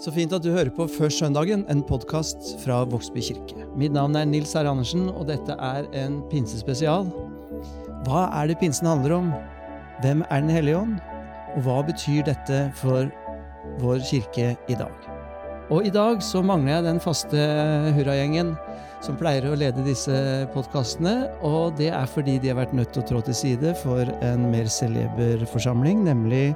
Så 0.00 0.08
fint 0.16 0.32
at 0.32 0.40
du 0.40 0.48
hører 0.54 0.70
på 0.72 0.86
Før 0.88 1.10
søndagen, 1.12 1.66
en 1.68 1.82
podkast 1.84 2.54
fra 2.62 2.78
Vågsby 2.88 3.20
kirke. 3.20 3.66
Mitt 3.76 3.92
navn 3.92 4.14
er 4.16 4.24
Nils 4.24 4.54
Herre 4.56 4.70
Andersen, 4.72 5.10
og 5.12 5.26
dette 5.28 5.52
er 5.52 5.84
en 6.00 6.22
pinsespesial. 6.30 7.10
Hva 8.06 8.22
er 8.38 8.48
det 8.48 8.56
pinsen 8.62 8.88
handler 8.88 9.18
om? 9.18 9.28
Hvem 10.00 10.22
er 10.30 10.40
Den 10.40 10.54
hellige 10.56 10.78
ånd? 10.78 10.94
Og 11.52 11.66
hva 11.66 11.82
betyr 11.84 12.24
dette 12.30 12.62
for 12.80 13.12
vår 13.82 14.00
kirke 14.08 14.54
i 14.72 14.78
dag? 14.80 15.10
Og 15.68 15.84
i 15.84 15.92
dag 15.92 16.24
så 16.24 16.40
mangler 16.40 16.78
jeg 16.78 16.88
den 16.88 17.04
faste 17.04 17.44
hurragjengen 17.98 18.54
som 19.04 19.20
pleier 19.20 19.50
å 19.50 19.58
lede 19.58 19.84
disse 19.84 20.16
podkastene, 20.56 21.28
og 21.44 21.76
det 21.76 21.92
er 21.92 22.08
fordi 22.08 22.38
de 22.40 22.54
har 22.54 22.62
vært 22.62 22.72
nødt 22.72 22.96
til 22.96 23.04
å 23.04 23.08
trå 23.12 23.20
til 23.28 23.36
side 23.36 23.76
for 23.84 24.08
en 24.24 24.48
mer 24.48 24.72
celeber 24.72 25.44
forsamling, 25.52 26.06
nemlig 26.08 26.54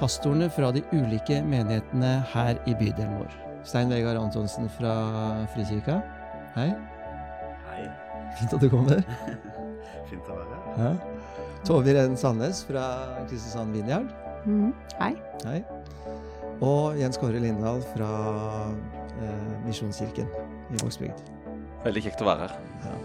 pastorene 0.00 0.48
fra 0.52 0.70
de 0.74 0.82
ulike 0.96 1.40
menighetene 1.44 2.12
her 2.32 2.56
i 2.66 2.74
bydelen 2.78 3.18
vår. 3.18 3.34
Stein 3.68 3.92
Vegard 3.92 4.16
Antonsen 4.20 4.70
fra 4.72 4.94
Frikirka. 5.52 6.00
Hei. 6.56 6.70
Hei. 7.68 7.82
Fint 8.38 8.54
at 8.56 8.62
du 8.64 8.70
kommer. 8.72 9.02
Fint 10.10 10.30
å 10.30 10.38
være 10.38 10.60
her. 10.60 10.78
Ja. 10.80 10.92
Tove 11.68 11.92
Irene 11.92 12.16
Sandnes 12.16 12.62
fra 12.64 12.86
Kristiansand 13.26 13.76
Vinjard. 13.76 14.08
Mm. 14.48 14.72
Hei. 15.02 15.12
Hei. 15.44 15.58
Og 16.64 16.96
Jens 17.00 17.20
Kåre 17.20 17.40
Lindahl 17.40 17.84
fra 17.92 18.08
eh, 19.20 19.52
Misjonskirken 19.66 20.28
i 20.72 20.80
Vågsbygd. 20.80 21.20
Veldig 21.84 22.02
kjekt 22.04 22.24
å 22.24 22.28
være 22.28 22.48
her. 22.48 22.96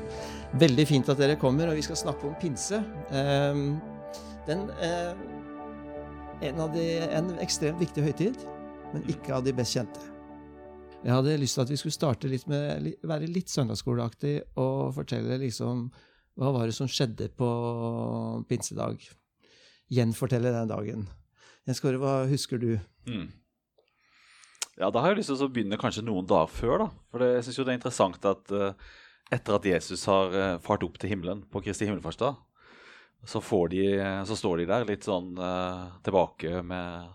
Veldig 0.59 0.85
fint 0.87 1.11
at 1.11 1.19
dere 1.19 1.35
kommer, 1.39 1.71
og 1.71 1.77
vi 1.77 1.83
skal 1.83 1.99
snakke 1.99 2.27
om 2.29 2.35
pinse. 2.39 2.79
Um, 3.11 3.77
den, 4.47 4.67
eh, 4.83 5.11
en, 6.41 6.59
av 6.59 6.73
de, 6.73 6.83
en 7.15 7.31
ekstremt 7.43 7.79
viktig 7.79 8.03
høytid, 8.03 8.41
men 8.93 9.05
ikke 9.11 9.35
av 9.37 9.45
de 9.45 9.53
best 9.55 9.75
kjente. 9.77 10.11
Jeg 11.05 11.13
hadde 11.13 11.37
lyst 11.37 11.57
til 11.57 11.63
at 11.65 11.71
vi 11.71 11.77
skulle 11.77 11.93
starte 11.93 12.29
litt 12.31 12.47
med, 12.49 12.89
være 13.05 13.29
litt 13.29 13.51
søndagsskoleaktig 13.53 14.35
og 14.57 14.95
fortelle 14.95 15.37
liksom 15.43 15.87
hva 16.35 16.51
var 16.51 16.67
det 16.67 16.75
som 16.75 16.89
skjedde 16.89 17.29
på 17.37 17.49
pinsedag. 18.49 19.03
Gjenfortelle 19.93 20.51
den 20.51 20.71
dagen. 20.71 21.05
Jens 21.65 21.81
Kåre, 21.81 22.01
hva 22.01 22.15
husker 22.29 22.59
du? 22.61 22.71
Mm. 23.07 23.29
Ja, 24.75 24.89
Da 24.89 24.99
har 24.99 25.13
jeg 25.13 25.21
lyst 25.21 25.31
til 25.31 25.45
å 25.45 25.51
begynne 25.51 25.79
kanskje 25.79 26.03
noen 26.03 26.27
dager 26.27 26.51
før. 26.51 26.77
da. 26.83 26.87
For 27.11 27.23
det, 27.23 27.29
jeg 27.37 27.45
synes 27.47 27.59
jo 27.59 27.65
det 27.65 27.73
er 27.73 27.79
interessant 27.79 28.27
at 28.27 28.51
uh, 28.51 28.89
etter 29.31 29.55
at 29.55 29.69
Jesus 29.69 30.03
har 30.09 30.35
uh, 30.35 30.57
fart 30.59 30.83
opp 30.83 30.99
til 30.99 31.13
himmelen 31.13 31.45
på 31.47 31.61
Kristi 31.63 31.87
himmelfartsdag, 31.87 32.35
så, 33.25 33.41
de, 33.71 33.83
så 34.27 34.37
står 34.37 34.61
de 34.61 34.69
der 34.69 34.87
litt 34.87 35.05
sånn 35.07 35.33
uh, 35.39 35.97
tilbake 36.05 36.61
med, 36.65 37.11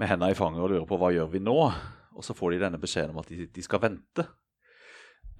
med 0.00 0.10
hendene 0.10 0.34
i 0.34 0.38
fanget 0.38 0.64
og 0.64 0.72
lurer 0.72 0.88
på 0.88 0.98
hva 1.00 1.12
gjør 1.14 1.30
vi 1.32 1.42
nå? 1.44 1.56
Og 2.18 2.26
så 2.26 2.34
får 2.36 2.54
de 2.54 2.62
denne 2.64 2.80
beskjeden 2.82 3.14
om 3.14 3.20
at 3.22 3.30
de, 3.30 3.46
de 3.50 3.64
skal 3.64 3.82
vente. 3.82 4.26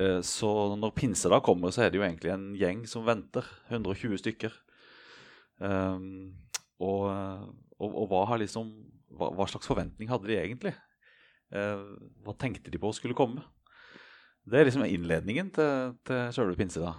Uh, 0.00 0.20
så 0.26 0.50
når 0.78 0.94
pinsedag 0.96 1.42
kommer, 1.46 1.74
så 1.74 1.84
er 1.84 1.90
det 1.92 2.00
jo 2.00 2.06
egentlig 2.06 2.34
en 2.34 2.50
gjeng 2.58 2.84
som 2.90 3.06
venter. 3.08 3.46
120 3.68 4.22
stykker. 4.22 4.54
Um, 5.60 6.36
og, 6.80 7.10
og, 7.76 7.90
og 7.90 8.06
hva, 8.08 8.38
liksom, 8.40 8.70
hva, 9.12 9.34
hva 9.36 9.48
slags 9.50 9.68
forventning 9.68 10.08
hadde 10.08 10.30
de 10.30 10.38
egentlig? 10.38 10.72
Uh, 11.50 11.98
hva 12.24 12.36
tenkte 12.38 12.72
de 12.72 12.80
på 12.80 12.94
skulle 12.96 13.18
komme? 13.18 13.42
Det 14.50 14.58
er 14.58 14.66
liksom 14.66 14.82
innledningen 14.86 15.50
til, 15.54 15.96
til 16.06 16.30
sjølve 16.34 16.56
pinse. 16.58 16.80
da. 16.80 16.94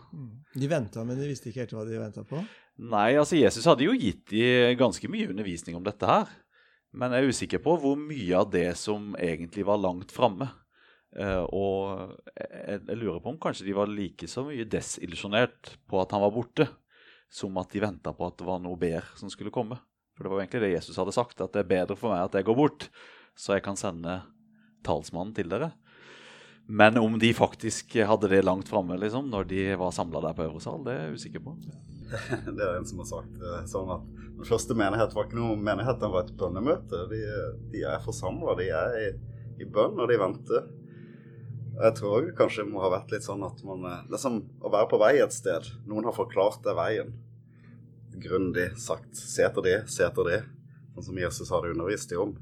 De 0.53 0.69
venta, 0.69 1.03
men 1.07 1.19
de 1.19 1.29
visste 1.29 1.49
ikke 1.49 1.65
helt 1.65 1.73
hva 1.75 1.85
de 1.87 1.97
venta 1.99 2.23
på. 2.27 2.39
Nei, 2.81 3.11
altså 3.13 3.37
Jesus 3.37 3.67
hadde 3.69 3.85
jo 3.85 3.93
gitt 3.93 4.23
de 4.31 4.73
ganske 4.79 5.05
mye 5.11 5.29
undervisning 5.29 5.75
om 5.77 5.85
dette 5.85 6.07
her. 6.07 6.29
Men 6.97 7.13
jeg 7.13 7.23
er 7.23 7.35
usikker 7.35 7.61
på 7.63 7.75
hvor 7.79 7.99
mye 7.99 8.33
av 8.39 8.49
det 8.51 8.71
som 8.79 9.13
egentlig 9.21 9.63
var 9.67 9.79
langt 9.79 10.11
framme. 10.11 10.49
Eh, 11.11 11.43
og 11.53 12.15
jeg, 12.33 12.81
lurer 12.95 13.19
på 13.21 13.33
om 13.33 13.39
kanskje 13.41 13.67
de 13.67 13.75
var 13.75 13.91
like 13.91 14.27
så 14.31 14.43
mye 14.47 14.65
desillusjonert 14.67 15.75
på 15.87 16.01
at 16.01 16.15
han 16.15 16.23
var 16.23 16.33
borte, 16.35 16.67
som 17.31 17.55
at 17.61 17.71
de 17.71 17.83
venta 17.83 18.15
på 18.15 18.27
at 18.27 18.39
det 18.39 18.47
var 18.47 18.59
noe 18.63 18.79
bedre 18.79 19.05
som 19.19 19.31
skulle 19.31 19.53
komme. 19.53 19.77
For 20.17 20.25
det 20.25 20.33
var 20.33 20.41
egentlig 20.41 20.63
det 20.65 20.73
Jesus 20.73 20.99
hadde 20.99 21.15
sagt, 21.15 21.37
at 21.39 21.53
det 21.53 21.63
er 21.63 21.71
bedre 21.71 21.99
for 21.99 22.15
meg 22.15 22.25
at 22.25 22.39
jeg 22.39 22.49
går 22.49 22.59
bort, 22.59 22.89
så 23.37 23.55
jeg 23.55 23.65
kan 23.67 23.79
sende 23.79 24.19
talsmannen 24.85 25.35
til 25.37 25.53
dere. 25.53 25.71
Men 26.71 26.97
om 26.97 27.17
de 27.19 27.31
faktisk 27.35 27.95
hadde 28.07 28.29
det 28.31 28.43
langt 28.45 28.69
framme 28.71 28.97
liksom, 28.99 29.29
når 29.31 29.47
de 29.49 29.63
var 29.79 29.95
samla 29.95 30.21
der 30.25 30.35
på 30.37 30.49
øvre 30.49 30.61
sal, 30.63 30.83
det 30.85 30.95
er 30.95 31.07
jeg 31.07 31.21
usikker 31.21 31.45
på. 31.45 31.55
Det 32.57 32.65
er 32.65 32.75
en 32.77 32.87
som 32.87 33.01
har 33.01 33.09
sagt 33.09 33.39
eh, 33.41 33.63
sånn 33.69 33.91
at 33.93 34.05
den 34.41 34.47
første 34.47 34.75
menighet 34.77 35.13
var 35.15 35.27
ikke 35.27 35.37
noe 35.37 35.57
menighet, 35.59 35.99
den 36.01 36.13
var 36.13 36.25
et 36.25 36.37
bønnemøte. 36.37 37.05
De, 37.11 37.19
de 37.73 37.83
er 37.85 38.03
forsamla, 38.03 38.55
de 38.57 38.69
er 38.73 38.95
i, 38.97 39.09
i 39.61 39.67
bønn, 39.69 39.99
og 40.01 40.09
de 40.09 40.17
venter. 40.17 40.69
Jeg 41.81 41.95
tror 41.97 42.27
kanskje 42.37 42.65
det 42.65 42.71
må 42.73 42.81
ha 42.83 42.91
vært 42.91 43.13
litt 43.13 43.25
sånn 43.25 43.43
at 43.47 43.61
man 43.65 43.85
eh, 43.87 44.07
Det 44.11 44.19
å 44.21 44.71
være 44.73 44.89
på 44.91 44.99
vei 45.01 45.13
et 45.21 45.35
sted. 45.35 45.69
Noen 45.89 46.09
har 46.09 46.17
forklart 46.17 46.63
deg 46.65 46.77
veien. 46.77 47.13
Grundig 48.21 48.71
sagt. 48.81 49.13
Se 49.17 49.45
etter 49.47 49.65
det, 49.65 49.77
se 49.89 50.05
etter 50.07 50.27
det. 50.27 50.41
Sånn 50.95 51.11
som 51.11 51.21
Jesus 51.21 51.51
hadde 51.53 51.71
undervist 51.71 52.11
dem 52.11 52.25
om. 52.25 52.33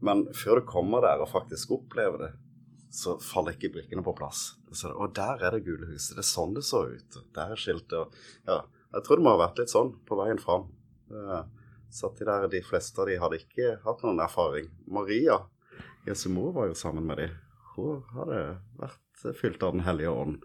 Men 0.00 0.24
før 0.34 0.60
du 0.60 0.68
kommer 0.68 1.04
der 1.04 1.20
og 1.22 1.30
faktisk 1.30 1.76
opplever 1.76 2.24
det, 2.24 2.32
så 2.90 3.18
faller 3.22 3.54
ikke 3.54 3.70
brikkene 3.76 4.02
på 4.02 4.16
plass. 4.18 4.54
Så, 4.72 4.90
og 4.90 5.12
der 5.14 5.44
er 5.46 5.54
det 5.54 5.62
gule 5.68 5.92
huset. 5.92 6.16
Det 6.16 6.24
er 6.24 6.30
sånn 6.32 6.56
det 6.56 6.64
så 6.66 6.82
ut. 6.90 7.18
Der 7.36 7.54
er 7.54 7.60
skiltet. 7.60 7.94
og 8.00 8.48
Ja, 8.48 8.62
jeg 8.92 9.04
tror 9.06 9.16
det 9.20 9.24
må 9.24 9.32
ha 9.34 9.40
vært 9.46 9.58
litt 9.62 9.72
sånn 9.72 9.92
på 10.08 10.18
veien 10.18 10.40
fram. 10.42 10.68
Uh, 11.10 11.42
Satt 11.90 12.20
de 12.20 12.26
der, 12.28 12.44
de 12.46 12.60
fleste 12.62 13.00
av 13.02 13.08
de 13.10 13.16
hadde 13.18 13.40
ikke 13.40 13.72
hatt 13.82 14.02
noen 14.06 14.20
erfaring. 14.22 14.68
Maria, 14.86 15.40
Jesu 16.06 16.28
mor, 16.30 16.52
var 16.54 16.68
jo 16.70 16.76
sammen 16.78 17.02
med 17.08 17.18
de. 17.18 17.24
Hun 17.74 18.04
hadde 18.14 18.42
vært 18.78 19.24
fylt 19.40 19.62
av 19.66 19.74
Den 19.74 19.82
hellige 19.82 20.12
ånd. 20.14 20.44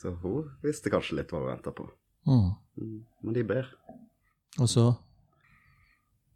Så 0.00 0.14
hun 0.22 0.48
visste 0.64 0.88
kanskje 0.92 1.18
litt 1.18 1.32
hva 1.34 1.42
hun 1.42 1.50
venta 1.50 1.72
på. 1.76 1.84
Mm. 2.26 2.48
Mm, 2.80 2.96
Men 3.28 3.36
de 3.36 3.44
ber. 3.44 3.68
Og 4.58 4.68
så 4.72 4.86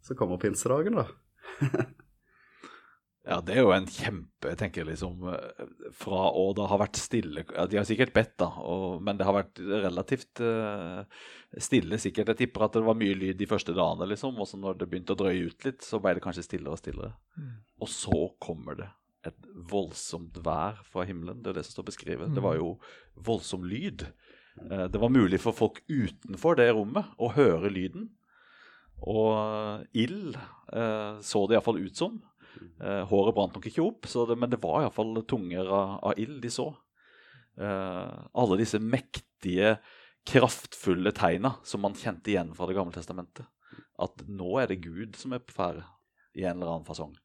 Så 0.01 0.15
kommer 0.17 0.37
pinsedagen, 0.37 0.95
da. 1.01 1.07
Ja, 3.21 3.37
det 3.45 3.53
er 3.53 3.61
jo 3.61 3.73
en 3.75 3.85
kjempe 3.85 4.49
Jeg 4.49 4.57
tenker 4.57 4.87
liksom 4.87 5.27
eh, 5.29 5.65
Fra 5.93 6.23
å 6.33 6.47
da 6.57 6.65
ha 6.71 6.77
vært 6.81 6.97
stille 6.97 7.43
ja, 7.45 7.67
De 7.69 7.77
har 7.77 7.85
sikkert 7.85 8.15
bedt, 8.15 8.33
da, 8.41 8.47
og, 8.65 8.95
men 9.05 9.19
det 9.19 9.27
har 9.27 9.35
vært 9.35 9.61
relativt 9.61 10.41
uh, 10.41 11.03
stille. 11.61 11.99
Sikkert. 12.01 12.31
Jeg 12.33 12.39
tipper 12.39 12.65
at 12.65 12.79
det 12.79 12.85
var 12.87 12.97
mye 12.97 13.17
lyd 13.17 13.37
de 13.37 13.47
første 13.49 13.75
dagene, 13.77 14.07
liksom. 14.09 14.39
Og 14.41 14.49
så 14.49 14.57
når 14.57 14.79
det 14.79 14.87
begynte 14.89 15.13
å 15.13 15.19
drøye 15.19 15.51
ut 15.51 15.67
litt, 15.67 15.85
så 15.85 15.99
ble 16.01 16.15
det 16.17 16.23
kanskje 16.23 16.45
stillere 16.47 16.73
og 16.73 16.81
stillere. 16.81 17.11
Og 17.83 17.91
så 17.91 18.23
kommer 18.41 18.79
det 18.79 18.87
et 19.29 19.49
voldsomt 19.69 20.39
vær 20.41 20.79
fra 20.89 21.05
himmelen. 21.05 21.43
Det 21.43 21.51
er 21.51 21.59
det 21.59 21.65
som 21.67 21.77
står 21.77 21.89
beskrevet. 21.91 22.33
Det 22.33 22.41
var 22.41 22.57
jo 22.57 22.73
voldsom 23.29 23.67
lyd. 23.69 24.07
Uh, 24.63 24.87
det 24.89 25.03
var 25.03 25.13
mulig 25.13 25.41
for 25.43 25.57
folk 25.57 25.83
utenfor 25.91 26.57
det 26.57 26.71
rommet 26.73 27.13
å 27.21 27.29
høre 27.35 27.69
lyden. 27.73 28.09
Og 29.01 29.85
ild 29.97 30.37
uh, 30.73 31.21
så 31.21 31.45
det 31.45 31.59
iallfall 31.59 31.83
ut 31.83 32.01
som. 32.01 32.21
Eh, 32.81 33.01
håret 33.09 33.35
brant 33.37 33.55
nok 33.55 33.67
ikke 33.69 33.83
opp, 33.85 34.07
det, 34.09 34.37
men 34.37 34.51
det 34.51 34.61
var 34.61 34.81
iallfall 34.81 35.21
tunger 35.29 35.67
av, 35.67 35.97
av 36.09 36.21
ild 36.21 36.41
de 36.43 36.51
så. 36.53 36.67
Eh, 37.61 38.19
alle 38.33 38.59
disse 38.61 38.81
mektige, 38.81 39.77
kraftfulle 40.27 41.09
tegna 41.17 41.55
som 41.65 41.81
man 41.81 41.95
kjente 41.97 42.29
igjen 42.29 42.51
fra 42.53 42.67
Det 42.69 42.75
gamle 42.77 42.93
testamentet. 42.93 43.47
At 44.01 44.21
nå 44.29 44.53
er 44.61 44.69
det 44.69 44.83
Gud 44.83 45.17
som 45.17 45.33
er 45.33 45.41
på 45.41 45.55
ferde 45.55 45.85
i 46.37 46.45
en 46.45 46.59
eller 46.59 46.75
annen 46.75 46.85
fasong. 46.85 47.15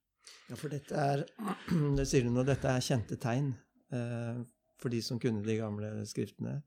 Ja, 0.48 0.56
for 0.56 0.72
dette 0.72 0.96
er 0.96 1.24
Det 1.98 2.06
sier 2.08 2.24
du 2.26 2.32
nå, 2.32 2.44
dette 2.46 2.70
er 2.70 2.84
kjente 2.84 3.18
tegn 3.20 3.52
eh, 3.92 4.40
for 4.80 4.92
de 4.92 5.02
som 5.04 5.20
kunne 5.20 5.44
de 5.44 5.58
gamle 5.60 5.92
skriftene. 6.08 6.58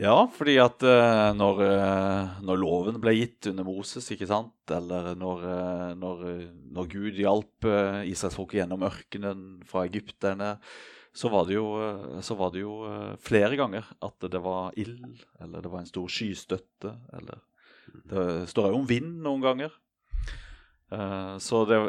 Ja, 0.00 0.14
fordi 0.32 0.54
at 0.62 0.82
eh, 0.88 1.32
når, 1.36 1.60
eh, 1.66 2.38
når 2.46 2.60
loven 2.62 2.96
ble 3.02 3.12
gitt 3.18 3.50
under 3.50 3.66
Moses, 3.66 4.06
ikke 4.14 4.28
sant, 4.30 4.56
eller 4.72 5.12
når, 5.20 5.44
eh, 5.50 5.90
når, 6.00 6.24
når 6.72 6.88
Gud 6.94 7.20
hjalp 7.20 7.68
uh, 7.68 8.00
israelsfolket 8.08 8.62
gjennom 8.62 8.86
ørkenen 8.88 9.44
fra 9.68 9.84
egypterne, 9.84 10.54
så 11.12 11.28
var 11.28 11.46
det 11.46 11.58
jo, 11.58 11.66
eh, 11.76 12.20
så 12.24 12.36
var 12.38 12.52
det 12.54 12.62
jo 12.64 12.74
eh, 12.88 13.14
flere 13.20 13.56
ganger 13.60 13.86
at 14.04 14.28
det 14.32 14.40
var 14.42 14.72
ild, 14.80 15.20
eller 15.44 15.64
det 15.64 15.72
var 15.72 15.82
en 15.82 15.90
stor 15.90 16.08
skystøtte, 16.08 16.96
eller 17.12 17.42
Det 17.92 18.48
står 18.48 18.70
jo 18.70 18.76
om 18.78 18.86
vind 18.88 19.18
noen 19.20 19.42
ganger. 19.42 19.72
Eh, 20.92 21.36
så 21.42 21.64
det, 21.68 21.80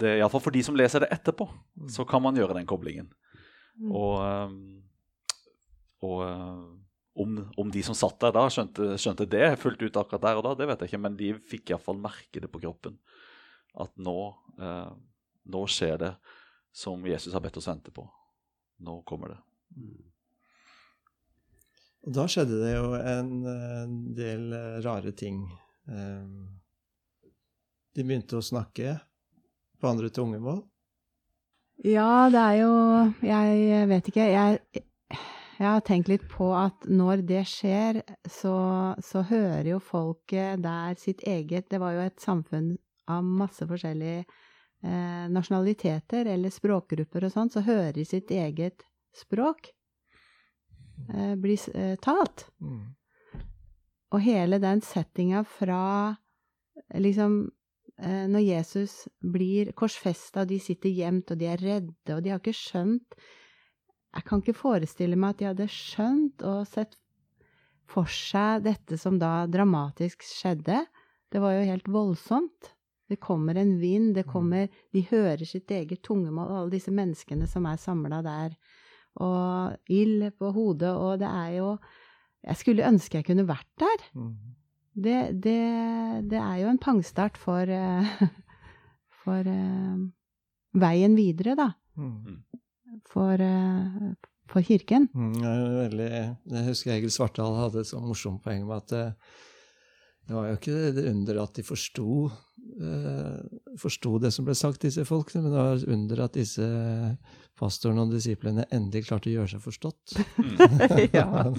det 0.00 0.16
iallfall 0.18 0.42
for 0.42 0.54
de 0.54 0.62
som 0.66 0.74
leser 0.74 1.04
det 1.04 1.12
etterpå, 1.14 1.46
så 1.86 2.06
kan 2.08 2.22
man 2.24 2.34
gjøre 2.34 2.56
den 2.58 2.66
koblingen. 2.66 3.12
Og, 3.86 4.18
eh, 4.26 4.50
og 6.02 6.18
eh, 6.26 6.64
om, 7.72 7.78
de 7.78 7.82
som 7.86 7.96
satt 7.96 8.20
der 8.20 8.34
da, 8.36 8.44
skjønte, 8.52 8.92
skjønte 9.00 9.26
det 9.30 9.56
fullt 9.60 9.82
ut 9.82 9.96
akkurat 9.96 10.22
der 10.26 10.38
og 10.38 10.44
da, 10.44 10.54
det 10.60 10.68
vet 10.68 10.84
jeg 10.84 10.92
ikke, 10.92 11.02
men 11.06 11.16
de 11.16 11.32
fikk 11.48 11.72
iallfall 11.72 11.98
merke 12.00 12.42
det 12.42 12.50
på 12.52 12.60
kroppen. 12.60 12.98
At 13.80 13.92
nå, 13.96 14.16
eh, 14.60 14.90
nå 15.48 15.62
skjer 15.72 15.96
det 16.02 16.12
som 16.72 17.00
Jesus 17.08 17.32
har 17.32 17.40
bedt 17.44 17.56
oss 17.56 17.68
vente 17.68 17.92
på. 17.92 18.04
Nå 18.84 19.00
kommer 19.08 19.32
det. 19.32 19.40
Og 22.02 22.16
da 22.16 22.26
skjedde 22.28 22.58
det 22.60 22.74
jo 22.74 22.92
en, 22.98 23.32
en 23.46 23.96
del 24.16 24.52
eh, 24.52 24.80
rare 24.84 25.12
ting. 25.16 25.46
Eh, 25.88 26.28
De 27.92 28.04
begynte 28.04 28.38
å 28.38 28.44
snakke 28.44 28.98
på 29.80 29.88
andre 29.88 30.08
tungemål. 30.12 30.62
Ja, 31.82 32.28
det 32.30 32.38
er 32.38 32.56
jo 32.60 32.72
Jeg 33.26 33.88
vet 33.90 34.08
ikke. 34.12 34.26
Jeg, 34.30 34.84
jeg 35.62 35.70
har 35.70 35.82
tenkt 35.86 36.08
litt 36.10 36.24
på 36.30 36.48
at 36.58 36.86
når 36.90 37.22
det 37.26 37.42
skjer, 37.46 38.00
så, 38.26 38.54
så 38.98 39.22
hører 39.28 39.68
jo 39.70 39.82
folket 39.82 40.62
der 40.64 40.96
sitt 40.98 41.22
eget 41.28 41.68
Det 41.70 41.78
var 41.78 41.94
jo 41.94 42.00
et 42.02 42.18
samfunn 42.22 42.72
av 43.10 43.22
masse 43.22 43.66
forskjellige 43.68 44.24
eh, 44.24 45.28
nasjonaliteter 45.30 46.26
eller 46.34 46.50
språkgrupper 46.50 47.28
og 47.28 47.34
sånn, 47.34 47.52
så 47.52 47.62
hører 47.66 47.92
de 47.94 48.06
sitt 48.08 48.32
eget 48.34 48.82
språk 49.14 49.70
eh, 51.14 51.36
bli 51.38 51.58
eh, 51.74 51.94
talt. 52.02 52.48
Mm. 52.62 52.82
Og 54.12 54.24
hele 54.24 54.58
den 54.62 54.82
settinga 54.84 55.44
fra 55.48 56.16
liksom 56.92 57.44
eh, 58.02 58.26
Når 58.28 58.42
Jesus 58.42 58.96
blir 59.20 59.70
korsfesta, 59.78 60.42
og 60.42 60.50
de 60.50 60.58
sitter 60.60 60.90
gjemt, 60.90 61.30
og 61.30 61.38
de 61.38 61.48
er 61.52 61.62
redde, 61.62 62.16
og 62.16 62.22
de 62.24 62.34
har 62.34 62.42
ikke 62.42 62.56
skjønt 62.56 63.16
Jeg 64.12 64.26
kan 64.28 64.42
ikke 64.42 64.58
forestille 64.58 65.16
meg 65.16 65.34
at 65.34 65.40
de 65.40 65.48
hadde 65.48 65.70
skjønt 65.72 66.44
og 66.44 66.66
sett 66.68 66.98
for 67.88 68.08
seg 68.08 68.64
dette 68.66 68.98
som 69.00 69.18
da 69.20 69.46
dramatisk 69.50 70.24
skjedde. 70.26 70.84
Det 71.32 71.40
var 71.40 71.56
jo 71.56 71.66
helt 71.68 71.88
voldsomt. 71.92 72.72
Det 73.08 73.18
kommer 73.20 73.58
en 73.60 73.74
vind, 73.80 74.14
det 74.16 74.24
kommer 74.28 74.70
De 74.92 75.02
hører 75.10 75.44
sitt 75.44 75.70
eget 75.70 76.00
tungemål, 76.04 76.48
alle 76.48 76.72
disse 76.72 76.92
menneskene 76.94 77.48
som 77.48 77.66
er 77.68 77.80
samla 77.80 78.22
der. 78.24 78.54
Og 79.20 79.92
ild 79.92 80.30
på 80.40 80.52
hodet, 80.56 80.92
og 80.92 81.18
det 81.20 81.28
er 81.28 81.58
jo 81.58 81.76
Jeg 82.42 82.56
skulle 82.56 82.88
ønske 82.88 83.20
jeg 83.20 83.26
kunne 83.28 83.46
vært 83.46 83.68
der. 83.78 84.06
Mm. 84.18 84.32
Det, 84.92 85.18
det, 85.44 85.60
det 86.28 86.38
er 86.38 86.56
jo 86.62 86.68
en 86.68 86.78
pangstart 86.78 87.38
for, 87.38 87.62
eh, 87.70 88.24
for 89.22 89.46
eh, 89.46 90.00
veien 90.74 91.14
videre, 91.16 91.54
da. 91.56 91.68
For, 93.08 93.32
eh, 93.40 94.12
for 94.52 94.62
kirken. 94.62 95.08
Mm, 95.14 95.32
det 95.40 95.56
veldig, 95.90 96.10
jeg 96.54 96.66
husker 96.68 96.92
Egil 96.96 97.10
Svartdal 97.12 97.56
hadde 97.58 97.80
et 97.82 97.90
sånn 97.90 98.06
morsomt 98.08 98.42
poeng 98.44 98.66
med 98.68 98.76
at 98.82 98.92
eh, 98.92 99.12
det 100.28 100.36
var 100.36 100.48
jo 100.48 100.56
ikke 100.60 100.92
det 100.96 101.04
under 101.10 101.38
at 101.42 101.54
de 101.58 101.62
forsto 101.66 102.06
eh, 102.78 103.40
forsto 103.80 104.18
det 104.22 104.30
som 104.32 104.46
ble 104.46 104.54
sagt, 104.54 104.80
disse 104.86 105.04
folkene, 105.08 105.42
men 105.42 105.52
det 105.52 105.58
var 105.66 105.82
under 105.96 106.20
at 106.24 106.36
disse 106.38 106.68
pastorene 107.58 108.04
og 108.06 108.12
disiplene 108.14 108.64
endelig 108.72 109.08
klarte 109.08 109.28
å 109.28 109.34
gjøre 109.34 109.50
seg 109.56 109.64
forstått. 109.64 110.14
ja. 111.18 111.26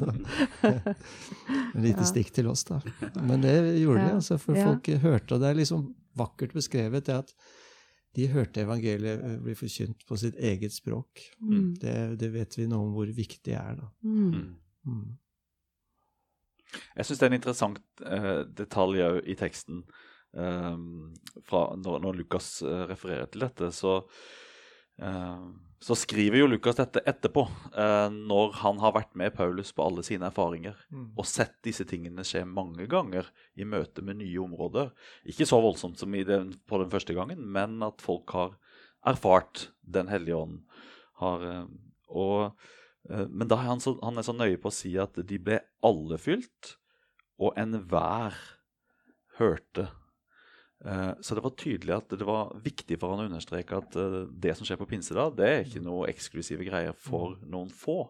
Et 1.73 1.81
lite 1.81 2.01
Ja. 2.05 2.07
stikk 2.07 2.31
til 2.35 2.47
oss, 2.51 2.63
da. 2.69 2.79
Men 3.21 3.41
det 3.43 3.53
gjorde 3.81 4.07
de, 4.07 4.15
altså, 4.19 4.39
for 4.41 4.55
Ja. 4.57 4.69
folk 4.71 4.87
hørte, 5.03 5.35
og 5.35 5.41
det 5.43 5.49
er 5.51 5.59
liksom 5.59 5.85
vakkert 6.17 6.53
beskrevet, 6.55 7.05
det 7.09 7.19
at 7.23 7.33
de 8.13 8.27
hørte 8.29 8.61
evangeliet 8.61 9.23
bli 9.41 9.55
forkynt 9.57 10.05
på 10.07 10.17
sitt 10.21 10.37
eget 10.37 10.73
språk. 10.75 11.23
Mm. 11.41 11.73
Det, 11.81 11.97
det 12.21 12.29
vet 12.33 12.57
vi 12.59 12.67
noe 12.69 12.87
om 12.87 12.95
hvor 12.97 13.09
viktig 13.09 13.41
det 13.49 13.57
er, 13.57 13.79
da. 13.79 13.89
Mm. 14.05 14.33
Mm. 14.33 14.49
Mm. 14.85 15.11
Jeg 16.97 17.05
syns 17.05 17.19
det 17.19 17.25
er 17.25 17.31
en 17.31 17.39
interessant 17.39 17.81
uh, 18.05 18.41
detalj 18.61 19.03
òg 19.07 19.19
i 19.29 19.37
teksten. 19.39 19.83
Um, 20.33 21.13
fra 21.45 21.67
når, 21.77 21.99
når 22.01 22.15
Lukas 22.17 22.47
eh, 22.65 22.85
refererer 22.89 23.27
til 23.29 23.43
dette, 23.45 23.67
så, 23.75 23.99
eh, 24.01 24.31
så 25.83 25.95
skriver 25.99 26.39
jo 26.39 26.47
Lukas 26.47 26.77
dette 26.79 27.01
etterpå. 27.05 27.43
eh, 27.75 28.09
når 28.13 28.53
han 28.61 28.77
har 28.79 28.93
vært 28.95 29.15
med 29.19 29.33
Paulus 29.35 29.73
på 29.75 29.83
alle 29.83 30.03
sine 30.03 30.29
erfaringer 30.29 30.75
Mm. 30.91 31.11
og 31.17 31.25
sett 31.25 31.61
disse 31.61 31.83
tingene 31.83 32.23
skje 32.23 32.45
mange 32.47 32.87
ganger 32.87 33.27
i 33.57 33.65
møte 33.65 34.01
med 34.01 34.17
nye 34.17 34.39
områder. 34.39 34.93
Ikke 35.25 35.45
så 35.45 35.59
voldsomt 35.61 35.99
som 35.99 36.13
i 36.15 36.23
den, 36.23 36.53
på 36.67 36.79
den 36.79 36.89
første 36.89 37.13
gangen, 37.13 37.43
men 37.51 37.83
at 37.83 38.01
folk 38.01 38.29
har 38.31 38.55
erfart 39.05 39.69
Den 39.85 40.07
hellige 40.07 40.37
ånd. 40.37 40.61
Har, 41.19 41.43
eh, 41.43 41.65
og, 42.09 42.55
eh, 43.09 43.25
men 43.27 43.47
da 43.49 43.55
er 43.55 43.67
han, 43.67 43.79
så, 43.79 43.99
han 44.01 44.17
er 44.17 44.23
så 44.23 44.31
nøye 44.33 44.57
på 44.57 44.71
å 44.71 44.73
si 44.73 44.95
at 44.97 45.13
de 45.27 45.37
ble 45.37 45.59
alle 45.83 46.17
fylt, 46.17 46.77
og 47.37 47.53
enhver 47.57 48.33
hørte. 49.37 49.89
Eh, 50.85 51.13
Så 51.21 51.35
det 51.35 51.43
var 51.43 51.55
tydelig 51.55 51.95
at 51.95 52.09
det 52.09 52.25
var 52.27 52.51
viktig 52.63 52.97
for 52.99 53.13
han 53.13 53.23
å 53.23 53.29
understreke 53.29 53.77
at 53.79 53.95
eh, 53.99 54.17
det 54.27 54.55
som 54.57 54.67
skjer 54.67 54.79
på 54.81 54.89
pinsedag, 54.89 55.37
det 55.37 55.47
er 55.47 55.63
ikke 55.63 55.83
noe 55.83 56.09
eksklusive 56.11 56.67
greier 56.67 56.95
for 56.97 57.37
noen 57.47 57.71
få, 57.71 58.09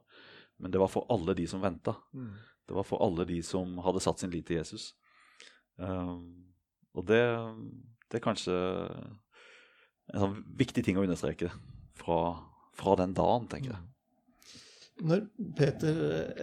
men 0.57 0.73
det 0.73 0.81
var 0.81 0.89
for 0.89 1.05
alle 1.13 1.35
de 1.37 1.45
som 1.49 1.61
venta. 1.61 1.95
Mm. 2.13 2.33
Det 2.67 2.77
var 2.77 2.87
for 2.87 3.03
alle 3.05 3.25
de 3.29 3.41
som 3.45 3.77
hadde 3.83 4.01
satt 4.01 4.23
sin 4.23 4.31
lit 4.33 4.47
til 4.47 4.61
Jesus. 4.61 4.93
Um, 5.75 6.53
og 6.95 7.05
det, 7.09 7.21
det 8.09 8.19
er 8.19 8.23
kanskje 8.23 8.53
en 10.13 10.21
sånn 10.21 10.37
viktig 10.57 10.83
ting 10.85 10.97
å 10.97 11.03
understreke 11.03 11.49
fra, 11.97 12.19
fra 12.77 12.95
den 13.01 13.15
dagen, 13.17 13.49
tenker 13.51 13.73
jeg. 13.73 13.92
Når 15.03 15.23
Peter 15.57 15.97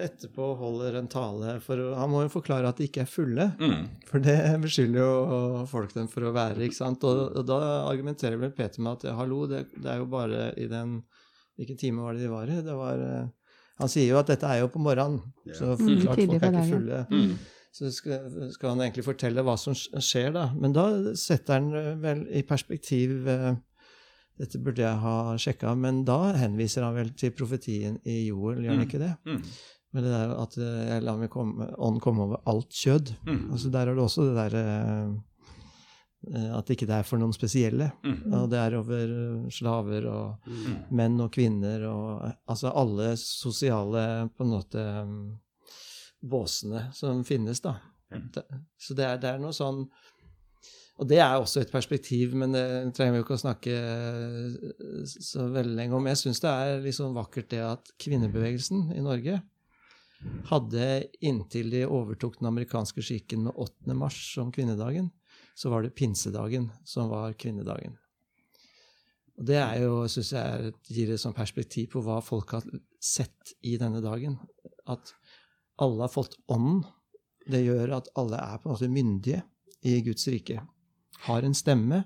etterpå 0.04 0.50
holder 0.60 0.98
en 1.00 1.08
tale 1.08 1.54
for 1.64 1.80
Han 1.96 2.10
må 2.12 2.22
jo 2.26 2.32
forklare 2.34 2.68
at 2.68 2.80
de 2.80 2.88
ikke 2.90 3.04
er 3.06 3.08
fulle. 3.10 3.46
Mm. 3.60 3.86
For 4.10 4.22
det 4.24 4.36
beskylder 4.66 5.00
jo 5.00 5.64
folk 5.70 5.94
dem 5.96 6.10
for 6.12 6.28
å 6.28 6.34
være. 6.36 6.66
ikke 6.66 6.76
sant? 6.76 7.04
Og, 7.08 7.22
og 7.40 7.46
da 7.48 7.60
argumenterer 7.88 8.36
vel 8.40 8.52
Peter 8.56 8.84
med 8.84 9.00
at 9.00 9.16
hallo, 9.16 9.46
det, 9.50 9.64
det 9.80 9.94
er 9.94 10.02
jo 10.02 10.10
bare 10.12 10.50
i 10.60 10.68
den 10.70 11.00
Hvilken 11.60 11.76
time 11.76 12.00
var 12.04 12.14
det 12.16 12.22
de 12.24 12.28
var 12.32 12.48
i? 12.48 12.54
Det 12.64 12.72
var, 12.72 13.00
eh, 13.04 13.56
han 13.82 13.90
sier 13.92 14.14
jo 14.14 14.20
at 14.20 14.30
dette 14.30 14.48
er 14.48 14.62
jo 14.62 14.68
på 14.72 14.80
morgenen, 14.80 15.18
så 15.52 15.74
Mm, 15.76 15.90
klart 16.00 16.16
folk 16.16 16.30
er 16.38 16.54
ikke 16.54 16.62
fulle. 16.70 17.00
Mm. 17.12 17.34
Så 17.76 17.90
skal, 17.92 18.30
skal 18.54 18.72
han 18.72 18.80
egentlig 18.86 19.04
fortelle 19.04 19.44
hva 19.44 19.58
som 19.60 19.76
skjer, 19.76 20.30
da. 20.32 20.46
Men 20.56 20.72
da 20.72 20.86
setter 21.20 21.58
han 21.58 21.68
eh, 21.76 21.90
vel 22.00 22.22
i 22.32 22.40
perspektiv 22.48 23.28
eh, 23.28 23.50
Dette 24.40 24.58
burde 24.64 24.80
jeg 24.86 25.00
ha 25.02 25.14
sjekka, 25.36 25.74
men 25.76 26.02
da 26.08 26.32
henviser 26.40 26.82
han 26.86 26.94
vel 26.96 27.10
til 27.20 27.30
profetien 27.36 27.98
i 28.08 28.22
Joel, 28.30 28.62
gjør 28.64 28.72
han 28.72 28.80
Mm. 28.80 28.86
ikke 28.88 29.00
det? 29.02 29.10
Mm. 29.28 29.42
Men 29.92 30.04
det 30.06 30.12
der 30.14 30.30
at 30.38 30.56
eh, 30.56 30.84
jeg 30.94 31.02
lar 31.02 31.18
min 31.18 31.74
ånd 31.76 32.00
komme 32.00 32.22
over 32.24 32.40
alt 32.48 32.70
kjød. 32.72 33.10
Mm. 33.26 33.42
Altså 33.52 33.70
Der 33.74 33.88
er 33.90 33.94
det 33.98 34.04
også 34.04 34.24
det 34.28 34.36
derre 34.38 34.64
At 36.58 36.68
ikke 36.68 36.84
det 36.86 36.98
er 36.98 37.06
for 37.08 37.16
noen 37.16 37.32
spesielle. 37.32 37.86
Mm. 38.04 38.32
Og 38.36 38.50
det 38.52 38.58
er 38.60 38.74
over 38.76 39.12
eh, 39.16 39.46
slaver 39.56 40.06
og 40.10 40.48
Mm. 40.50 40.74
menn 40.92 41.20
og 41.24 41.30
kvinner 41.32 41.86
og 41.88 42.24
eh, 42.26 42.34
Altså 42.48 42.72
alle 42.76 43.14
sosiale 43.16 44.28
på 44.36 44.44
en 44.44 44.50
måte 44.52 44.84
mm, 45.06 45.38
båsene 46.22 46.90
som 46.92 47.24
finnes, 47.24 47.60
da. 47.64 47.76
Mm. 48.12 48.28
Så 48.78 48.94
det 48.94 49.04
er, 49.06 49.16
det 49.22 49.30
er 49.30 49.38
noe 49.40 49.52
sånn 49.56 49.86
Og 51.00 51.08
det 51.08 51.16
er 51.24 51.38
også 51.38 51.62
et 51.62 51.70
perspektiv, 51.72 52.34
men 52.36 52.52
det 52.52 52.64
trenger 52.96 53.14
vi 53.14 53.20
jo 53.22 53.24
ikke 53.24 53.38
å 53.38 53.40
snakke 53.40 53.72
eh, 53.72 55.06
så 55.08 55.46
veldig 55.48 55.78
lenge 55.78 55.96
om. 55.96 56.08
Jeg 56.10 56.20
syns 56.20 56.42
det 56.44 56.50
er 56.50 56.82
litt 56.84 56.98
sånn 56.98 57.16
vakkert 57.16 57.48
det 57.54 57.62
at 57.64 57.92
kvinnebevegelsen 58.04 58.90
i 58.92 59.04
Norge 59.04 59.38
hadde 60.50 60.88
inntil 61.24 61.70
de 61.72 61.86
overtok 61.88 62.36
den 62.40 62.50
amerikanske 62.50 63.00
skikken 63.00 63.46
med 63.46 63.56
8. 63.56 63.96
mars 63.96 64.18
som 64.34 64.50
kvinnedagen, 64.52 65.08
så 65.56 65.72
var 65.72 65.86
det 65.86 65.94
pinsedagen 65.96 66.68
som 66.84 67.08
var 67.08 67.32
kvinnedagen. 67.40 67.96
Og 69.40 69.46
det 69.48 69.56
er 69.56 69.78
jo, 69.80 70.02
synes 70.12 70.34
jeg 70.36 70.72
gir 70.92 71.14
et 71.14 71.22
sånt 71.22 71.38
perspektiv 71.38 71.94
på 71.94 72.02
hva 72.04 72.18
folk 72.20 72.52
har 72.58 72.66
sett 73.00 73.54
i 73.64 73.78
denne 73.80 74.02
dagen. 74.04 74.36
At 74.84 75.14
alle 75.80 76.04
har 76.04 76.12
fått 76.12 76.36
ånden. 76.52 76.82
Det 77.48 77.62
gjør 77.64 77.96
at 77.96 78.12
alle 78.20 78.36
er 78.36 78.60
på 78.60 78.68
en 78.68 78.74
måte 78.76 78.92
myndige 78.92 79.40
i 79.88 79.96
Guds 80.04 80.28
rike. 80.28 80.60
Har 81.26 81.42
en 81.46 81.54
stemme, 81.54 82.04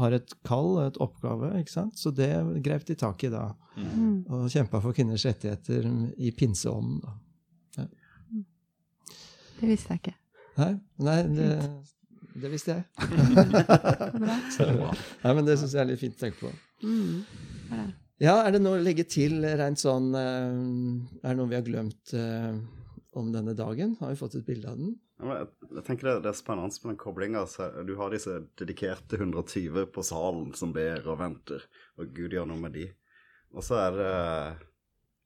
har 0.00 0.12
et 0.16 0.32
kall, 0.46 0.78
et 0.86 0.96
oppgave. 1.02 1.52
ikke 1.60 1.70
sant? 1.72 1.98
Så 1.98 2.12
det 2.14 2.30
grep 2.64 2.84
de 2.88 2.94
tak 2.98 3.24
i 3.24 3.30
da, 3.32 3.52
Mm. 3.72 4.26
og 4.28 4.50
kjempa 4.52 4.82
for 4.84 4.92
kvinners 4.92 5.24
rettigheter 5.24 5.86
i 6.18 6.30
pinseånden. 6.36 7.00
da. 7.02 7.14
Det 9.60 9.68
visste 9.70 9.94
jeg 9.94 10.00
ikke. 10.02 10.14
Nei, 10.58 10.72
nei 11.06 11.16
det, 11.32 11.48
det 12.42 12.50
visste 12.52 12.74
jeg. 12.74 12.84
Så, 14.56 14.66
nei, 15.22 15.32
men 15.38 15.46
det 15.46 15.56
syns 15.60 15.72
jeg 15.76 15.82
er 15.84 15.88
litt 15.92 16.00
fint 16.02 16.16
å 16.18 16.22
tenke 16.24 16.40
på. 16.42 16.50
Mm. 16.82 17.86
Ja, 18.22 18.34
er 18.44 18.52
det 18.56 18.60
noe 18.62 18.78
å 18.80 18.82
legge 18.84 19.04
til 19.08 19.38
rent 19.58 19.80
sånn 19.80 20.10
eh, 20.18 20.52
Er 21.22 21.32
det 21.32 21.38
noe 21.38 21.48
vi 21.50 21.56
har 21.56 21.64
glemt 21.66 22.12
eh, 22.18 22.52
om 23.18 23.30
denne 23.34 23.54
dagen? 23.58 23.96
Har 24.02 24.12
vi 24.12 24.18
fått 24.20 24.36
et 24.38 24.46
bilde 24.46 24.68
av 24.70 24.76
den? 24.78 24.92
Jeg, 25.22 25.84
tenker 25.86 26.08
det, 26.08 26.14
det 26.24 26.32
er 26.32 26.36
spennende 26.38 26.74
med 26.82 26.94
den 26.94 26.98
koblinga. 27.00 27.44
Du 27.86 27.94
har 28.00 28.10
disse 28.10 28.40
dedikerte 28.58 29.20
120 29.20 29.86
på 29.94 30.04
salen 30.06 30.50
som 30.58 30.74
ber 30.74 31.06
og 31.06 31.20
venter, 31.20 31.64
og 32.00 32.10
Gud 32.16 32.34
gjør 32.34 32.48
noe 32.50 32.60
med 32.60 32.74
de. 32.74 32.88
Og 33.52 33.64
så 33.66 33.78
er 33.84 33.98
det 33.98 34.12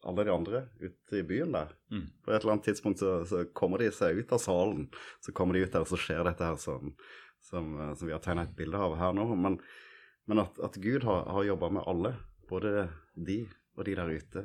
alle 0.06 0.24
de 0.24 0.32
andre 0.32 0.62
ute 0.80 1.18
i 1.18 1.24
byen 1.26 1.54
der. 1.54 1.72
Mm. 1.90 2.06
På 2.22 2.32
et 2.32 2.40
eller 2.40 2.56
annet 2.56 2.68
tidspunkt 2.68 3.00
så, 3.02 3.18
så 3.26 3.44
kommer 3.56 3.82
de 3.82 3.90
seg 3.94 4.20
ut 4.20 4.34
av 4.34 4.42
salen. 4.42 4.88
Så 5.24 5.34
kommer 5.34 5.56
de 5.56 5.64
ut 5.64 5.72
der, 5.72 5.82
og 5.82 5.90
så 5.90 5.98
skjer 6.00 6.26
dette 6.26 6.46
her 6.46 6.58
som, 6.62 6.92
som, 7.42 7.72
eh, 7.80 7.94
som 7.98 8.08
vi 8.08 8.14
har 8.14 8.22
tegna 8.24 8.46
et 8.46 8.56
bilde 8.58 8.80
av 8.80 8.96
her 9.00 9.16
nå. 9.16 9.26
Men, 9.34 9.58
men 10.30 10.42
at, 10.44 10.60
at 10.62 10.78
Gud 10.82 11.06
har, 11.08 11.24
har 11.32 11.48
jobba 11.48 11.72
med 11.78 11.88
alle, 11.90 12.14
både 12.50 12.88
de 13.14 13.40
og 13.76 13.88
de 13.88 13.96
der 13.98 14.12
ute. 14.14 14.44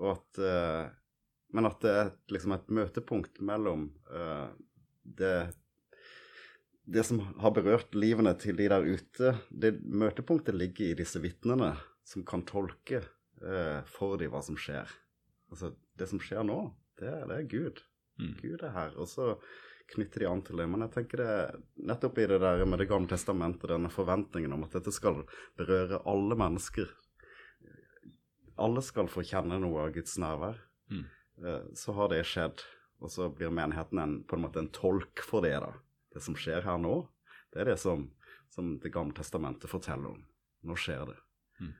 Og 0.00 0.14
at 0.16 0.44
eh, 0.44 0.86
Men 1.54 1.68
at 1.68 1.78
det 1.80 1.92
er 1.94 2.08
liksom 2.34 2.52
et 2.56 2.72
møtepunkt 2.74 3.38
mellom 3.40 3.86
eh, 4.12 4.48
det 5.18 5.36
det 6.86 7.02
som 7.02 7.18
har 7.42 7.50
berørt 7.50 7.94
livene 7.98 8.30
til 8.38 8.56
de 8.58 8.68
der 8.70 8.84
ute, 8.86 9.32
det 9.50 9.72
møtepunktet 9.82 10.54
ligger 10.54 10.92
i 10.92 10.98
disse 11.00 11.18
vitnene 11.18 11.72
som 12.06 12.22
kan 12.22 12.44
tolke 12.46 13.00
eh, 13.42 13.80
for 13.90 14.14
de 14.20 14.28
hva 14.30 14.42
som 14.46 14.54
skjer. 14.54 14.92
Altså, 15.50 15.72
det 15.98 16.06
som 16.12 16.22
skjer 16.22 16.46
nå, 16.46 16.60
det, 17.00 17.10
det 17.26 17.40
er 17.40 17.48
Gud. 17.50 17.82
Mm. 18.22 18.36
Gud 18.38 18.62
er 18.62 18.76
her. 18.76 18.94
Og 19.02 19.10
så 19.10 19.32
knytter 19.90 20.22
de 20.22 20.28
an 20.30 20.44
til 20.46 20.62
det. 20.62 20.68
Men 20.70 20.86
jeg 20.86 20.94
tenker 20.94 21.22
det 21.24 21.34
nettopp 21.90 22.22
i 22.22 22.28
det 22.30 22.38
der 22.42 22.62
med 22.64 22.78
Det 22.82 22.88
gamle 22.90 23.10
testamentet, 23.10 23.66
denne 23.72 23.90
forventningen 23.90 24.54
om 24.54 24.64
at 24.68 24.78
dette 24.78 24.94
skal 24.94 25.24
berøre 25.58 26.04
alle 26.06 26.38
mennesker. 26.38 26.86
Alle 28.62 28.82
skal 28.86 29.10
få 29.10 29.26
kjenne 29.26 29.58
noe 29.60 29.88
av 29.88 29.92
Guds 29.98 30.16
nærvær. 30.22 30.62
Mm. 30.94 31.04
Eh, 31.42 31.62
Så 31.74 31.98
har 31.98 32.14
det 32.14 32.22
skjedd. 32.30 32.62
Og 32.98 33.12
så 33.12 33.28
blir 33.28 33.52
menigheten 33.52 33.98
en, 33.98 34.16
på 34.24 34.36
en 34.36 34.46
måte 34.46 34.62
en 34.62 34.72
tolk 34.72 35.20
for 35.24 35.44
det. 35.44 35.56
da. 35.60 35.72
Det 36.12 36.22
som 36.24 36.36
skjer 36.38 36.64
her 36.64 36.78
nå, 36.80 37.02
det 37.52 37.62
er 37.62 37.72
det 37.72 37.80
som, 37.80 38.08
som 38.52 38.78
Det 38.80 38.92
gamle 38.92 39.16
testamentet 39.16 39.70
forteller 39.70 40.14
om. 40.14 40.22
Nå 40.66 40.76
skjer 40.80 41.04
det. 41.10 41.18
Mm. 41.60 41.74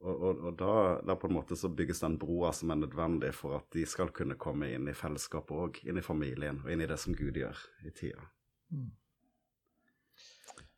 Og, 0.00 0.14
og, 0.14 0.40
og 0.48 0.56
da, 0.58 0.72
da 1.06 1.16
på 1.16 1.28
en 1.28 1.36
måte 1.36 1.58
så 1.58 1.68
bygges 1.68 2.00
den 2.02 2.16
broa 2.18 2.52
som 2.56 2.72
er 2.72 2.80
nødvendig 2.80 3.34
for 3.36 3.58
at 3.60 3.68
de 3.76 3.84
skal 3.86 4.10
kunne 4.16 4.38
komme 4.40 4.72
inn 4.72 4.88
i 4.88 4.96
fellesskapet 4.96 5.52
òg, 5.66 5.82
inn 5.86 6.00
i 6.00 6.04
familien 6.04 6.62
og 6.64 6.72
inn 6.72 6.82
i 6.82 6.88
det 6.90 6.98
som 6.98 7.14
Gud 7.16 7.36
gjør 7.38 7.60
i 7.86 7.92
tida. 7.94 8.24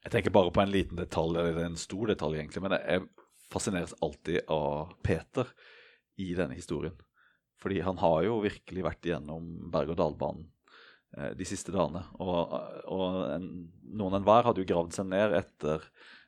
Jeg 0.05 0.13
tenker 0.13 0.35
bare 0.35 0.53
på 0.53 0.61
en 0.61 0.73
liten 0.75 0.99
detalj, 1.01 1.39
eller 1.41 1.65
en 1.65 1.79
stor 1.81 2.11
detalj 2.11 2.43
egentlig, 2.43 2.61
men 2.67 2.75
jeg 2.77 3.07
fascineres 3.53 3.95
alltid 4.05 4.43
av 4.53 4.93
Peter 5.07 5.49
i 6.21 6.35
denne 6.37 6.59
historien. 6.59 6.99
Fordi 7.65 7.81
han 7.81 7.97
har 8.03 8.19
jo 8.27 8.43
virkelig 8.45 8.85
vært 8.85 9.09
igjennom 9.09 9.47
berg-og-dal-banen 9.73 10.45
eh, 11.17 11.33
de 11.39 11.47
siste 11.49 11.73
dagene. 11.73 12.03
Og, 12.21 12.57
og 12.93 13.21
en, 13.33 13.49
noen 13.97 14.19
enhver 14.21 14.45
hadde 14.45 14.61
jo 14.61 14.69
gravd 14.69 14.93
seg 14.99 15.09
ned 15.09 15.33
etter 15.41 15.87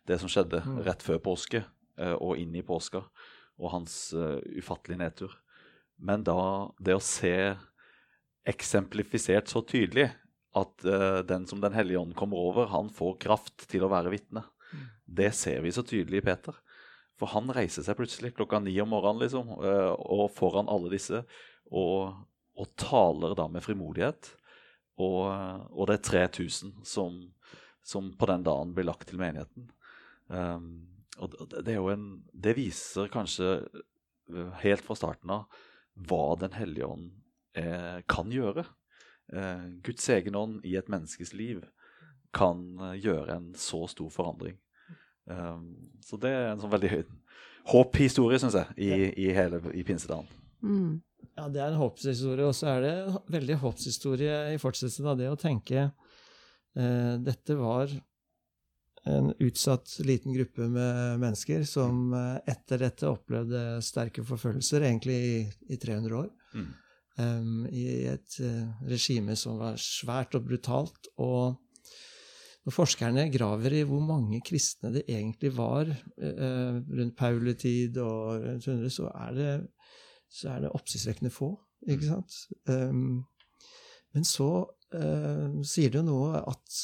det 0.09 0.17
som 0.23 0.31
skjedde 0.33 0.63
Mm. 0.65 0.79
rett 0.87 1.03
før 1.05 1.19
påske 1.21 1.61
eh, 1.99 2.15
og 2.15 2.41
inn 2.41 2.55
i 2.57 2.65
påska, 2.65 3.03
og 3.57 3.73
hans 3.73 4.15
uh, 4.17 4.37
ufattelige 4.57 5.01
nedtur. 5.01 5.33
Men 5.97 6.25
da 6.25 6.69
det 6.81 6.97
å 6.97 7.03
se 7.03 7.57
eksemplifisert 8.47 9.49
så 9.49 9.63
tydelig 9.65 10.11
at 10.57 10.85
uh, 10.85 11.23
den 11.27 11.47
som 11.49 11.61
Den 11.65 11.73
hellige 11.73 12.01
ånd 12.01 12.15
kommer 12.15 12.37
over, 12.37 12.69
han 12.69 12.91
får 12.93 13.17
kraft 13.25 13.65
til 13.71 13.85
å 13.85 13.91
være 13.93 14.13
vitne. 14.13 14.45
Det 15.05 15.33
ser 15.35 15.63
vi 15.65 15.73
så 15.73 15.85
tydelig 15.87 16.21
i 16.21 16.27
Peter. 16.29 16.57
For 17.17 17.33
han 17.33 17.53
reiser 17.55 17.87
seg 17.87 17.97
plutselig 17.99 18.35
klokka 18.37 18.61
ni 18.61 18.75
om 18.83 18.91
morgenen 18.93 19.25
liksom, 19.25 19.55
eh, 19.65 19.93
og 19.93 20.29
foran 20.37 20.69
alle 20.73 20.93
disse 20.93 21.23
og, 21.73 22.17
og 22.57 22.75
taler 22.81 23.37
da 23.39 23.47
med 23.49 23.65
frimodighet. 23.65 24.35
Og, 25.03 25.25
og 25.73 25.89
det 25.89 25.99
er 25.99 26.29
3000 26.37 26.77
som, 26.89 27.19
som 27.85 28.13
på 28.17 28.29
den 28.31 28.45
dagen 28.47 28.73
blir 28.77 28.89
lagt 28.89 29.09
til 29.11 29.21
menigheten. 29.21 29.69
Um, 30.29 30.89
og 31.23 31.33
det, 31.65 31.77
en 31.77 32.25
Det 32.33 32.57
viser 32.57 33.09
kanskje 33.13 33.61
eh, 33.63 34.51
helt 34.65 34.85
fra 34.85 34.97
starten 34.99 35.31
av 35.33 35.61
hva 36.09 36.37
Den 36.41 36.53
hellige 36.53 36.89
ånd 36.89 37.13
eh, 37.57 38.03
kan 38.09 38.33
gjøre. 38.33 38.67
Eh, 39.33 39.67
Guds 39.85 40.09
egen 40.13 40.37
ånd 40.37 40.65
i 40.67 40.77
et 40.77 40.91
menneskes 40.93 41.33
liv 41.33 41.65
kan 42.37 42.67
eh, 42.91 42.99
gjøre 43.01 43.39
en 43.39 43.49
så 43.57 43.87
stor 43.89 44.13
forandring. 44.13 44.59
Um, 45.27 45.71
så 46.07 46.19
det 46.23 46.31
er 46.31 46.53
en 46.53 46.63
sånn 46.63 46.73
veldig 46.73 47.03
håphistorie, 47.73 48.39
syns 48.41 48.57
jeg, 48.59 48.77
i, 48.79 48.91
i 49.27 49.31
hele 49.35 49.61
i 49.75 49.83
Pinsedalen. 49.87 50.29
Mm. 50.63 50.99
Ja, 51.37 51.49
det 51.53 51.61
er 51.61 51.73
en 51.73 51.81
håpshistorie, 51.81 52.47
og 52.47 52.55
så 52.57 52.71
er 52.73 52.85
det 52.85 52.93
en 52.97 53.17
veldig 53.35 53.59
håpshistorie 53.61 54.37
i 54.55 54.61
fortsettelsen 54.61 55.09
av 55.11 55.19
det 55.21 55.29
å 55.29 55.39
tenke 55.41 55.89
uh, 55.91 57.15
Dette 57.21 57.57
var 57.59 57.91
en 59.07 59.31
utsatt 59.39 59.99
liten 60.07 60.35
gruppe 60.35 60.67
med 60.67 61.21
mennesker 61.23 61.67
som 61.69 62.09
uh, 62.15 62.39
etter 62.49 62.81
dette 62.83 63.11
opplevde 63.11 63.83
sterke 63.85 64.25
forfølgelser, 64.27 64.87
egentlig 64.89 65.19
i, 65.27 65.37
i 65.75 65.79
300 65.83 66.17
år. 66.23 66.33
Mm. 66.57 66.73
Um, 67.17 67.61
I 67.71 67.85
et 68.11 68.41
uh, 68.43 68.73
regime 68.89 69.37
som 69.39 69.61
var 69.61 69.79
svært 69.81 70.35
og 70.39 70.49
brutalt. 70.49 71.13
Og 71.23 71.55
når 72.67 72.75
forskerne 72.75 73.29
graver 73.31 73.79
i 73.79 73.85
hvor 73.87 74.03
mange 74.03 74.41
kristne 74.45 74.91
det 74.97 75.05
egentlig 75.07 75.53
var 75.55 75.87
eh, 75.87 76.79
rundt 76.83 77.17
Pauletid 77.19 77.99
og 78.03 78.43
rundt 78.43 78.67
100, 78.67 78.91
så 78.91 79.11
er 79.15 79.37
det 79.37 79.53
så 80.33 80.51
er 80.53 80.65
det 80.65 80.73
oppsiktsvekkende 80.75 81.31
få. 81.31 81.53
Ikke 81.87 82.09
sant? 82.09 82.35
Um, 82.67 83.23
men 84.17 84.27
så 84.27 84.49
uh, 84.67 85.59
sier 85.67 85.93
det 85.93 86.01
jo 86.01 86.07
noe 86.09 86.41
at 86.41 86.81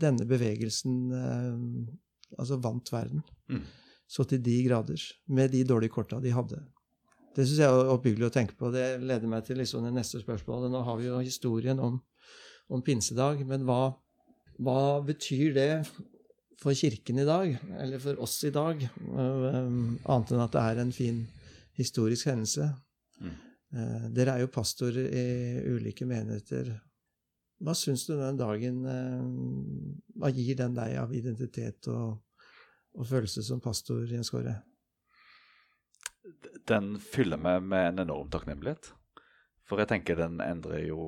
denne 0.00 0.26
bevegelsen 0.28 0.96
uh, 1.14 2.34
altså 2.38 2.58
vant 2.62 2.92
verden. 2.92 3.22
Mm. 3.52 3.62
Så 4.10 4.26
til 4.26 4.42
de 4.42 4.56
grader. 4.66 5.02
Med 5.30 5.52
de 5.54 5.62
dårlige 5.64 5.94
korta 5.94 6.18
de 6.22 6.34
hadde. 6.34 6.60
Det 7.36 7.46
syns 7.46 7.60
jeg 7.62 7.70
er 7.70 7.92
oppbyggelig 7.92 8.26
å 8.26 8.34
tenke 8.34 8.56
på. 8.58 8.72
Det 8.74 8.96
leder 8.98 9.30
meg 9.30 9.44
til 9.46 9.60
liksom 9.62 9.86
det 9.86 9.94
neste 9.94 10.22
spørsmålet. 10.22 10.72
Nå 10.72 10.82
har 10.86 10.98
vi 10.98 11.06
jo 11.06 11.20
historien 11.22 11.78
om, 11.78 12.00
om 12.74 12.82
pinsedag, 12.82 13.44
men 13.46 13.62
hva, 13.68 13.92
hva 14.60 15.00
betyr 15.04 15.54
det 15.56 15.72
for 16.60 16.76
Kirken 16.76 17.22
i 17.22 17.28
dag, 17.28 17.54
eller 17.80 18.00
for 18.02 18.20
oss 18.20 18.36
i 18.44 18.52
dag, 18.52 18.82
um, 19.08 19.96
annet 20.04 20.32
enn 20.34 20.42
at 20.44 20.52
det 20.52 20.64
er 20.64 20.82
en 20.82 20.92
fin 20.92 21.22
historisk 21.78 22.28
hendelse. 22.28 22.66
Mm. 23.20 23.36
Eh, 23.70 24.06
dere 24.16 24.34
er 24.34 24.44
jo 24.44 24.52
pastor 24.52 24.96
i 24.98 25.26
ulike 25.70 26.06
menigheter. 26.08 26.72
Hva 27.60 27.74
syns 27.76 28.06
du 28.08 28.14
den 28.16 28.38
dagen 28.40 28.78
eh, 28.88 29.24
Hva 30.16 30.30
gir 30.32 30.56
den 30.56 30.72
deg 30.78 30.94
av 30.96 31.12
identitet 31.12 31.90
og, 31.92 32.22
og 32.96 33.06
følelse 33.06 33.44
som 33.46 33.60
pastor, 33.62 34.06
Jens 34.08 34.32
Kåre? 34.32 34.56
Den 36.68 36.94
fyller 37.00 37.40
meg 37.40 37.62
med 37.64 37.92
en 37.92 38.04
enorm 38.06 38.30
takknemlighet. 38.32 38.92
For 39.68 39.78
jeg 39.78 39.90
tenker 39.92 40.18
den 40.18 40.40
endrer 40.42 40.82
jo, 40.88 41.00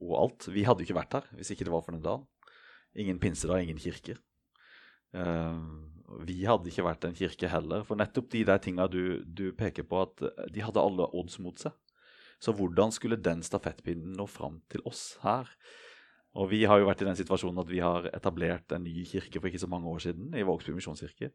jo 0.00 0.16
alt. 0.16 0.48
Vi 0.48 0.64
hadde 0.64 0.82
jo 0.82 0.88
ikke 0.88 1.00
vært 1.02 1.18
her 1.18 1.26
hvis 1.36 1.52
ikke 1.52 1.66
det 1.68 1.74
var 1.74 1.84
for 1.84 1.96
den 1.96 2.06
dagen. 2.06 2.24
Ingen 2.98 3.20
pinsedag, 3.22 3.62
ingen 3.62 3.78
kirke. 3.78 4.16
Eh, 5.14 5.60
vi 6.26 6.40
hadde 6.48 6.70
ikke 6.70 6.86
vært 6.86 7.06
en 7.06 7.14
kirke 7.16 7.50
heller. 7.52 7.84
For 7.86 7.98
nettopp 7.98 8.30
de 8.32 8.42
der 8.48 8.58
tinga 8.62 8.88
du, 8.90 9.22
du 9.24 9.50
peker 9.56 9.86
på, 9.86 10.02
at 10.08 10.50
de 10.50 10.64
hadde 10.64 10.82
alle 10.82 11.06
odds 11.16 11.38
mot 11.42 11.58
seg. 11.60 11.76
Så 12.40 12.54
hvordan 12.56 12.92
skulle 12.94 13.20
den 13.20 13.44
stafettpinnen 13.44 14.16
nå 14.16 14.26
fram 14.30 14.62
til 14.72 14.82
oss 14.88 15.18
her? 15.24 15.48
Og 16.38 16.48
vi 16.52 16.62
har 16.68 16.78
jo 16.80 16.86
vært 16.86 17.02
i 17.02 17.08
den 17.08 17.18
situasjonen 17.18 17.60
at 17.62 17.70
vi 17.70 17.82
har 17.82 18.06
etablert 18.14 18.72
en 18.72 18.84
ny 18.86 19.02
kirke 19.08 19.40
for 19.40 19.50
ikke 19.50 19.62
så 19.64 19.70
mange 19.70 19.90
år 19.90 20.02
siden, 20.06 20.30
i 20.34 20.46
Vågsby 20.46 20.72
misjonskirke. 20.76 21.32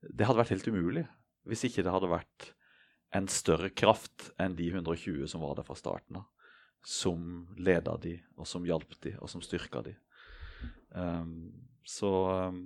Det 0.00 0.26
hadde 0.26 0.38
vært 0.40 0.54
helt 0.54 0.70
umulig 0.70 1.04
hvis 1.48 1.64
ikke 1.66 1.82
det 1.84 1.92
hadde 1.92 2.10
vært 2.10 2.50
en 3.16 3.28
større 3.32 3.70
kraft 3.72 4.28
enn 4.40 4.56
de 4.58 4.68
120 4.70 5.26
som 5.30 5.42
var 5.42 5.56
der 5.58 5.66
fra 5.66 5.76
starten 5.78 6.20
av. 6.20 6.28
Som 6.84 7.48
leda 7.58 7.96
de, 8.00 8.14
og 8.38 8.46
som 8.46 8.66
hjalp 8.68 8.92
de, 9.02 9.16
og 9.18 9.30
som 9.32 9.42
styrka 9.42 9.82
de. 9.84 9.96
Um, 10.94 11.52
så, 11.86 12.10
um, 12.48 12.62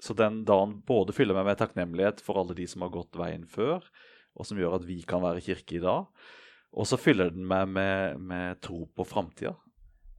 så 0.00 0.16
den 0.16 0.42
dagen 0.48 0.78
både 0.86 1.14
fyller 1.16 1.36
meg 1.38 1.48
med 1.48 1.60
takknemlighet 1.60 2.22
for 2.24 2.40
alle 2.40 2.56
de 2.58 2.66
som 2.70 2.84
har 2.84 2.92
gått 2.94 3.18
veien 3.18 3.46
før, 3.48 3.84
og 4.38 4.48
som 4.48 4.60
gjør 4.60 4.78
at 4.78 4.86
vi 4.88 5.00
kan 5.08 5.24
være 5.24 5.44
kirke 5.44 5.78
i 5.78 5.84
dag. 5.84 6.08
Og 6.76 6.86
så 6.88 6.98
fyller 7.00 7.32
den 7.32 7.46
meg 7.48 7.68
med, 7.72 8.20
med 8.20 8.60
tro 8.64 8.84
på 8.92 9.06
framtida. 9.08 9.54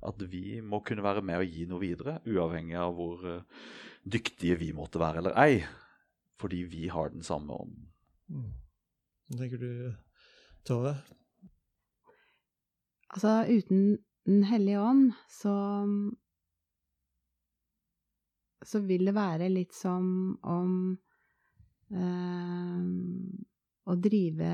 At 0.05 0.21
vi 0.31 0.61
må 0.63 0.79
kunne 0.85 1.03
være 1.03 1.21
med 1.25 1.41
og 1.41 1.53
gi 1.53 1.65
noe 1.69 1.83
videre, 1.83 2.17
uavhengig 2.27 2.77
av 2.79 2.95
hvor 2.95 3.23
uh, 3.27 3.61
dyktige 4.07 4.57
vi 4.59 4.71
måtte 4.75 5.01
være 5.01 5.21
eller 5.21 5.37
ei. 5.39 5.61
Fordi 6.39 6.63
vi 6.71 6.87
har 6.91 7.11
den 7.11 7.23
samme 7.25 7.53
ånden. 7.53 7.89
Mm. 8.31 8.51
Hva 9.29 9.39
tenker 9.41 9.61
du, 9.61 9.71
Tove? 10.65 10.95
Altså, 13.09 13.43
uten 13.49 13.97
Den 14.25 14.43
hellige 14.43 14.81
ånd, 14.81 15.13
så 15.31 15.51
Så 18.65 18.81
vil 18.83 19.07
det 19.07 19.15
være 19.15 19.49
litt 19.51 19.73
som 19.75 20.35
om 20.43 20.71
øh, 21.95 22.81
å 23.89 23.95
drive 23.97 24.49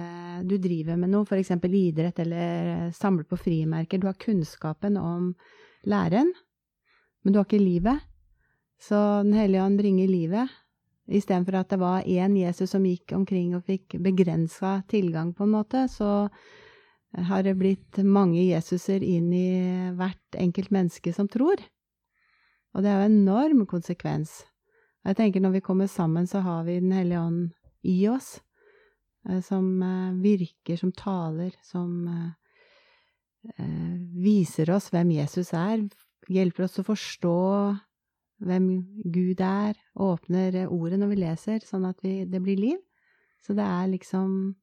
Du 0.48 0.58
driver 0.62 1.00
med 1.00 1.12
noe, 1.12 1.26
f.eks. 1.26 1.56
idrett 1.66 2.20
eller 2.24 2.92
samle 2.96 3.26
på 3.28 3.40
frimerker. 3.40 4.00
Du 4.00 4.08
har 4.08 4.20
kunnskapen 4.20 4.98
om 4.98 5.32
læren, 5.86 6.32
men 7.24 7.34
du 7.34 7.40
har 7.40 7.48
ikke 7.48 7.64
livet. 7.64 8.06
Så 8.80 9.24
Den 9.24 9.34
hellige 9.34 9.64
ånd 9.64 9.80
bringer 9.80 10.08
livet. 10.08 10.62
Istedenfor 11.06 11.60
at 11.60 11.70
det 11.70 11.80
var 11.80 12.06
én 12.10 12.38
Jesus 12.38 12.72
som 12.74 12.86
gikk 12.86 13.14
omkring 13.14 13.54
og 13.56 13.66
fikk 13.68 13.98
begrensa 14.02 14.80
tilgang, 14.90 15.34
på 15.38 15.46
en 15.46 15.54
måte, 15.54 15.86
så 15.88 16.30
har 17.30 17.44
det 17.46 17.56
blitt 17.60 18.00
mange 18.04 18.42
Jesuser 18.42 19.04
inn 19.06 19.30
i 19.34 19.92
hvert 19.96 20.40
enkelt 20.40 20.74
menneske 20.74 21.14
som 21.14 21.30
tror. 21.32 21.62
Og 22.76 22.84
det 22.84 22.92
er 22.92 23.00
jo 23.00 23.08
en 23.08 23.22
enorm 23.24 23.64
konsekvens. 23.72 24.42
Og 25.04 25.14
jeg 25.14 25.20
tenker 25.20 25.44
når 25.44 25.56
vi 25.56 25.64
kommer 25.64 25.88
sammen, 25.88 26.28
så 26.28 26.42
har 26.44 26.66
vi 26.68 26.80
Den 26.80 26.92
hellige 26.92 27.22
ånd 27.22 27.54
i 27.86 28.08
oss, 28.10 28.40
eh, 29.30 29.40
som 29.42 29.82
eh, 29.82 30.16
virker, 30.22 30.78
som 30.78 30.92
taler, 30.92 31.54
som 31.64 32.08
eh, 32.10 33.94
viser 34.26 34.72
oss 34.74 34.90
hvem 34.92 35.14
Jesus 35.14 35.54
er, 35.54 35.86
hjelper 36.28 36.66
oss 36.66 36.80
å 36.82 36.88
forstå 36.88 37.38
hvem 38.46 38.66
Gud 39.14 39.40
er, 39.46 39.78
åpner 39.94 40.66
ordet 40.66 41.00
når 41.00 41.14
vi 41.14 41.22
leser, 41.22 41.62
sånn 41.64 41.86
at 41.88 42.02
vi, 42.04 42.26
det 42.26 42.42
blir 42.44 42.60
liv. 42.60 42.82
Så 43.46 43.54
det 43.54 43.64
er 43.64 43.88
liksom 43.94 44.56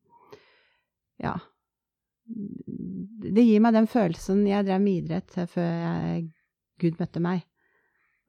Ja. 1.23 1.37
Det 2.27 3.43
gir 3.45 3.61
meg 3.61 3.75
den 3.75 3.87
følelsen 3.91 4.47
Jeg 4.47 4.65
drev 4.65 4.81
med 4.81 5.03
idrett 5.03 5.35
før 5.51 5.69
jeg, 5.69 6.29
Gud 6.81 6.99
møtte 6.99 7.23
meg. 7.23 7.47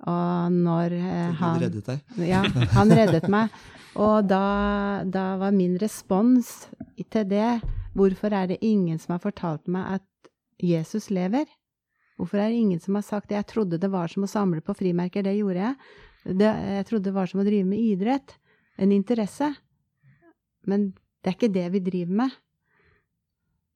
Og 0.09 0.51
når 0.51 0.95
eh, 0.97 1.31
han 1.39 1.61
reddet 1.61 1.87
deg. 1.87 2.01
Ja, 2.33 2.43
han 2.75 2.91
reddet 2.91 3.29
meg. 3.31 3.53
Og 3.99 4.25
da, 4.27 5.03
da 5.05 5.25
var 5.39 5.53
min 5.55 5.77
respons 5.81 6.65
til 7.13 7.27
det 7.29 7.61
Hvorfor 7.93 8.33
er 8.33 8.47
det 8.49 8.63
ingen 8.65 8.97
som 8.97 9.13
har 9.13 9.21
fortalt 9.21 9.69
meg 9.69 9.99
at 9.99 10.31
Jesus 10.57 11.11
lever? 11.13 11.45
Hvorfor 12.17 12.41
er 12.41 12.49
det 12.49 12.57
ingen 12.57 12.79
som 12.81 12.97
har 12.97 13.05
sagt 13.05 13.29
det? 13.29 13.37
Jeg 13.37 13.49
trodde 13.51 13.77
det 13.77 13.91
var 13.93 14.09
som 14.09 14.25
å 14.25 14.29
samle 14.29 14.63
på 14.65 14.73
frimerker. 14.77 15.21
Det 15.21 15.35
gjorde 15.37 15.61
jeg. 15.61 15.75
Det, 16.23 16.49
jeg 16.49 16.87
trodde 16.89 17.09
det 17.09 17.13
var 17.13 17.29
som 17.29 17.43
å 17.43 17.45
drive 17.45 17.67
med 17.69 17.83
idrett. 17.83 18.33
En 18.81 18.93
interesse. 18.95 19.51
Men 20.65 20.89
det 21.21 21.29
er 21.29 21.37
ikke 21.37 21.53
det 21.53 21.67
vi 21.75 21.83
driver 21.85 22.19
med. 22.23 22.35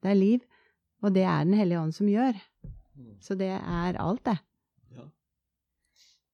Det 0.02 0.10
er 0.10 0.18
liv. 0.18 0.42
Og 1.02 1.14
det 1.14 1.22
er 1.22 1.46
Den 1.46 1.58
hellige 1.60 1.80
ånd 1.80 1.94
som 1.94 2.10
gjør. 2.10 2.34
Så 3.22 3.38
det 3.38 3.52
er 3.54 4.02
alt, 4.02 4.24
det. 4.26 4.38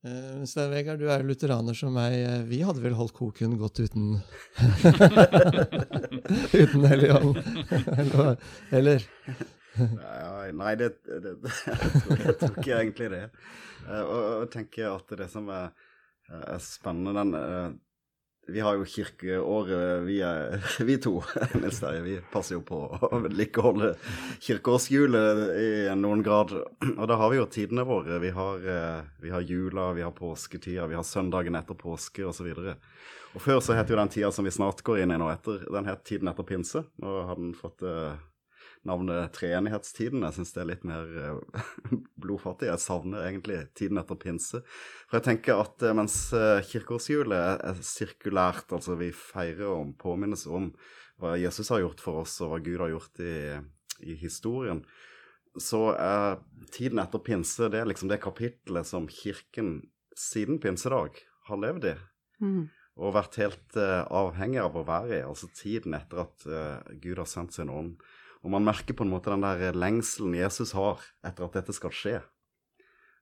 Eh, 0.04 0.44
Stein 0.44 0.68
Vegard, 0.70 0.98
du 1.00 1.08
er 1.08 1.22
lutheraner 1.24 1.72
som 1.76 1.94
meg. 1.96 2.12
Eh, 2.18 2.42
Vi 2.50 2.58
hadde 2.66 2.82
vel 2.84 2.96
holdt 2.98 3.14
koken 3.16 3.54
godt 3.60 3.80
uten 3.80 4.18
Uten 6.60 6.84
Helligånd? 6.90 7.40
Eller, 7.96 8.36
eller? 8.80 9.06
Nei, 10.54 10.74
det, 10.76 10.90
det, 11.08 11.20
det 11.24 11.36
jeg, 12.20 12.36
tror, 12.42 12.52
ikke 12.60 12.76
egentlig 12.82 13.08
det. 13.14 13.22
Eh, 13.88 14.02
Og, 14.04 14.20
jeg 14.44 14.50
tenker 14.58 14.92
at 14.92 15.16
det 15.22 15.30
som 15.32 15.48
er, 15.48 15.72
er 16.42 16.60
spennende 16.62 17.16
den, 17.22 17.32
Vi 18.46 18.60
har 18.60 18.76
jo 18.76 18.84
kirkeåret, 18.84 20.02
vi, 20.04 20.18
er, 20.20 20.60
vi 20.88 20.96
to, 21.00 21.16
Nils 21.60 21.80
Terje. 21.80 22.02
Vi 22.04 22.16
passer 22.32 22.58
jo 22.58 22.64
på 22.66 22.80
å 22.92 23.20
vedlikeholde 23.24 23.94
kirkeårshjulet 24.44 25.42
i 25.60 25.70
noen 25.96 26.24
grad. 26.24 26.52
Og 26.92 27.06
da 27.08 27.18
har 27.20 27.32
vi 27.32 27.40
jo 27.40 27.48
tidene 27.48 27.86
våre. 27.88 28.18
Vi 28.20 28.34
har, 28.36 28.68
eh, 28.74 29.00
vi 29.24 29.32
har 29.32 29.46
jula, 29.48 29.92
vi 29.96 30.04
har 30.04 30.12
påsketida, 30.16 30.86
vi 30.90 30.98
har 30.98 31.06
søndagen 31.08 31.56
etter 31.56 31.78
påske 31.78 32.26
osv. 32.28 32.52
Og, 32.52 32.74
og 33.34 33.42
før 33.42 33.64
så 33.64 33.78
het 33.78 33.90
jo 33.90 33.98
den 33.98 34.12
tida 34.12 34.32
som 34.32 34.44
vi 34.44 34.52
snart 34.54 34.84
går 34.84 35.04
inn 35.04 35.16
i 35.16 35.18
nå 35.20 35.30
etter, 35.32 35.64
den 35.72 35.88
het 35.88 36.04
tiden 36.04 36.28
etter 36.28 36.46
pinse. 36.48 36.84
Nå 37.00 37.16
har 37.30 37.40
den 37.40 37.56
fått 37.56 37.86
eh, 37.88 38.12
navnet 38.88 39.32
treenighetstiden. 39.36 40.24
Jeg 40.26 40.36
syns 40.38 40.52
det 40.54 40.62
er 40.62 40.68
litt 40.72 40.84
mer 40.88 41.14
eh, 41.20 41.62
blodfattig. 42.22 42.68
Jeg 42.70 42.82
savner 42.84 43.26
egentlig 43.28 43.60
tiden 43.78 44.00
etter 44.00 44.18
pinse. 44.20 44.62
For 45.08 45.18
jeg 45.18 45.26
tenker 45.28 45.62
at 45.64 45.84
eh, 45.84 45.96
mens 45.96 46.18
eh, 46.36 46.60
kirkeårshjulet 46.70 47.38
er, 47.38 47.64
er 47.72 47.82
sirkulært, 47.84 48.74
altså 48.76 48.98
vi 49.00 49.10
feirer 49.16 49.66
og 49.70 49.96
påminnes 50.02 50.46
om 50.46 50.72
hva 51.22 51.36
Jesus 51.38 51.70
har 51.70 51.84
gjort 51.84 52.02
for 52.02 52.24
oss, 52.24 52.36
og 52.42 52.52
hva 52.52 52.62
Gud 52.64 52.80
har 52.82 52.90
gjort 52.90 53.20
i, 53.22 53.34
i 54.02 54.16
historien, 54.18 54.82
så 55.60 55.92
er 55.94 56.40
tiden 56.74 56.98
etter 56.98 57.22
pinse 57.22 57.68
det 57.70 57.78
er 57.78 57.86
liksom 57.86 58.10
det 58.10 58.18
kapitlet 58.24 58.88
som 58.88 59.06
kirken 59.06 59.76
siden 60.18 60.58
pinsedag 60.62 61.20
har 61.46 61.60
levd 61.62 61.86
i 61.92 61.94
Mm. 62.42 62.66
og 62.98 63.14
vært 63.16 63.38
helt 63.40 63.76
uh, 63.78 64.04
avhengig 64.10 64.60
av 64.62 64.76
å 64.78 64.84
være 64.86 65.18
i, 65.18 65.24
altså 65.26 65.48
tiden 65.54 65.96
etter 65.96 66.24
at 66.24 66.44
uh, 66.46 66.94
Gud 67.02 67.18
har 67.18 67.28
sendt 67.30 67.56
sin 67.56 67.70
ånd. 67.72 67.96
Og 68.44 68.52
man 68.52 68.66
merker 68.66 68.96
på 68.96 69.06
en 69.06 69.12
måte 69.12 69.32
den 69.32 69.44
der 69.44 69.76
lengselen 69.76 70.36
Jesus 70.36 70.74
har 70.76 71.00
etter 71.24 71.46
at 71.46 71.56
dette 71.56 71.74
skal 71.76 71.94
skje. 71.96 72.18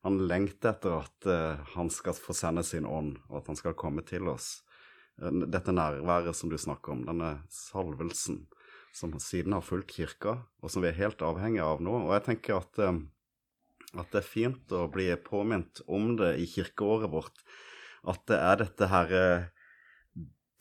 Han 0.02 0.19
lengter 0.26 0.73
etter 0.73 0.97
at 0.99 1.29
uh, 1.31 1.62
han 1.76 1.91
skal 1.95 2.17
få 2.19 2.35
sende 2.35 2.64
sin 2.67 2.88
ånd, 2.88 3.21
og 3.31 3.38
at 3.38 3.52
han 3.52 3.59
skal 3.59 3.79
komme 3.79 4.02
til 4.07 4.26
oss. 4.33 4.57
Eh, 5.23 5.31
Dette 5.47 5.71
nærværet 5.71 6.35
som 6.35 6.50
du 6.50 6.59
snakker 6.59 6.97
om, 6.97 7.04
denne 7.06 7.37
salvelsen 7.52 8.43
som 8.93 9.15
siden 9.23 9.54
har 9.54 9.63
fulgt 9.65 9.95
kirka, 9.95 10.41
og 10.58 10.73
som 10.73 10.82
vi 10.82 10.91
er 10.91 10.99
helt 10.99 11.23
avhengige 11.23 11.65
av 11.65 11.85
nå. 11.85 11.95
Og 12.02 12.17
jeg 12.17 12.26
tenker 12.26 12.58
at, 12.58 12.82
eh, 12.82 12.99
at 13.95 14.11
det 14.11 14.25
er 14.25 14.26
fint 14.26 14.75
å 14.75 14.89
bli 14.91 15.06
påminnet 15.23 15.85
om 15.87 16.17
det 16.19 16.35
i 16.43 16.50
kirkeåret 16.50 17.13
vårt, 17.13 17.47
at 18.02 18.26
det 18.26 18.41
er 18.43 18.63
dette 18.65 18.91
her 18.91 19.17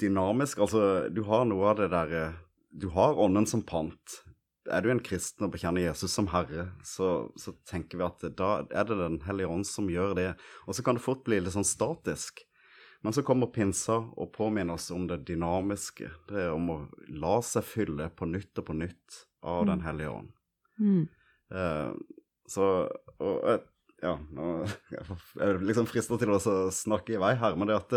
dynamisk. 0.01 0.61
Altså, 0.61 1.09
du 1.09 1.23
har 1.27 1.45
noe 1.49 1.71
av 1.71 1.81
det 1.81 1.91
der 1.93 2.17
eh, 2.21 2.39
Du 2.71 2.87
har 2.95 3.17
ånden 3.19 3.43
som 3.45 3.65
pant. 3.67 4.21
Er 4.69 4.83
du 4.85 4.91
en 4.93 5.01
kristen 5.01 5.47
og 5.47 5.53
bekjenner 5.55 5.81
Jesus 5.87 6.13
som 6.13 6.27
herre, 6.29 6.67
så, 6.85 7.31
så 7.39 7.55
tenker 7.65 7.97
vi 7.97 8.05
at 8.05 8.25
da 8.37 8.51
er 8.69 8.85
det 8.85 8.97
Den 8.99 9.19
hellige 9.25 9.49
ånd 9.49 9.65
som 9.65 9.89
gjør 9.89 10.13
det. 10.19 10.29
Og 10.67 10.77
så 10.77 10.85
kan 10.85 10.99
det 10.99 11.05
fort 11.05 11.23
bli 11.25 11.39
litt 11.41 11.55
sånn 11.55 11.65
statisk. 11.65 12.43
Men 13.01 13.15
så 13.17 13.23
kommer 13.25 13.49
pinsa 13.49 13.95
og 14.13 14.29
påminner 14.35 14.77
oss 14.77 14.91
om 14.93 15.07
det 15.09 15.23
dynamiske. 15.25 16.11
Det 16.29 16.43
er 16.43 16.53
om 16.53 16.69
å 16.69 16.77
la 17.09 17.39
seg 17.41 17.65
fylle 17.65 18.11
på 18.13 18.27
nytt 18.29 18.61
og 18.61 18.67
på 18.67 18.75
nytt 18.77 19.23
av 19.41 19.65
Den 19.71 19.81
hellige 19.81 20.13
ånd. 20.13 20.29
Mm. 20.77 21.07
Uh, 21.49 21.93
så 22.49 22.67
og, 23.17 23.35
jeg- 23.47 23.67
Ja, 24.01 24.15
nå 24.33 24.65
jeg 24.97 25.41
er 25.45 25.59
liksom 25.61 25.85
frista 25.85 26.17
til 26.17 26.31
å 26.33 26.39
snakke 26.73 27.13
i 27.13 27.19
vei 27.21 27.35
her, 27.37 27.53
men 27.55 27.69
det 27.69 27.75
at 27.77 27.91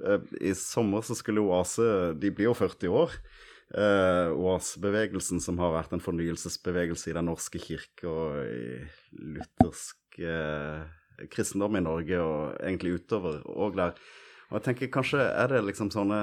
uh, 0.00 0.22
i 0.40 0.54
sommer 0.56 1.04
så 1.04 1.12
skulle 1.16 1.44
Oase 1.44 2.14
De 2.16 2.30
blir 2.32 2.48
jo 2.48 2.54
40 2.56 2.88
år. 2.88 3.12
Uh, 3.72 4.58
som 5.40 5.60
har 5.62 5.72
vært 5.72 5.94
en 5.96 6.04
fornyelsesbevegelse 6.04 7.10
i 7.10 7.16
Den 7.16 7.30
norske 7.30 7.60
kirke 7.62 8.08
og 8.10 8.42
i 8.44 8.82
luthersk 9.16 10.18
eh, 10.20 10.82
kristendom 11.32 11.78
i 11.78 11.84
Norge 11.84 12.18
og 12.20 12.58
egentlig 12.60 12.98
utover 13.00 13.40
og 13.48 13.76
der. 13.78 13.94
Og 14.50 14.58
jeg 14.58 14.66
tenker 14.66 14.92
kanskje 14.92 15.24
er 15.24 15.48
det 15.48 15.62
liksom 15.64 15.92
sånne 15.94 16.22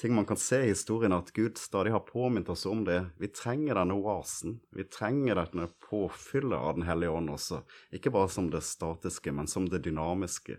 ting 0.00 0.14
man 0.16 0.26
kan 0.28 0.36
se 0.36 0.58
i 0.64 0.68
historien, 0.72 1.12
at 1.12 1.32
Gud 1.32 1.58
stadig 1.60 1.92
har 1.92 2.04
påminnet 2.04 2.50
oss 2.52 2.66
om 2.66 2.84
det. 2.84 2.98
Vi 3.20 3.28
trenger 3.32 3.78
denne 3.78 3.96
oasen. 3.96 4.58
Vi 4.74 4.84
trenger 4.90 5.38
denne 5.38 5.68
påfyllet 5.88 6.58
av 6.58 6.76
Den 6.76 6.88
hellige 6.88 7.12
ånd 7.12 7.30
også. 7.30 7.62
Ikke 7.92 8.12
bare 8.12 8.28
som 8.32 8.50
det 8.50 8.64
statiske, 8.66 9.32
men 9.32 9.46
som 9.46 9.68
det 9.68 9.84
dynamiske. 9.84 10.58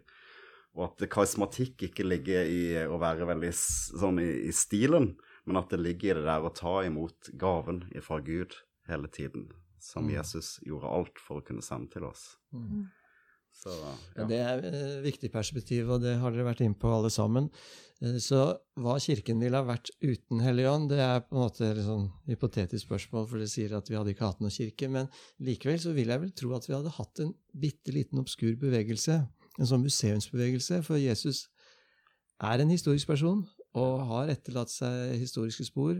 Og 0.74 0.88
at 0.88 1.06
karismatikk 1.12 1.90
ikke 1.90 2.06
ligger 2.08 2.50
i 2.50 2.64
å 2.88 2.98
være 3.02 3.28
veldig 3.30 3.52
sånn 3.54 4.22
i, 4.22 4.30
i 4.48 4.54
stilen, 4.56 5.14
men 5.46 5.60
at 5.60 5.70
det 5.74 5.80
ligger 5.84 6.14
i 6.16 6.22
det 6.22 6.28
der 6.30 6.46
å 6.48 6.54
ta 6.56 6.82
imot 6.88 7.32
gaven 7.40 7.84
fra 8.02 8.20
Gud 8.24 8.56
hele 8.88 9.08
tiden. 9.08 9.50
Som 9.84 10.08
Mm. 10.08 10.14
Jesus 10.16 10.60
gjorde 10.64 10.88
alt 10.88 11.20
for 11.20 11.42
å 11.42 11.46
kunne 11.46 11.62
sende 11.62 11.92
til 11.92 12.06
oss. 12.08 12.38
Mm. 12.54 12.86
Så, 13.54 13.70
Ja, 14.18 14.26
det 14.26 14.40
er 14.40 14.64
et 14.66 15.04
viktig 15.04 15.30
perspektiv, 15.32 15.90
og 15.92 16.02
det 16.02 16.18
har 16.20 16.32
dere 16.32 16.48
vært 16.48 16.62
inne 16.66 16.80
på 16.80 16.90
alle 16.90 17.10
sammen. 17.14 17.50
Eh, 18.02 18.18
Så 18.18 18.58
hva 18.80 18.96
Kirken 19.00 19.40
ville 19.40 19.56
ha 19.56 19.64
vært 19.64 19.92
uten 20.02 20.40
Helligånd, 20.42 20.90
det 20.90 21.00
er 21.00 21.20
på 21.20 21.36
en 21.36 21.44
måte 21.44 21.62
et 21.70 21.84
sånn 21.86 22.10
hypotetisk 22.28 22.88
spørsmål, 22.88 23.28
for 23.30 23.38
det 23.38 23.50
sier 23.50 23.76
at 23.78 23.88
vi 23.90 23.96
hadde 23.96 24.16
ikke 24.16 24.26
hatt 24.26 24.40
noen 24.42 24.52
kirke. 24.52 24.90
Men 24.90 25.10
likevel 25.40 25.80
så 25.80 25.94
vil 25.94 26.08
jeg 26.08 26.20
vel 26.20 26.32
tro 26.32 26.56
at 26.56 26.66
vi 26.66 26.74
hadde 26.74 26.90
hatt 26.98 27.20
en 27.20 27.34
bitte 27.54 27.92
liten 27.94 28.20
obskur 28.20 28.56
bevegelse, 28.58 29.30
en 29.60 29.66
sånn 29.66 29.84
museumsbevegelse, 29.84 30.84
for 30.84 30.98
Jesus 30.98 31.48
er 32.42 32.60
en 32.60 32.70
historisk 32.70 33.08
person 33.08 33.48
og 33.80 34.04
har 34.10 34.32
etterlatt 34.34 34.72
seg 34.72 35.18
historiske 35.22 35.66
spor. 35.68 35.98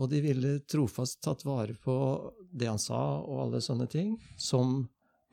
Og 0.00 0.10
de 0.12 0.20
ville 0.22 0.52
trofast 0.70 1.20
tatt 1.24 1.42
vare 1.44 1.74
på 1.74 1.94
det 2.52 2.68
han 2.70 2.80
sa, 2.80 3.20
og 3.20 3.46
alle 3.46 3.60
sånne 3.64 3.88
ting, 3.90 4.14
som 4.38 4.84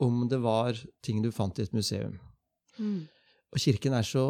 om 0.02 0.24
det 0.30 0.40
var 0.42 0.78
ting 1.04 1.22
du 1.22 1.30
fant 1.34 1.58
i 1.58 1.64
et 1.66 1.74
museum. 1.74 2.18
Mm. 2.78 3.06
Og 3.54 3.62
kirken 3.62 3.96
er 3.96 4.06
så 4.06 4.26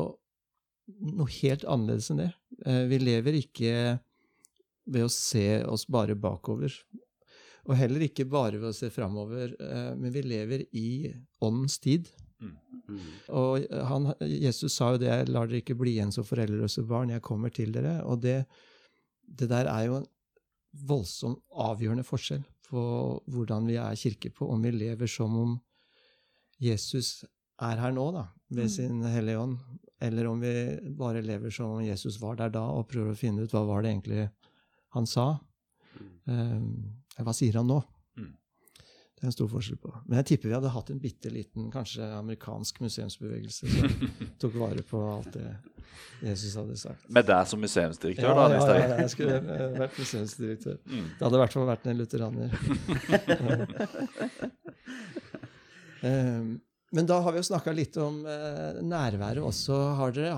noe 0.88 1.28
helt 1.40 1.66
annerledes 1.68 2.10
enn 2.12 2.22
det. 2.22 2.30
Eh, 2.64 2.84
Vi 2.88 3.00
lever 3.02 3.40
ikke 3.42 3.72
ved 4.88 5.04
å 5.04 5.12
se 5.12 5.62
oss 5.68 5.84
bare 5.90 6.16
bakover. 6.16 6.72
Og 7.68 7.76
heller 7.76 8.06
ikke 8.06 8.24
bare 8.28 8.56
ved 8.56 8.70
å 8.70 8.76
se 8.76 8.88
framover, 8.92 9.52
eh, 9.60 9.90
men 9.98 10.12
vi 10.14 10.22
lever 10.24 10.64
i 10.72 11.12
åndens 11.44 11.76
tid. 11.78 12.08
Mm. 12.40 12.98
Og 13.34 13.64
han, 13.90 14.12
Jesus 14.20 14.72
sa 14.72 14.92
jo 14.92 14.98
det, 15.02 15.08
'Jeg 15.08 15.28
lar 15.28 15.46
dere 15.46 15.60
ikke 15.62 15.78
bli 15.78 15.96
igjen 15.96 16.12
som 16.14 16.24
foreldreløse 16.24 16.86
barn, 16.86 17.10
jeg 17.10 17.22
kommer 17.22 17.50
til 17.50 17.72
dere'. 17.72 18.02
Og 18.04 18.20
det, 18.22 18.46
det 19.26 19.48
der 19.50 19.66
er 19.66 19.86
jo 19.86 19.96
en 19.96 20.06
voldsom 20.86 21.36
avgjørende 21.52 22.04
forskjell 22.04 22.44
på 22.68 22.80
hvordan 23.26 23.66
vi 23.66 23.76
er 23.76 23.96
kirke 23.96 24.30
på, 24.30 24.48
om 24.48 24.62
vi 24.62 24.70
lever 24.70 25.06
som 25.08 25.36
om 25.36 25.60
Jesus 26.60 27.24
er 27.60 27.76
her 27.76 27.92
nå, 27.92 28.12
da, 28.12 28.26
ved 28.50 28.64
Mm. 28.64 28.68
sin 28.68 29.02
Hellige 29.02 29.38
Ånd, 29.38 29.58
eller 30.00 30.26
om 30.26 30.40
vi 30.40 30.78
bare 30.96 31.22
lever 31.22 31.50
som 31.50 31.70
om 31.70 31.84
Jesus 31.84 32.20
var 32.20 32.36
der 32.36 32.48
da, 32.50 32.60
og 32.60 32.88
prøver 32.88 33.12
å 33.12 33.18
finne 33.18 33.42
ut 33.42 33.50
hva 33.50 33.66
var 33.66 33.82
det 33.82 33.90
egentlig 33.90 34.30
han 34.94 35.06
sa. 35.06 35.40
Um, 36.26 36.94
hva 37.18 37.32
sier 37.34 37.56
han 37.56 37.66
nå? 37.66 37.82
Det 39.18 39.24
er 39.24 39.30
en 39.32 39.34
stor 39.34 39.48
forskjell 39.50 39.78
på. 39.82 39.90
Men 40.06 40.20
jeg 40.20 40.26
tipper 40.30 40.46
vi 40.52 40.54
hadde 40.54 40.70
hatt 40.70 40.90
en 40.94 41.00
bitte 41.02 41.30
liten, 41.34 41.64
kanskje 41.74 42.06
amerikansk 42.20 42.76
museumsbevegelse 42.84 43.66
som 43.72 44.12
tok 44.44 44.54
vare 44.62 44.84
på 44.86 45.00
alt 45.10 45.32
det 45.34 45.48
Jesus 46.22 46.54
hadde 46.58 46.76
sagt. 46.78 47.08
Med 47.10 47.26
deg 47.26 47.48
som 47.50 47.58
museumsdirektør, 47.62 48.28
Ja, 48.28 48.34
da, 48.38 48.44
ja, 48.54 48.60
ja, 48.62 48.86
ja, 48.92 49.00
jeg 49.02 49.10
skulle 49.16 49.40
eh, 49.42 49.74
vært 49.80 49.98
museumsdirektør. 49.98 50.78
Mm. 50.86 51.08
Det 51.18 51.26
hadde 51.26 51.40
i 51.40 51.42
hvert 51.42 51.56
fall 51.58 51.68
vært 51.72 51.90
en 51.90 51.98
lutheraner. 52.02 52.48
Eh, 55.98 56.42
Men 56.94 57.06
da 57.10 57.16
har 57.24 57.32
vi 57.34 57.40
jo 57.40 57.46
snakka 57.48 57.72
litt 57.74 57.96
om 57.98 58.20
eh, 58.30 58.76
nærværet 58.86 59.42
også. 59.42 59.74
Har 59.98 60.12
dere, 60.14 60.36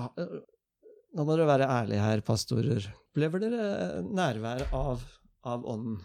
Nå 1.13 1.21
må 1.27 1.35
dere 1.37 1.45
være 1.45 1.67
ærlige 1.69 2.01
her, 2.01 2.23
pastorer. 2.25 2.87
Opplever 3.11 3.43
dere 3.43 4.01
nærvær 4.01 4.63
av, 4.73 5.03
av 5.45 5.67
Ånden? 5.69 5.99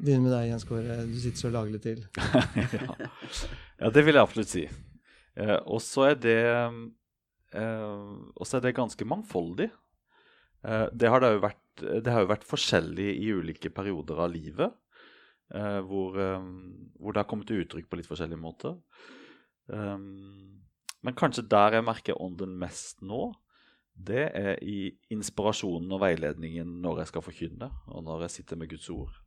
Begynn 0.00 0.24
med 0.24 0.32
deg, 0.32 0.46
Jens 0.48 0.64
Kåre. 0.64 1.02
Du 1.04 1.16
sitter 1.20 1.42
så 1.42 1.50
laglig 1.52 1.82
til. 1.84 2.06
ja. 2.16 2.94
ja, 3.82 3.90
det 3.92 4.04
vil 4.06 4.16
jeg 4.16 4.22
absolutt 4.24 4.52
si. 4.52 4.64
Eh, 5.36 5.58
og 5.60 5.82
så 5.84 6.06
er 6.10 6.26
eh, 6.32 6.78
er 7.52 8.64
det 8.64 8.76
ganske 8.78 9.04
mangfoldig. 9.04 9.68
Eh, 10.64 10.86
det, 10.92 11.10
har 11.12 11.20
det, 11.20 11.34
vært, 11.44 11.84
det 11.84 12.14
har 12.14 12.24
jo 12.24 12.32
vært 12.32 12.48
forskjellig 12.48 13.10
i 13.12 13.28
ulike 13.36 13.72
perioder 13.76 14.24
av 14.24 14.32
livet. 14.32 14.72
Eh, 15.52 15.80
hvor, 15.84 16.16
eh, 16.20 16.48
hvor, 16.96 17.12
det 17.12 17.20
har 17.20 17.28
kommet 17.28 17.50
til 17.50 17.64
uttrykk 17.64 17.90
på 17.90 18.00
litt 18.00 18.08
forskjellige 18.08 18.40
måter. 18.40 18.76
Eh, 19.68 19.98
men 21.00 21.16
kanskje 21.16 21.48
der 21.48 21.76
jeg 21.78 21.88
merker 21.88 22.20
ånden 22.22 22.56
mest 22.60 23.02
nå, 23.02 23.32
det 24.00 24.30
er 24.32 24.60
i 24.64 24.94
inspirasjonen 25.12 25.90
og 25.92 26.00
veiledningen 26.00 26.78
når 26.80 27.02
jeg 27.02 27.10
skal 27.10 27.24
forkynne, 27.26 27.68
og 27.90 28.04
når 28.06 28.24
jeg 28.24 28.38
sitter 28.38 28.60
med 28.60 28.70
Guds 28.70 28.88
ord. 28.94 29.18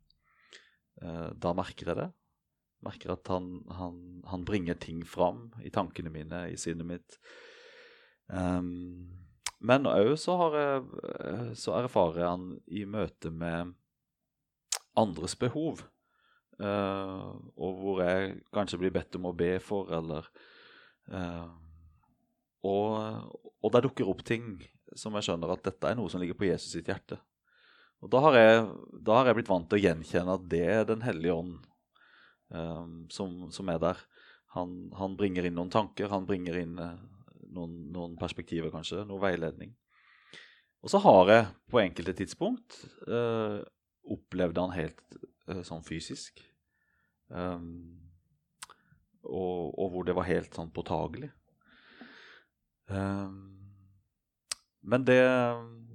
Eh, 1.01 1.29
da 1.39 1.53
merker 1.57 1.91
jeg 1.91 1.99
det. 1.99 2.09
Merker 2.83 3.15
at 3.15 3.31
han, 3.31 3.49
han, 3.71 3.97
han, 4.27 4.45
bringer 4.45 4.75
ting 4.75 5.03
fram 5.07 5.47
i 5.63 5.71
tankene 5.73 6.11
mine, 6.13 6.45
i 6.51 6.57
sinnet 6.59 6.87
mitt. 6.87 7.17
Um, 8.27 9.07
men 9.63 9.87
òg 9.87 10.13
så, 10.19 10.35
så, 11.55 11.77
erfarer 11.77 12.19
jeg 12.19 12.27
han 12.27 12.45
i 12.67 12.83
møte 12.83 13.31
med 13.31 13.71
andres 14.99 15.37
behov. 15.39 15.85
Uh, 16.59 17.39
og 17.55 17.79
hvor 17.79 18.03
jeg 18.03 18.35
kanskje 18.53 18.81
blir 18.83 18.93
bedt 18.95 19.15
om 19.17 19.31
å 19.31 19.35
be 19.37 19.55
for, 19.63 19.89
eller 19.95 20.27
uh, 21.07 21.47
og, 22.67 23.31
og 23.63 23.73
det 23.73 23.83
dukker 23.87 24.11
opp 24.11 24.21
ting 24.27 24.57
som 24.95 25.15
jeg 25.17 25.27
skjønner 25.27 25.55
at 25.55 25.63
dette 25.65 25.89
er 25.89 25.97
noe 25.97 26.11
som 26.11 26.21
ligger 26.21 26.37
på 26.37 26.47
Jesus 26.47 26.75
sitt 26.75 26.91
hjerte. 26.91 27.17
Og 28.03 28.11
da 28.11 28.19
har, 28.25 28.35
jeg, 28.35 28.63
da 29.07 29.19
har 29.19 29.29
jeg, 29.29 29.37
blitt 29.37 29.51
vant 29.51 29.69
til 29.71 29.79
å 29.79 29.83
gjenkjenne 29.85 30.35
at 30.35 30.49
det 30.51 30.63
er 30.67 30.83
Den 30.89 31.05
hellige 31.05 31.37
ånd 31.39 31.53
um, 32.51 32.97
som, 33.13 33.37
som, 33.55 33.69
er 33.71 33.79
der. 33.79 34.01
Han, 34.57 34.91
han, 34.99 35.15
bringer 35.19 35.47
inn 35.47 35.55
noen 35.55 35.71
tanker, 35.73 36.11
han 36.11 36.27
bringer 36.27 36.59
inn 36.59 36.75
uh, 36.81 36.97
noen, 37.55 37.77
noen, 37.95 38.17
perspektiver, 38.19 38.73
kanskje, 38.73 39.05
noe 39.07 39.23
veiledning. 39.23 39.71
Og 40.83 40.91
så 40.91 40.99
har 40.99 41.31
jeg 41.31 41.47
på 41.71 41.79
enkelte 41.79 42.15
tidspunkt 42.19 42.81
uh, 43.07 43.63
opplevd 44.03 44.59
han 44.59 44.75
helt 44.75 45.03
uh, 45.47 45.63
sånn 45.63 45.85
fysisk. 45.87 46.43
Um, 47.31 48.03
og, 49.23 49.71
og, 49.79 49.87
hvor 49.93 50.03
det 50.07 50.17
var 50.17 50.27
helt 50.27 50.59
sånn 50.59 50.73
påtagelig. 50.75 51.31
Um, 52.91 53.53
men 54.83 55.07
det, 55.07 55.21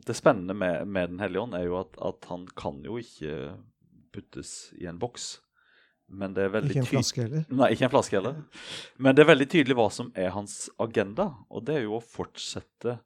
det 0.08 0.16
spennende 0.18 0.56
med, 0.56 0.86
med, 0.88 1.12
Den 1.14 1.20
hellige 1.22 1.44
ånd 1.44 1.56
er 1.58 1.66
jo 1.66 1.78
at, 1.80 1.98
at, 2.04 2.24
han 2.30 2.46
kan 2.58 2.80
jo 2.84 2.98
ikke 3.00 3.52
puttes 4.14 4.72
i 4.80 4.88
en 4.90 5.00
boks. 5.00 5.36
Men 6.08 6.32
det 6.36 6.46
er 6.46 6.54
veldig 6.54 6.72
ikke 6.72 6.84
en 6.86 6.88
flaske 6.88 7.24
heller? 7.26 7.44
Nei, 7.52 7.72
ikke 7.74 7.84
en 7.88 7.92
flaske 7.92 8.16
heller. 8.16 8.38
Men 8.96 9.16
det 9.16 9.24
er 9.24 9.28
veldig 9.28 9.48
tydelig 9.52 9.76
hva 9.76 9.90
som 9.92 10.08
er 10.16 10.32
hans 10.32 10.70
agenda, 10.80 11.34
og 11.52 11.66
det 11.68 11.76
er 11.76 11.84
jo 11.84 11.98
å 11.98 12.04
fortsette 12.04 12.96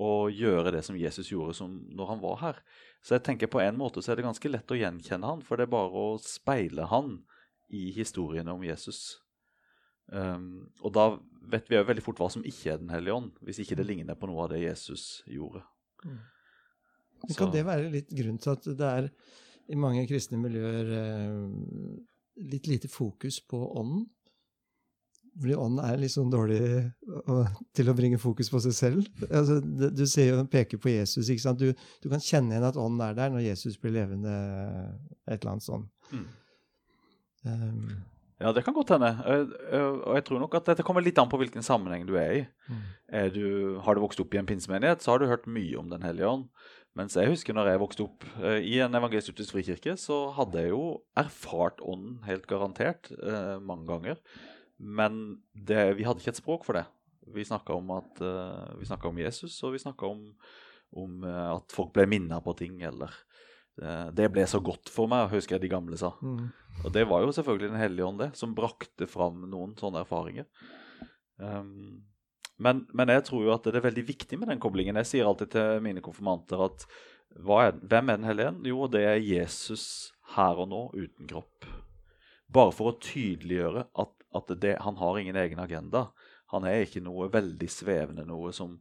å 0.00 0.12
gjøre 0.30 0.70
det 0.76 0.84
som 0.86 0.98
Jesus 0.98 1.32
gjorde 1.32 1.56
som 1.58 1.74
når 1.90 2.12
han 2.12 2.22
var 2.22 2.38
her. 2.44 2.60
Så 3.02 3.16
jeg 3.16 3.24
tenker 3.26 3.50
på 3.50 3.60
en 3.62 3.78
måte 3.80 4.02
så 4.04 4.12
er 4.12 4.20
det 4.20 4.28
ganske 4.28 4.52
lett 4.52 4.70
å 4.70 4.78
gjenkjenne 4.78 5.32
han, 5.32 5.42
for 5.42 5.58
det 5.58 5.66
er 5.66 5.74
bare 5.74 6.04
å 6.04 6.20
speile 6.22 6.86
han 6.92 7.18
i 7.74 7.90
historiene 7.94 8.54
om 8.54 8.62
Jesus. 8.64 9.18
Um, 10.10 10.70
og 10.82 10.94
da 10.94 11.04
vet 11.50 11.68
vi 11.70 11.76
jo 11.78 11.86
veldig 11.86 12.02
fort 12.04 12.18
hva 12.18 12.26
som 12.34 12.42
ikke 12.46 12.72
er 12.72 12.80
Den 12.80 12.90
hellige 12.90 13.14
ånd, 13.14 13.36
hvis 13.46 13.60
ikke 13.62 13.76
det 13.78 13.86
ligner 13.86 14.18
på 14.18 14.26
noe 14.30 14.46
av 14.46 14.54
det 14.54 14.62
Jesus 14.64 15.22
gjorde. 15.30 15.62
Mm. 16.04 16.20
Kan 17.36 17.52
det 17.52 17.66
være 17.66 17.90
litt 17.92 18.12
grunn 18.16 18.38
til 18.40 18.54
at 18.54 18.70
det 18.78 18.86
er 18.86 19.10
i 19.70 19.78
mange 19.78 20.06
kristne 20.08 20.40
miljøer 20.40 20.94
eh, 20.98 21.42
litt 22.50 22.70
lite 22.70 22.88
fokus 22.90 23.40
på 23.44 23.60
ånden? 23.80 24.06
Fordi 25.40 25.54
ånden 25.54 25.84
er 25.84 26.00
litt 26.00 26.12
sånn 26.12 26.32
dårlig 26.32 26.58
til 27.76 27.88
å 27.88 27.94
bringe 27.96 28.18
fokus 28.20 28.50
på 28.50 28.60
seg 28.64 28.74
selv. 28.76 29.10
Altså, 29.28 29.60
du 29.62 30.02
ser 30.10 30.32
jo, 30.32 30.40
peker 30.50 30.80
på 30.82 30.90
Jesus. 30.90 31.30
ikke 31.30 31.44
sant? 31.44 31.62
Du, 31.62 31.70
du, 32.02 32.08
kan 32.10 32.22
kjenne 32.24 32.56
igjen 32.56 32.66
at 32.66 32.78
ånden 32.80 33.04
er 33.06 33.14
der 33.16 33.30
når 33.32 33.46
Jesus 33.46 33.78
blir 33.80 33.94
levende. 33.94 34.34
et 35.28 35.38
eller 35.38 35.52
annet 35.54 35.66
sånn. 35.68 35.86
Mm. 36.10 36.26
Um, 37.46 37.84
ja, 38.40 38.52
det 38.56 38.62
kan 38.64 38.74
godt 38.76 38.94
hende. 38.94 39.10
Og 39.20 40.14
jeg 40.16 40.24
tror 40.24 40.40
nok 40.40 40.54
at 40.56 40.70
dette 40.70 40.84
kommer 40.86 41.04
litt 41.04 41.18
an 41.20 41.28
på 41.28 41.38
hvilken 41.42 41.64
sammenheng 41.64 42.06
du 42.08 42.14
er 42.16 42.36
i. 42.38 42.42
Mm. 42.70 42.84
Er 43.20 43.32
du, 43.34 43.46
har 43.84 43.96
du 43.96 44.00
vokst 44.00 44.22
opp 44.22 44.32
i 44.32 44.40
en 44.40 44.48
pinsemenighet, 44.48 45.04
så 45.04 45.12
har 45.12 45.20
du 45.20 45.28
hørt 45.28 45.48
mye 45.50 45.76
om 45.76 45.90
Den 45.92 46.06
hellige 46.06 46.30
ånd. 46.30 46.46
Mens 46.98 47.14
jeg 47.14 47.30
husker 47.30 47.54
når 47.54 47.70
jeg 47.70 47.82
vokste 47.82 48.06
opp 48.06 48.24
eh, 48.40 48.64
i 48.66 48.78
en 48.82 48.96
evangelisk 48.98 49.52
frikirke, 49.52 49.94
så 50.00 50.30
hadde 50.34 50.64
jeg 50.64 50.72
jo 50.72 50.84
erfart 51.20 51.78
ånden 51.84 52.18
helt 52.26 52.48
garantert 52.50 53.12
eh, 53.14 53.60
mange 53.62 53.86
ganger. 53.90 54.18
Men 54.80 55.20
det, 55.54 55.84
vi 56.00 56.08
hadde 56.08 56.24
ikke 56.24 56.32
et 56.34 56.40
språk 56.40 56.66
for 56.66 56.80
det. 56.80 56.86
Vi 57.30 57.44
snakka 57.46 57.76
om, 57.76 57.92
uh, 57.92 58.96
om, 59.06 59.18
Jesus, 59.20 59.60
og 59.62 59.76
vi 59.76 59.82
snakka 59.84 60.08
om, 60.08 60.24
om 60.98 61.20
at 61.28 61.70
folk 61.70 61.92
ble 61.94 62.08
minna 62.10 62.40
på 62.42 62.56
ting, 62.58 62.80
eller 62.88 63.12
det 64.16 64.26
ble 64.32 64.44
så 64.48 64.60
godt 64.60 64.90
for 64.92 65.08
meg, 65.08 65.30
husker 65.32 65.56
jeg 65.56 65.64
de 65.64 65.72
gamle 65.72 65.96
sa. 66.00 66.12
Mm. 66.20 66.50
Og 66.84 66.92
det 66.94 67.06
var 67.08 67.24
jo 67.24 67.32
selvfølgelig 67.32 67.70
Den 67.72 67.80
hellige 67.80 68.06
ånd, 68.06 68.20
det, 68.20 68.30
som 68.38 68.54
brakte 68.56 69.08
fram 69.08 69.42
noen 69.50 69.74
sånne 69.78 70.04
erfaringer. 70.04 70.48
Um, 71.40 72.02
men, 72.60 72.84
men, 72.92 73.08
jeg 73.08 73.24
tror 73.28 73.46
jo 73.46 73.54
at 73.54 73.64
det 73.64 73.80
er 73.80 73.86
veldig 73.88 74.04
viktig 74.08 74.38
med 74.40 74.50
den 74.52 74.60
koblingen. 74.60 74.98
Jeg 75.00 75.08
sier 75.08 75.28
alltid 75.28 75.54
til 75.54 75.84
mine 75.84 76.04
konfirmanter 76.04 76.60
at 76.66 76.84
er, 77.30 77.76
hvem 77.78 78.10
er 78.10 78.18
Den 78.18 78.26
hellige 78.28 78.48
ånd? 78.52 78.66
Jo, 78.68 78.86
det 78.90 79.04
er 79.06 79.22
Jesus 79.22 80.12
her 80.36 80.60
og 80.60 80.68
nå, 80.70 80.82
uten 80.94 81.28
kropp. 81.30 81.68
Bare 82.50 82.74
for 82.74 82.90
å 82.90 82.98
tydeliggjøre 83.00 83.86
at, 84.02 84.12
at 84.36 84.52
det, 84.60 84.74
han 84.82 84.98
har 84.98 85.18
ingen 85.18 85.38
egen 85.38 85.62
agenda. 85.62 86.10
Han 86.50 86.66
er 86.66 86.82
ikke 86.84 87.02
noe 87.04 87.30
veldig 87.32 87.68
svevende, 87.70 88.26
noe 88.26 88.50
som, 88.52 88.76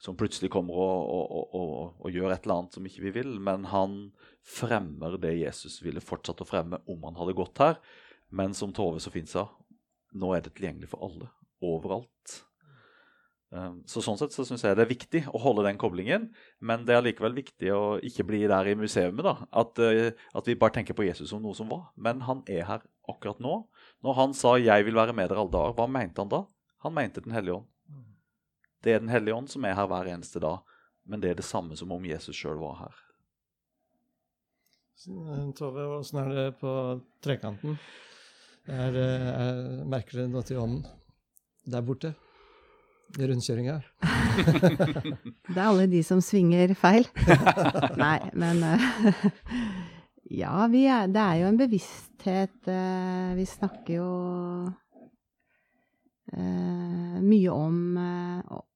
som 0.00 0.16
plutselig 0.16 0.48
kommer 0.52 0.76
og, 0.80 1.10
og, 1.12 1.54
og, 1.54 1.72
og, 2.00 2.06
gjør 2.08 2.32
et 2.32 2.46
eller 2.46 2.62
annet 2.62 2.76
som 2.76 2.86
ikke 2.88 3.02
vi 3.04 3.14
vil. 3.18 3.34
Men 3.44 3.66
han 3.68 3.96
fremmer 4.46 5.18
det 5.20 5.36
Jesus 5.36 5.80
ville 5.84 6.00
fortsatt 6.00 6.40
å 6.40 6.48
fremme 6.48 6.80
om 6.88 7.02
han 7.04 7.18
hadde 7.20 7.36
gått 7.36 7.60
her. 7.60 7.80
Men 8.32 8.56
som 8.56 8.72
Tove 8.72 9.02
så 9.02 9.12
fint 9.12 9.28
sa, 9.28 9.44
nå 10.16 10.32
er 10.32 10.46
det 10.46 10.54
tilgjengelig 10.56 10.88
for 10.94 11.04
alle. 11.04 11.28
Overalt. 11.60 12.38
Um, 13.50 13.80
så 13.90 13.98
Sånn 13.98 14.16
sett 14.16 14.32
så 14.32 14.44
syns 14.46 14.62
jeg 14.62 14.76
det 14.78 14.84
er 14.84 14.92
viktig 14.92 15.20
å 15.34 15.40
holde 15.42 15.66
den 15.66 15.78
koblingen. 15.80 16.30
Men 16.64 16.86
det 16.88 16.96
er 16.96 17.04
likevel 17.04 17.36
viktig 17.36 17.72
å 17.74 17.82
ikke 18.06 18.24
bli 18.30 18.44
der 18.48 18.70
i 18.72 18.76
museet. 18.78 19.12
da, 19.20 19.36
at, 19.52 19.82
uh, 19.82 20.08
at, 20.32 20.48
vi 20.48 20.56
bare 20.56 20.78
tenker 20.78 20.96
på 20.96 21.04
Jesus 21.04 21.34
som 21.34 21.42
noe 21.44 21.58
som 21.58 21.68
var. 21.68 21.90
Men 21.96 22.24
han 22.24 22.40
er 22.48 22.64
her 22.70 22.86
akkurat 23.10 23.42
nå. 23.42 23.66
Når 24.06 24.16
han 24.16 24.32
sa 24.32 24.56
'Jeg 24.56 24.86
vil 24.86 24.96
være 24.96 25.12
med 25.12 25.28
dere 25.28 25.44
alle 25.44 25.52
dager', 25.52 25.76
hva 25.76 25.90
mente 25.90 26.24
han 26.24 26.32
da? 26.32 26.46
Han 26.86 26.94
mente 26.94 27.20
Den 27.20 27.36
hellige 27.36 27.60
ånd. 27.60 27.69
Det 28.80 28.94
er 28.94 29.02
Den 29.02 29.12
hellige 29.12 29.36
ånd 29.36 29.50
som 29.52 29.64
er 29.68 29.76
her 29.76 29.88
hver 29.90 30.08
eneste 30.08 30.40
dag, 30.40 30.62
men 31.04 31.20
det 31.20 31.30
er 31.30 31.40
det 31.40 31.46
samme 31.46 31.76
som 31.76 31.92
om 31.92 32.04
Jesus 32.04 32.36
sjøl 32.36 32.60
var 32.60 32.78
her. 32.84 33.02
Tove, 35.56 35.84
åssen 35.96 36.20
er 36.20 36.32
det 36.36 36.46
på 36.60 36.72
trekanten? 37.24 37.78
Er, 38.68 38.96
er, 38.96 39.60
merker 39.88 40.20
dere 40.20 40.32
noe 40.32 40.44
til 40.44 40.60
ånden 40.60 40.84
der 41.70 41.84
borte? 41.84 42.12
I 43.18 43.26
rundkjøringa? 43.26 43.78
det 45.50 45.56
er 45.56 45.64
alle 45.64 45.88
de 45.90 46.02
som 46.06 46.20
svinger 46.22 46.76
feil. 46.78 47.08
Nei, 48.04 48.18
men 48.38 48.60
uh, 48.62 49.24
Ja, 50.42 50.68
er, 50.68 51.08
det 51.10 51.22
er 51.24 51.40
jo 51.40 51.48
en 51.48 51.56
bevissthet 51.58 52.68
Vi 53.34 53.46
snakker 53.50 53.96
jo 53.96 54.10
mye 56.30 57.50
om 57.50 57.98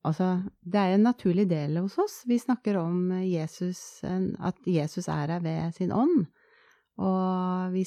Altså, 0.05 0.43
det 0.61 0.81
er 0.81 0.95
en 0.95 1.07
naturlig 1.07 1.47
del 1.49 1.79
hos 1.79 1.95
oss. 2.03 2.17
Vi 2.29 2.37
snakker 2.39 2.77
om 2.77 3.13
Jesus, 3.25 4.03
at 4.05 4.67
Jesus 4.69 5.07
er 5.09 5.33
her 5.33 5.41
ved 5.41 5.73
sin 5.79 5.95
ånd. 5.95 6.27
Og 7.01 7.73
vi 7.73 7.87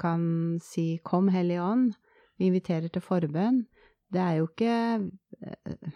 kan 0.00 0.58
si 0.62 1.00
'Kom, 1.04 1.28
Hellige 1.28 1.60
Ånd'. 1.60 1.92
Vi 2.38 2.46
inviterer 2.46 2.88
til 2.88 3.02
forbønn. 3.02 3.66
Det 4.12 4.20
er 4.20 4.32
jo 4.38 4.46
ikke 4.48 5.10
eh, 5.44 5.90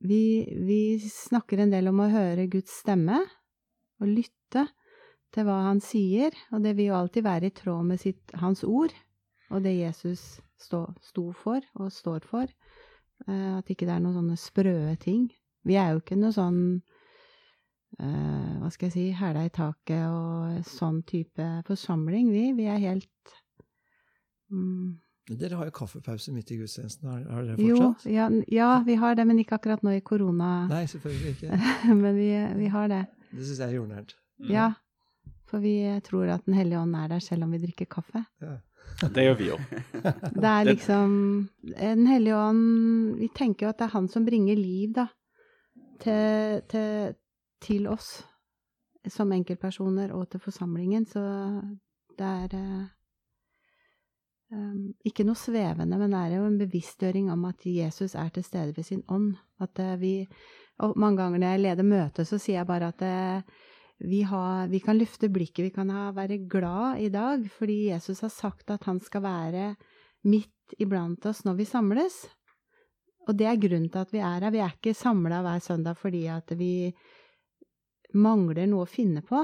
vi, 0.00 0.22
vi, 0.66 0.98
snakker 1.00 1.60
en 1.60 1.72
del 1.72 1.88
om 1.88 2.00
å 2.00 2.12
høre 2.12 2.48
Guds 2.52 2.80
stemme 2.82 3.18
og 4.00 4.08
lytte 4.08 4.66
til 5.34 5.46
hva 5.46 5.58
han 5.68 5.80
sier, 5.84 6.34
og 6.52 6.62
det 6.64 6.76
vil 6.76 6.90
jo 6.90 6.98
alltid 7.00 7.26
være 7.26 7.50
i 7.50 7.54
tråd 7.54 7.84
med 7.86 8.00
sitt, 8.00 8.32
hans 8.34 8.64
ord 8.64 8.94
og 9.50 9.62
det 9.62 9.76
Jesus 9.76 10.40
stå, 10.62 10.84
sto 11.04 11.30
for 11.36 11.64
og 11.80 11.92
står 11.92 12.26
for. 12.28 12.50
Uh, 13.26 13.58
at 13.58 13.68
ikke 13.70 13.86
det 13.88 13.94
er 13.96 14.02
noen 14.04 14.16
sånne 14.16 14.38
sprø 14.40 14.76
ting. 15.02 15.28
Vi 15.68 15.76
er 15.76 15.92
jo 15.92 16.00
ikke 16.00 16.16
noe 16.16 16.32
sånn 16.32 16.60
uh, 18.00 18.52
Hva 18.62 18.70
skal 18.72 18.88
jeg 18.88 18.94
si 18.94 19.04
Hæla 19.12 19.44
i 19.44 19.52
taket 19.52 20.06
og 20.08 20.64
sånn 20.68 21.02
type 21.08 21.48
forsamling, 21.68 22.30
vi. 22.32 22.46
Vi 22.56 22.68
er 22.72 22.80
helt 22.80 23.34
mm, 24.48 24.96
Dere 25.30 25.60
har 25.60 25.68
jo 25.68 25.74
kaffepause 25.76 26.32
midt 26.34 26.50
i 26.50 26.56
gudstjenesten. 26.58 27.06
Har, 27.06 27.20
har 27.28 27.44
dere 27.50 27.66
Jo, 27.66 27.76
fortsatt? 27.90 28.08
ja, 28.10 28.30
ja, 28.50 28.70
vi 28.86 28.96
har 28.98 29.14
det, 29.14 29.26
men 29.28 29.38
ikke 29.38 29.60
akkurat 29.60 29.84
nå 29.86 29.92
i 29.94 30.00
korona. 30.02 30.64
Nei, 30.72 30.86
selvfølgelig 30.90 31.36
ikke. 31.36 31.58
men 32.02 32.16
vi, 32.16 32.30
vi 32.58 32.70
har 32.72 32.88
det. 32.90 33.04
Det 33.30 33.44
syns 33.44 33.60
jeg 33.60 33.68
er 33.68 33.76
jordnært. 33.76 34.16
Mm. 34.40 34.48
Ja. 34.56 34.70
For 35.50 35.62
vi 35.62 35.76
tror 36.06 36.30
at 36.34 36.46
Den 36.46 36.56
hellige 36.58 36.80
ånd 36.80 36.96
er 36.96 37.12
der 37.12 37.22
selv 37.22 37.44
om 37.46 37.54
vi 37.54 37.60
drikker 37.62 37.86
kaffe. 37.90 38.24
Ja. 38.42 38.56
Det 39.00 39.22
gjør 39.24 39.36
vi 39.38 39.46
jo. 39.48 39.56
Det 40.42 40.48
er 40.50 40.66
liksom 40.68 41.12
Den 41.62 42.06
hellige 42.06 42.36
ånd 42.36 43.14
Vi 43.16 43.30
tenker 43.32 43.66
jo 43.66 43.70
at 43.72 43.78
det 43.80 43.86
er 43.86 43.94
han 43.94 44.08
som 44.12 44.26
bringer 44.26 44.58
liv, 44.58 44.92
da. 44.96 45.06
Til, 46.00 46.60
til, 46.68 47.16
til 47.60 47.88
oss 47.88 48.22
som 49.08 49.32
enkeltpersoner 49.32 50.12
og 50.16 50.28
til 50.30 50.40
forsamlingen. 50.40 51.06
Så 51.08 51.20
det 52.18 52.28
er 52.28 52.56
eh, 52.56 52.86
um, 54.52 54.90
ikke 55.06 55.24
noe 55.28 55.38
svevende, 55.38 55.98
men 56.00 56.12
det 56.12 56.20
er 56.20 56.36
jo 56.36 56.46
en 56.48 56.58
bevisstgjøring 56.60 57.30
om 57.32 57.46
at 57.48 57.66
Jesus 57.66 58.16
er 58.16 58.32
til 58.34 58.44
stede 58.44 58.76
ved 58.76 58.88
sin 58.88 59.04
ånd. 59.08 59.34
At 59.60 59.78
eh, 59.78 60.00
vi 60.00 60.14
Og 60.80 60.94
mange 60.96 61.20
ganger 61.20 61.38
når 61.38 61.46
jeg 61.46 61.60
leder 61.60 61.84
møte, 61.84 62.24
så 62.24 62.38
sier 62.38 62.56
jeg 62.56 62.66
bare 62.66 62.86
at 62.88 63.02
eh, 63.04 63.42
vi, 64.00 64.22
har, 64.22 64.68
vi 64.68 64.80
kan 64.80 64.96
løfte 64.96 65.28
blikket, 65.28 65.64
vi 65.64 65.70
kan 65.74 65.90
være 66.16 66.38
glad 66.48 67.00
i 67.04 67.08
dag, 67.12 67.44
fordi 67.52 67.90
Jesus 67.90 68.22
har 68.24 68.32
sagt 68.32 68.70
at 68.72 68.86
han 68.88 69.00
skal 69.00 69.22
være 69.26 69.64
midt 70.24 70.76
iblant 70.80 71.26
oss 71.28 71.42
når 71.44 71.58
vi 71.58 71.66
samles. 71.68 72.22
Og 73.28 73.36
det 73.36 73.46
er 73.46 73.60
grunnen 73.60 73.90
til 73.92 74.00
at 74.00 74.14
vi 74.14 74.22
er 74.24 74.40
her. 74.40 74.52
Vi 74.54 74.62
er 74.64 74.72
ikke 74.72 74.96
samla 74.96 75.42
hver 75.44 75.60
søndag 75.60 75.98
fordi 76.00 76.24
at 76.32 76.52
vi 76.56 76.90
mangler 78.16 78.66
noe 78.66 78.86
å 78.86 78.90
finne 78.90 79.20
på, 79.22 79.42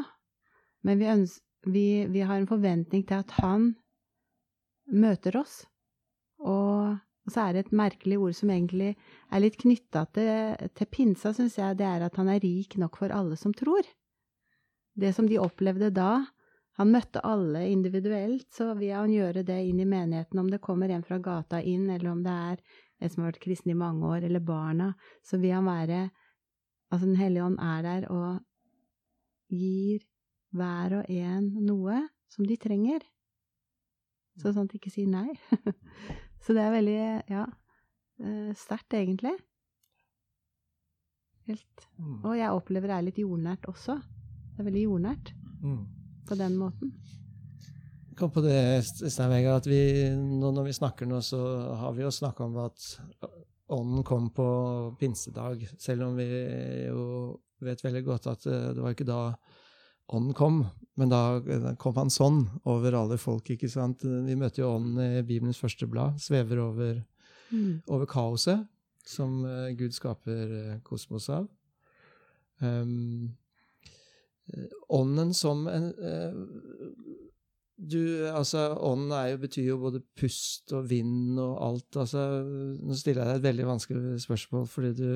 men 0.89 0.99
vi, 0.99 1.11
øns 1.13 1.37
vi, 1.69 2.07
vi 2.09 2.25
har 2.25 2.41
en 2.41 2.49
forventning 2.49 3.05
til 3.07 3.21
at 3.21 3.37
han 3.43 3.75
møter 4.89 5.37
oss. 5.39 5.61
Og, 6.41 6.97
og 6.97 7.33
så 7.33 7.45
er 7.45 7.53
det 7.53 7.67
et 7.67 7.77
merkelig 7.77 8.19
ord 8.25 8.41
som 8.41 8.51
egentlig 8.51 8.95
er 8.97 9.45
litt 9.45 9.61
knytta 9.61 10.07
til, 10.17 10.67
til 10.73 10.91
pinsa, 10.91 11.37
syns 11.37 11.61
jeg, 11.61 11.77
det 11.79 11.87
er 11.87 12.09
at 12.09 12.17
han 12.17 12.33
er 12.33 12.41
rik 12.43 12.81
nok 12.81 12.99
for 13.05 13.13
alle 13.13 13.37
som 13.39 13.55
tror 13.55 13.85
det 14.97 15.13
som 15.13 15.29
de 15.29 15.39
opplevde 15.39 15.91
da. 15.95 16.25
Han 16.77 16.93
møtte 16.93 17.23
alle 17.25 17.63
individuelt, 17.71 18.49
så 18.53 18.73
vil 18.77 18.93
han 18.97 19.13
gjøre 19.13 19.45
det 19.49 19.57
inn 19.69 19.81
i 19.81 19.89
menigheten, 19.89 20.41
om 20.41 20.51
det 20.53 20.61
kommer 20.65 20.93
en 20.93 21.05
fra 21.05 21.19
gata 21.23 21.63
inn, 21.63 21.89
eller 21.91 22.11
om 22.11 22.23
det 22.25 22.35
er 22.51 22.61
en 23.01 23.13
som 23.13 23.23
har 23.23 23.33
vært 23.33 23.45
kristen 23.45 23.73
i 23.73 23.79
mange 23.79 24.09
år, 24.09 24.27
eller 24.29 24.45
barna, 24.45 24.93
så 25.25 25.41
vil 25.41 25.57
han 25.59 25.69
være 25.69 26.07
Altså, 26.87 27.09
Den 27.09 27.17
hellige 27.19 27.43
ånd 27.43 27.57
er 27.59 27.81
der 27.83 28.05
og 28.15 28.45
gir 29.51 30.05
hver 30.55 31.01
og 31.01 31.09
en 31.11 31.49
noe 31.67 31.97
som 32.31 32.47
de 32.47 32.55
trenger. 32.63 33.03
Så 34.39 34.53
sånn 34.53 34.69
at 34.69 34.75
de 34.75 34.79
ikke 34.79 34.93
sier 34.95 35.11
nei. 35.11 35.35
så 36.45 36.55
det 36.55 36.63
er 36.63 36.75
veldig, 36.77 37.01
ja, 37.33 37.43
eh, 38.23 38.53
sterkt, 38.55 38.95
egentlig. 38.95 39.35
Helt. 41.51 41.89
Mm. 41.99 42.21
Og 42.23 42.37
jeg 42.39 42.55
opplever 42.55 42.93
det 42.93 43.01
er 43.01 43.09
litt 43.09 43.21
jordnært 43.23 43.67
også. 43.71 43.99
Det 44.57 44.63
er 44.65 44.71
veldig 44.71 44.85
jordnært 44.87 45.33
Mm. 45.63 45.87
på 46.29 46.37
den 46.39 46.57
måten. 46.57 46.93
Kom 48.17 48.31
på 48.33 48.41
det, 48.43 48.83
Stein 48.85 49.29
Vegard, 49.31 49.59
at 49.61 49.67
vi, 49.69 50.09
nå 50.17 50.49
når 50.55 50.65
vi 50.71 50.73
snakker 50.73 51.07
nå, 51.07 51.19
så 51.21 51.37
har 51.77 51.93
vi 51.93 52.03
jo 52.03 52.09
snakka 52.11 52.45
om 52.47 52.57
at 52.65 52.81
ånden 53.69 54.03
kom 54.05 54.31
på 54.31 54.97
pinsedag, 54.99 55.67
selv 55.79 56.07
om 56.07 56.17
vi 56.17 56.27
jo 56.89 57.39
vet 57.61 57.83
veldig 57.85 58.05
godt 58.07 58.27
at 58.33 58.47
eh, 58.47 58.73
det 58.73 58.81
var 58.83 58.95
ikke 58.95 59.05
da 59.09 59.35
ånden 60.15 60.33
kom, 60.39 60.63
men 60.97 61.09
da 61.11 61.41
kom 61.83 61.95
han 61.99 62.09
sånn 62.09 62.47
over 62.65 62.95
alle 62.95 63.19
folk, 63.19 63.49
ikke 63.51 63.69
sant? 63.69 64.05
Vi 64.05 64.37
møter 64.39 64.63
jo 64.63 64.71
ånden 64.79 65.01
i 65.19 65.23
Bibelens 65.27 65.59
første 65.61 65.87
blad, 65.91 66.17
svever 66.21 66.59
over, 66.63 67.05
Mm. 67.53 67.83
over 67.89 68.07
kaoset 68.07 68.67
som 69.07 69.45
eh, 69.47 69.75
Gud 69.79 69.93
skaper 69.95 70.55
eh, 70.75 70.79
kosmos 70.83 71.29
av. 71.31 71.47
Um, 72.61 73.37
ånden 74.95 75.35
som 75.35 75.67
en 75.71 75.91
eh, 75.99 76.43
du, 77.77 78.25
altså, 78.33 78.71
er 79.13 79.33
jo, 79.35 79.39
betyr 79.43 79.67
jo 79.69 79.79
både 79.83 80.01
pust 80.17 80.73
og 80.73 80.87
vind 80.89 81.37
og 81.43 81.59
alt. 81.61 81.99
altså, 82.01 82.23
Nå 82.81 82.97
stiller 82.97 83.23
jeg 83.23 83.29
deg 83.29 83.41
et 83.41 83.49
veldig 83.51 83.67
vanskelig 83.69 84.21
spørsmål 84.25 84.65
fordi 84.73 84.93
du 84.97 85.11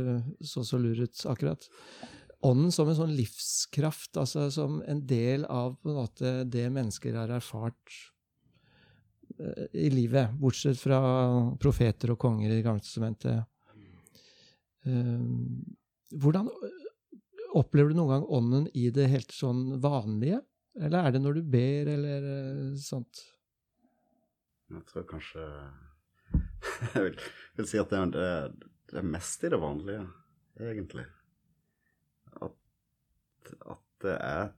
så 0.44 0.64
så 0.68 0.80
lur 0.80 1.00
ut 1.00 1.24
akkurat. 1.32 1.64
Ånden 2.44 2.72
som 2.72 2.88
en 2.88 2.98
sånn 2.98 3.16
livskraft, 3.16 4.16
altså 4.20 4.46
som 4.52 4.80
en 4.88 5.02
del 5.08 5.46
av 5.48 5.74
på 5.80 5.90
en 5.90 5.98
måte 6.02 6.34
det 6.48 6.66
mennesker 6.72 7.16
har 7.16 7.32
erfart 7.36 7.96
eh, 9.38 9.66
i 9.80 9.88
livet, 9.92 10.36
bortsett 10.40 10.80
fra 10.80 11.00
profeter 11.60 12.12
og 12.12 12.20
konger 12.20 12.52
i 12.52 12.62
gamle 12.64 12.84
testamentet. 12.84 13.40
Eh, 14.84 15.24
hvordan 16.20 16.48
opplever 17.56 17.92
du 17.92 17.98
noen 17.98 18.12
gang 18.14 18.26
ånden 18.30 18.66
i 18.76 18.88
det 18.94 19.08
helt 19.10 19.34
sånn 19.34 19.80
vanlige? 19.82 20.40
Eller 20.78 21.06
er 21.06 21.14
det 21.14 21.22
når 21.22 21.38
du 21.38 21.42
ber, 21.50 21.90
eller 21.96 22.26
eh, 22.30 22.74
sånt? 22.80 23.24
Jeg 24.70 24.84
tror 24.86 25.06
kanskje 25.10 25.46
Jeg 26.94 27.02
vil, 27.04 27.16
vil 27.58 27.68
si 27.68 27.80
at 27.80 27.90
det 27.90 27.98
er, 27.98 28.52
det, 28.54 28.98
er 29.00 29.06
mest 29.06 29.42
i 29.44 29.50
det 29.50 29.58
vanlige, 29.60 30.04
egentlig. 30.62 31.06
At, 32.38 33.52
at 33.66 33.86
det 34.04 34.14
er 34.14 34.52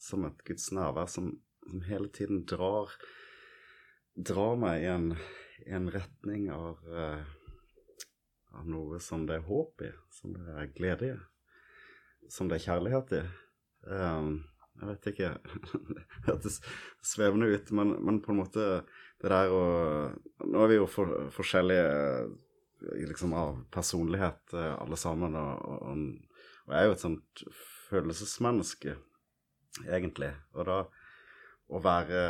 som 0.00 0.24
et 0.28 0.44
Guds 0.46 0.70
nærvær 0.72 1.10
som, 1.10 1.32
som 1.66 1.82
hele 1.88 2.08
tiden 2.14 2.44
drar 2.48 2.94
Drar 4.20 4.56
meg 4.58 4.82
i 4.82 4.88
en, 4.90 5.12
i 5.64 5.70
en 5.72 5.86
retning 5.92 6.48
av, 6.52 6.80
eh, 6.92 7.28
av 8.58 8.66
noe 8.68 8.98
som 9.00 9.22
det 9.24 9.38
er 9.38 9.44
håp 9.46 9.84
i, 9.86 9.90
som 10.12 10.34
det 10.34 10.56
er 10.58 10.72
glede 10.74 11.06
i, 11.06 11.12
som 12.28 12.50
det 12.50 12.58
er 12.58 12.66
kjærlighet 12.68 13.14
i. 13.16 13.22
Um, 13.88 14.32
jeg 14.80 14.88
vet 14.88 15.08
ikke 15.10 15.30
Det 15.96 16.04
hørtes 16.28 16.60
svevende 17.04 17.50
ut, 17.52 17.72
men, 17.76 17.94
men 18.04 18.20
på 18.24 18.32
en 18.32 18.40
måte 18.42 18.66
det 19.20 19.28
der 19.32 19.52
å 19.52 19.64
Nå 20.46 20.62
er 20.64 20.70
vi 20.72 20.78
jo 20.78 20.86
for, 20.88 21.28
forskjellige 21.34 21.90
eh, 21.90 23.04
liksom 23.08 23.34
av 23.36 23.58
personlighet 23.72 24.56
eh, 24.56 24.74
alle 24.80 24.96
sammen, 25.00 25.36
og, 25.36 25.66
og, 25.68 26.04
og 26.64 26.72
jeg 26.72 26.80
er 26.80 26.88
jo 26.88 26.96
et 26.96 27.04
sånt 27.04 27.42
følelsesmenneske, 27.90 28.94
egentlig. 29.84 30.30
Og 30.56 30.68
da 30.70 30.78
å 31.70 31.80
være 31.84 32.22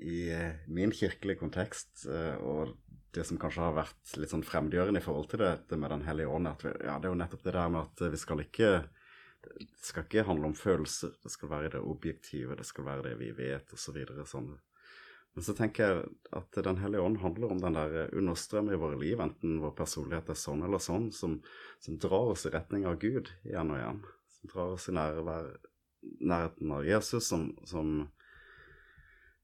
i 0.00 0.24
min 0.72 0.92
kirkelige 0.92 1.40
kontekst 1.40 2.06
eh, 2.10 2.36
og 2.42 2.74
det 3.14 3.24
som 3.26 3.38
kanskje 3.40 3.64
har 3.64 3.76
vært 3.76 4.16
litt 4.20 4.32
sånn 4.32 4.46
fremmedgjørende 4.46 5.02
i 5.02 5.04
forhold 5.04 5.30
til 5.32 5.42
dette 5.42 5.78
med 5.78 5.90
Den 5.90 6.06
hellige 6.06 6.30
ånd, 6.30 6.50
at 6.50 6.64
vi, 6.64 6.72
ja, 6.86 6.96
det 6.98 7.08
er 7.08 7.14
jo 7.14 7.20
nettopp 7.20 7.44
det 7.46 7.54
der 7.56 7.72
med 7.74 7.88
at 7.88 8.02
vi 8.12 8.20
skal 8.20 8.42
ikke 8.44 8.72
det 9.40 9.86
skal 9.86 10.04
ikke 10.04 10.26
handle 10.28 10.50
om 10.50 10.56
følelser, 10.56 11.14
det 11.22 11.30
skal 11.32 11.48
være 11.48 11.70
det 11.74 11.80
objektive, 11.80 12.58
det 12.58 12.66
skal 12.68 12.84
være 12.84 13.06
det 13.08 13.14
vi 13.22 13.30
vet, 13.32 13.72
osv. 13.72 13.80
Så 13.86 13.94
videre, 13.96 14.26
sånn. 14.28 14.50
Men 15.34 15.46
så 15.46 15.54
tenker 15.54 15.86
jeg 15.86 16.08
at 16.36 16.58
Den 16.66 16.80
hellige 16.82 17.02
ånd 17.06 17.20
handler 17.22 17.52
om 17.54 17.60
den 17.62 17.76
der 17.78 18.14
understrømmen 18.18 18.74
i 18.74 18.80
våre 18.80 18.98
liv, 19.00 19.20
enten 19.22 19.60
vår 19.62 19.76
personlighet 19.78 20.32
er 20.32 20.38
sånn 20.38 20.64
eller 20.66 20.82
sånn, 20.82 21.10
som, 21.14 21.38
som 21.80 21.98
drar 22.02 22.34
oss 22.34 22.46
i 22.48 22.54
retning 22.54 22.86
av 22.90 22.98
Gud 23.02 23.30
igjen 23.46 23.70
og 23.70 23.78
igjen. 23.78 24.00
Som 24.36 24.52
drar 24.54 24.74
oss 24.74 24.88
i 24.90 24.96
nærvær, 24.96 25.52
nærheten 26.20 26.74
av 26.74 26.88
Jesus, 26.88 27.28
som, 27.30 27.50
som, 27.68 28.10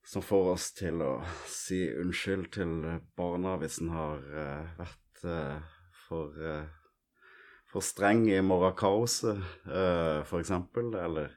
som 0.06 0.22
får 0.22 0.52
oss 0.52 0.70
til 0.76 1.02
å 1.02 1.12
si 1.50 1.80
unnskyld 1.90 2.50
til 2.54 2.74
barna 3.18 3.56
hvis 3.58 3.80
en 3.82 3.90
har 3.94 4.20
uh, 4.30 4.68
vært 4.78 5.24
uh, 5.26 5.80
for 6.06 6.36
uh, 6.38 6.66
for 7.66 7.82
streng 7.82 8.22
i 8.30 8.38
morgenkaoset, 8.46 9.40
uh, 9.66 10.36
eksempel. 10.38 10.94
Eller 11.02 11.34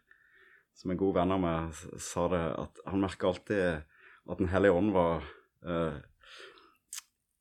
som 0.77 0.93
en 0.93 0.99
god 1.01 1.17
venn 1.17 1.33
av 1.35 1.41
meg 1.43 1.81
sa 1.99 2.27
det, 2.31 2.43
at 2.61 2.83
han 2.85 3.01
merker 3.03 3.31
alltid 3.31 3.65
at 4.29 4.37
Den 4.37 4.51
hellige 4.51 4.75
ånd 4.77 4.91
var 4.93 5.25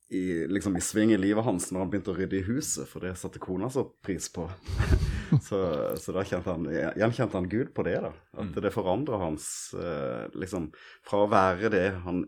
i, 0.09 0.23
liksom 0.49 0.73
i 0.73 0.81
sving 0.81 1.13
i 1.13 1.19
livet 1.21 1.45
hans 1.45 1.69
når 1.69 1.83
han 1.83 1.91
begynte 1.93 2.15
å 2.15 2.17
rydde 2.17 2.39
i 2.39 2.47
huset, 2.49 2.89
for 2.89 3.05
det 3.05 3.13
satte 3.21 3.37
kona 3.43 3.69
så 3.69 3.85
pris 4.01 4.25
på. 4.33 4.49
så, 5.47 5.59
så, 5.99 6.13
da 6.15 6.23
han, 6.45 6.67
gjenkjente 6.97 7.37
han 7.37 7.49
Gud 7.51 7.71
på 7.75 7.85
det, 7.87 7.97
da. 8.05 8.11
At 8.41 8.59
det 8.63 8.73
forandra 8.73 9.21
hans 9.21 9.47
uh, 9.77 10.27
liksom 10.37 10.69
Fra 11.05 11.23
å 11.25 11.31
være 11.31 11.71
det 11.73 11.87
han 12.05 12.23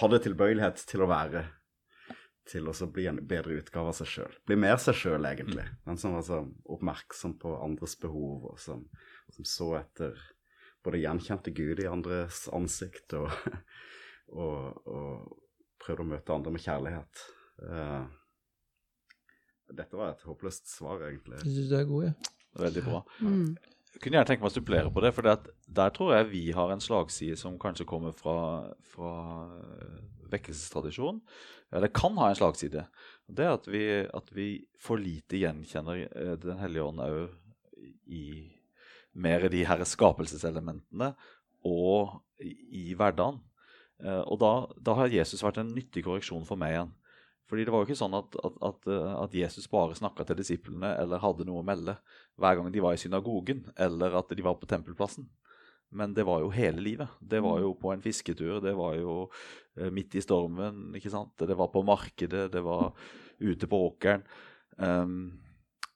hadde 0.00 0.20
tilbøyelighet 0.22 0.84
til 0.86 1.02
å 1.02 1.08
være, 1.10 1.44
til 2.50 2.68
å 2.70 2.74
bli 2.94 3.08
en 3.10 3.18
bedre 3.26 3.56
utgave 3.58 3.90
av 3.90 3.96
seg 3.98 4.10
sjøl. 4.10 4.36
Bli 4.46 4.58
mer 4.62 4.78
seg 4.82 4.94
sjøl, 4.98 5.26
egentlig. 5.26 5.64
Den 5.86 5.98
som 5.98 6.14
var 6.14 6.22
så 6.26 6.44
oppmerksom 6.70 7.34
på 7.42 7.56
andres 7.58 7.96
behov, 7.98 8.52
og 8.52 8.60
som, 8.62 8.84
som 9.34 9.48
så 9.48 9.72
etter 9.80 10.14
både 10.86 11.02
gjenkjente 11.02 11.52
Gud 11.54 11.82
i 11.82 11.88
andres 11.90 12.44
ansikt 12.54 13.16
og, 13.18 13.34
og, 14.40 14.86
og, 14.86 15.36
prøvde 15.80 16.04
å 16.04 16.10
møte 16.10 16.34
andre 16.34 16.54
med 16.54 16.62
kjærlighet. 16.62 17.20
Uh, 17.64 18.04
dette 19.76 19.98
var 19.98 20.14
et 20.14 20.24
håpløst 20.26 20.70
svar, 20.72 21.02
egentlig. 21.08 21.40
Du 21.44 21.76
er 21.76 21.88
god, 21.88 22.08
ja. 22.10 22.36
Veldig 22.60 22.82
bra. 22.86 23.02
Mm. 23.22 23.54
Jeg 23.90 24.02
kunne 24.02 24.18
gjerne 24.18 24.28
tenke 24.28 24.44
meg 24.44 24.50
å 24.50 24.54
supplere 24.54 24.92
på 24.94 25.02
det, 25.04 25.10
for 25.14 25.26
der 25.80 25.94
tror 25.94 26.14
jeg 26.14 26.30
vi 26.30 26.44
har 26.54 26.72
en 26.72 26.82
slagside 26.82 27.38
som 27.38 27.58
kanskje 27.60 27.86
kommer 27.90 28.14
fra, 28.16 28.36
fra 28.92 29.14
vekkelsestradisjonen. 30.30 31.20
Eller 31.74 31.92
kan 31.94 32.16
ha 32.18 32.30
en 32.30 32.38
slagside. 32.38 32.86
Det 33.30 33.46
er 33.46 33.54
at 33.54 33.68
vi, 33.70 33.84
at 34.02 34.32
vi 34.34 34.48
for 34.82 34.98
lite 34.98 35.38
gjenkjenner 35.38 36.00
eh, 36.08 36.32
Den 36.42 36.58
hellige 36.58 36.86
ånd 36.88 37.02
òg 37.04 37.36
i 38.10 38.24
mer 39.14 39.46
de 39.50 39.62
her 39.66 39.82
skapelseselementene 39.86 41.12
og 41.66 42.18
i, 42.42 42.54
i 42.82 42.84
hverdagen. 42.98 43.38
Eh, 44.02 44.22
og 44.24 44.40
da, 44.42 44.52
da, 44.80 44.96
har 44.98 45.14
Jesus 45.14 45.44
vært 45.44 45.60
en 45.62 45.74
nyttig 45.74 46.04
korreksjon 46.06 46.46
for 46.48 46.60
meg 46.60 46.74
igjen. 46.74 46.92
Fordi 47.50 47.66
det 47.66 47.74
var 47.74 47.82
jo 47.82 47.90
ikke 47.90 47.98
sånn 47.98 48.14
at, 48.14 48.36
at, 48.46 48.58
at, 48.68 48.88
at 49.26 49.34
Jesus 49.34 49.66
bare 49.70 49.96
snakka 49.98 50.22
til 50.28 50.38
disiplene 50.38 50.92
eller 51.02 51.22
hadde 51.22 51.46
noe 51.48 51.64
å 51.64 51.66
melde 51.66 51.96
hver 52.38 52.60
gang 52.60 52.70
de 52.70 52.82
var 52.84 52.94
i 52.94 53.00
synagogen 53.02 53.64
eller 53.74 54.14
at 54.20 54.30
de 54.30 54.46
var 54.46 54.54
på 54.60 54.70
tempelplassen. 54.70 55.26
Men 55.90 56.14
det 56.14 56.22
var 56.26 56.44
jo 56.44 56.52
hele 56.54 56.82
livet. 56.84 57.10
Det 57.18 57.40
var 57.42 57.58
jo 57.64 57.74
på 57.78 57.90
en 57.90 58.02
fisketur, 58.02 58.60
det 58.62 58.76
var 58.78 58.94
jo 59.00 59.24
uh, 59.26 59.90
midt 59.90 60.14
i 60.14 60.22
stormen, 60.22 60.92
ikke 60.94 61.10
sant. 61.10 61.34
Det 61.42 61.56
var 61.58 61.72
på 61.74 61.82
markedet, 61.86 62.46
det 62.54 62.62
var 62.62 62.92
ute 63.42 63.66
på 63.66 63.80
åkeren. 63.88 64.22
Um, 64.78 65.32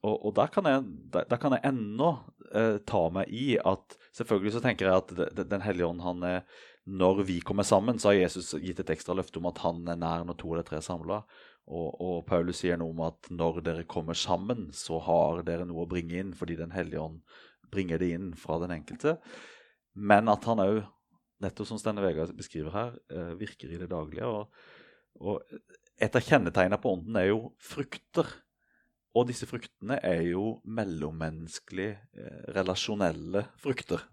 og, 0.04 0.16
og 0.18 0.34
der, 0.36 0.50
kan 0.52 0.66
jeg, 0.68 0.82
der, 1.14 1.28
der 1.30 1.40
kan 1.40 1.54
jeg 1.54 1.64
ennå 1.70 2.10
uh, 2.50 2.78
ta 2.84 3.04
meg 3.14 3.30
i 3.32 3.54
at 3.62 3.94
Selvfølgelig 4.14 4.52
så 4.54 4.60
tenker 4.62 4.86
jeg 4.86 5.00
at 5.00 5.38
Den 5.50 5.62
hellige 5.64 5.88
ånd, 5.88 6.02
han 6.04 6.20
er 6.22 6.42
Når 6.84 7.22
vi 7.24 7.38
kommer 7.40 7.64
sammen, 7.64 7.98
så 7.98 8.10
har 8.10 8.18
Jesus 8.18 8.52
gitt 8.60 8.80
et 8.82 8.90
ekstra 8.92 9.14
løfte 9.16 9.40
om 9.40 9.48
at 9.48 9.62
han 9.64 9.80
er 9.88 9.96
nær 9.96 10.24
når 10.28 10.36
to 10.40 10.50
eller 10.52 10.66
tre 10.68 10.78
er 10.82 10.84
samla. 10.84 11.22
Og, 11.64 11.88
og, 11.96 12.16
Paulus 12.28 12.60
sier 12.60 12.76
noe 12.76 12.92
om 12.92 13.00
at 13.06 13.30
når 13.32 13.62
dere 13.64 13.86
kommer 13.88 14.16
sammen, 14.18 14.66
så 14.76 14.98
har 15.06 15.40
dere 15.46 15.64
noe 15.68 15.86
å 15.86 15.88
bringe 15.88 16.18
inn, 16.20 16.34
fordi 16.36 16.58
Den 16.60 16.74
hellige 16.76 17.00
ånd 17.00 17.22
bringer 17.72 17.98
det 17.98 18.10
inn 18.12 18.32
fra 18.36 18.58
den 18.60 18.74
enkelte. 18.76 19.16
Men 19.94 20.28
at 20.28 20.44
han 20.44 20.60
òg, 20.60 20.82
nettopp 21.42 21.70
som 21.70 21.80
Stenne 21.80 22.04
Vegard 22.04 22.34
beskriver 22.36 22.74
her, 22.74 22.98
eh, 23.10 23.32
virker 23.40 23.72
i 23.72 23.80
det 23.80 23.88
daglige. 23.90 24.28
Og, 24.28 24.52
og 25.24 25.40
et 25.96 26.16
av 26.16 26.24
kjennetegnene 26.24 26.80
på 26.82 26.92
ånden 26.98 27.16
er 27.16 27.30
jo 27.30 27.54
frukter. 27.62 28.28
Og 29.14 29.28
disse 29.30 29.46
fruktene 29.48 30.00
er 30.04 30.24
jo 30.26 30.58
mellommenneskelige, 30.66 31.96
eh, 32.18 32.40
relasjonelle 32.56 33.46
frukter. 33.62 34.04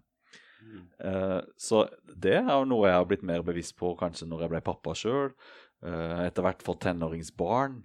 Mm. 0.62 0.86
Eh, 1.10 1.40
så 1.60 1.84
det 2.06 2.38
er 2.40 2.54
jo 2.54 2.70
noe 2.70 2.88
jeg 2.88 3.00
har 3.00 3.10
blitt 3.10 3.26
mer 3.26 3.44
bevisst 3.46 3.76
på 3.78 3.94
kanskje 4.00 4.30
når 4.30 4.46
jeg 4.46 4.54
ble 4.54 4.64
pappa 4.70 4.96
sjøl. 4.98 5.34
etter 5.82 6.44
hvert 6.46 6.60
fått 6.62 6.84
tenåringsbarn 6.84 7.80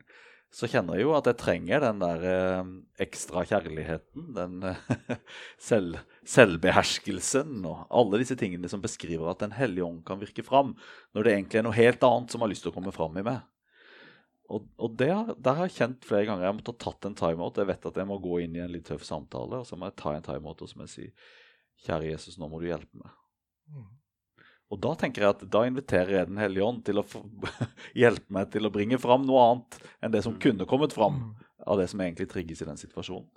så 0.53 0.67
kjenner 0.71 0.95
jeg 0.95 1.03
jo 1.03 1.11
at 1.17 1.27
jeg 1.27 1.37
trenger 1.41 1.83
den 1.83 1.99
der 2.01 2.23
eh, 2.31 2.69
ekstra 3.03 3.43
kjærligheten. 3.47 4.29
Den 4.37 4.63
eh, 4.69 5.17
selv, 5.69 5.99
selvbeherskelsen 6.27 7.59
og 7.67 7.83
alle 7.91 8.21
disse 8.23 8.37
tingene 8.39 8.71
som 8.71 8.83
beskriver 8.83 9.29
at 9.31 9.43
Den 9.43 9.57
hellige 9.57 9.85
ånd 9.85 10.05
kan 10.07 10.21
virke 10.21 10.45
fram, 10.47 10.73
når 11.13 11.27
det 11.27 11.35
egentlig 11.35 11.61
er 11.61 11.67
noe 11.67 11.77
helt 11.77 12.07
annet 12.07 12.33
som 12.33 12.43
har 12.43 12.51
lyst 12.51 12.65
til 12.65 12.71
å 12.71 12.77
komme 12.77 12.95
fram 12.95 13.19
i 13.19 13.25
meg. 13.27 13.43
Og, 14.47 14.63
og 14.79 14.95
det, 14.95 15.11
der 15.43 15.57
har 15.59 15.67
jeg 15.67 15.75
kjent 15.75 16.07
flere 16.07 16.29
ganger 16.29 16.47
jeg 16.47 16.55
måtte 16.61 16.77
ha 16.77 16.83
tatt 16.85 17.09
en 17.09 17.19
timeout. 17.19 17.59
Jeg 17.59 17.67
vet 17.67 17.89
at 17.91 17.99
jeg 17.99 18.07
må 18.07 18.21
gå 18.23 18.39
inn 18.45 18.55
i 18.55 18.63
en 18.63 18.71
litt 18.71 18.87
tøff 18.87 19.03
samtale, 19.03 19.59
og 19.59 19.67
så 19.67 19.75
må 19.75 19.91
jeg 19.91 19.99
ta 19.99 20.15
en 20.15 20.25
timeout 20.29 20.63
og 20.63 20.71
så 20.71 20.79
må 20.79 20.87
jeg 20.87 20.93
si 20.93 21.09
Kjære 21.85 22.11
Jesus, 22.11 22.39
nå 22.41 22.49
må 22.49 22.61
du 22.61 22.67
hjelpe 22.69 22.99
meg. 22.99 23.13
Mm. 23.73 23.87
Og 24.73 24.79
da 24.83 24.93
tenker 24.99 25.23
jeg 25.23 25.35
at 25.35 25.43
da 25.51 25.61
inviterer 25.67 26.13
jeg 26.17 26.27
Den 26.29 26.39
hellige 26.41 26.65
ånd 26.65 26.81
til 26.87 26.99
å 26.99 27.05
hjelpe 28.01 28.33
meg 28.33 28.49
til 28.51 28.67
å 28.67 28.73
bringe 28.73 28.99
fram 28.99 29.23
noe 29.27 29.43
annet 29.45 29.77
enn 30.03 30.15
det 30.15 30.23
som 30.25 30.35
mm. 30.35 30.41
kunne 30.43 30.67
kommet 30.69 30.95
fram 30.95 31.21
mm. 31.21 31.29
av 31.71 31.79
det 31.81 31.87
som 31.91 32.03
egentlig 32.03 32.29
trigges 32.31 32.63
i 32.63 32.69
den 32.69 32.79
situasjonen. 32.79 33.29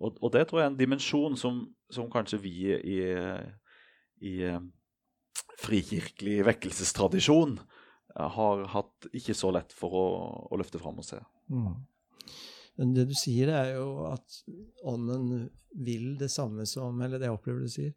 Og, 0.00 0.16
og 0.16 0.32
det 0.32 0.46
tror 0.48 0.62
jeg 0.62 0.68
er 0.68 0.72
en 0.72 0.80
dimensjon 0.80 1.36
som, 1.36 1.64
som 1.92 2.08
kanskje 2.12 2.40
vi 2.40 2.54
i, 2.72 2.76
i, 2.96 3.00
i 4.30 4.34
frikirkelig 5.60 6.38
vekkelsestradisjon 6.48 7.58
eh, 7.58 8.30
har 8.36 8.64
hatt 8.74 9.10
ikke 9.12 9.36
så 9.36 9.52
lett 9.52 9.74
for 9.76 9.96
å, 9.96 10.06
å 10.48 10.60
løfte 10.60 10.80
fram 10.80 11.00
og 11.02 11.06
se. 11.06 11.20
Mm. 11.52 11.74
Det 12.76 13.04
du 13.10 13.14
sier, 13.18 13.50
er 13.52 13.74
jo 13.74 14.06
at 14.08 14.40
ånden 14.88 15.48
vil 15.76 16.14
det 16.18 16.30
samme 16.32 16.64
som 16.66 17.00
Eller 17.02 17.20
det 17.20 17.28
jeg 17.28 17.36
opplever 17.36 17.66
du 17.66 17.70
sier 17.70 17.92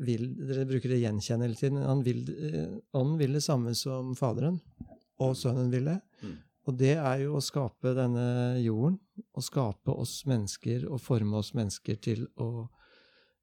vil, 0.00 0.28
Dere 0.48 0.66
bruker 0.68 0.92
det 0.92 1.02
gjenkjenne 1.02 1.46
hele 1.46 1.58
tiden. 1.58 1.82
Han 1.84 2.02
vil, 2.06 2.22
eh, 2.30 2.78
ånden 2.96 3.18
vil 3.20 3.36
det 3.36 3.44
samme 3.44 3.74
som 3.76 4.14
Faderen, 4.16 4.60
og 5.20 5.36
Sønnen 5.36 5.70
vil 5.72 5.90
det. 5.90 5.98
Mm. 6.22 6.38
Og 6.66 6.78
det 6.78 6.94
er 6.96 7.24
jo 7.24 7.36
å 7.36 7.42
skape 7.42 7.94
denne 7.96 8.62
jorden, 8.62 8.98
å 9.34 9.42
skape 9.42 9.92
oss 9.92 10.22
mennesker 10.30 10.86
og 10.88 11.02
forme 11.02 11.40
oss 11.40 11.52
mennesker 11.58 11.98
til 12.00 12.26
å 12.40 12.68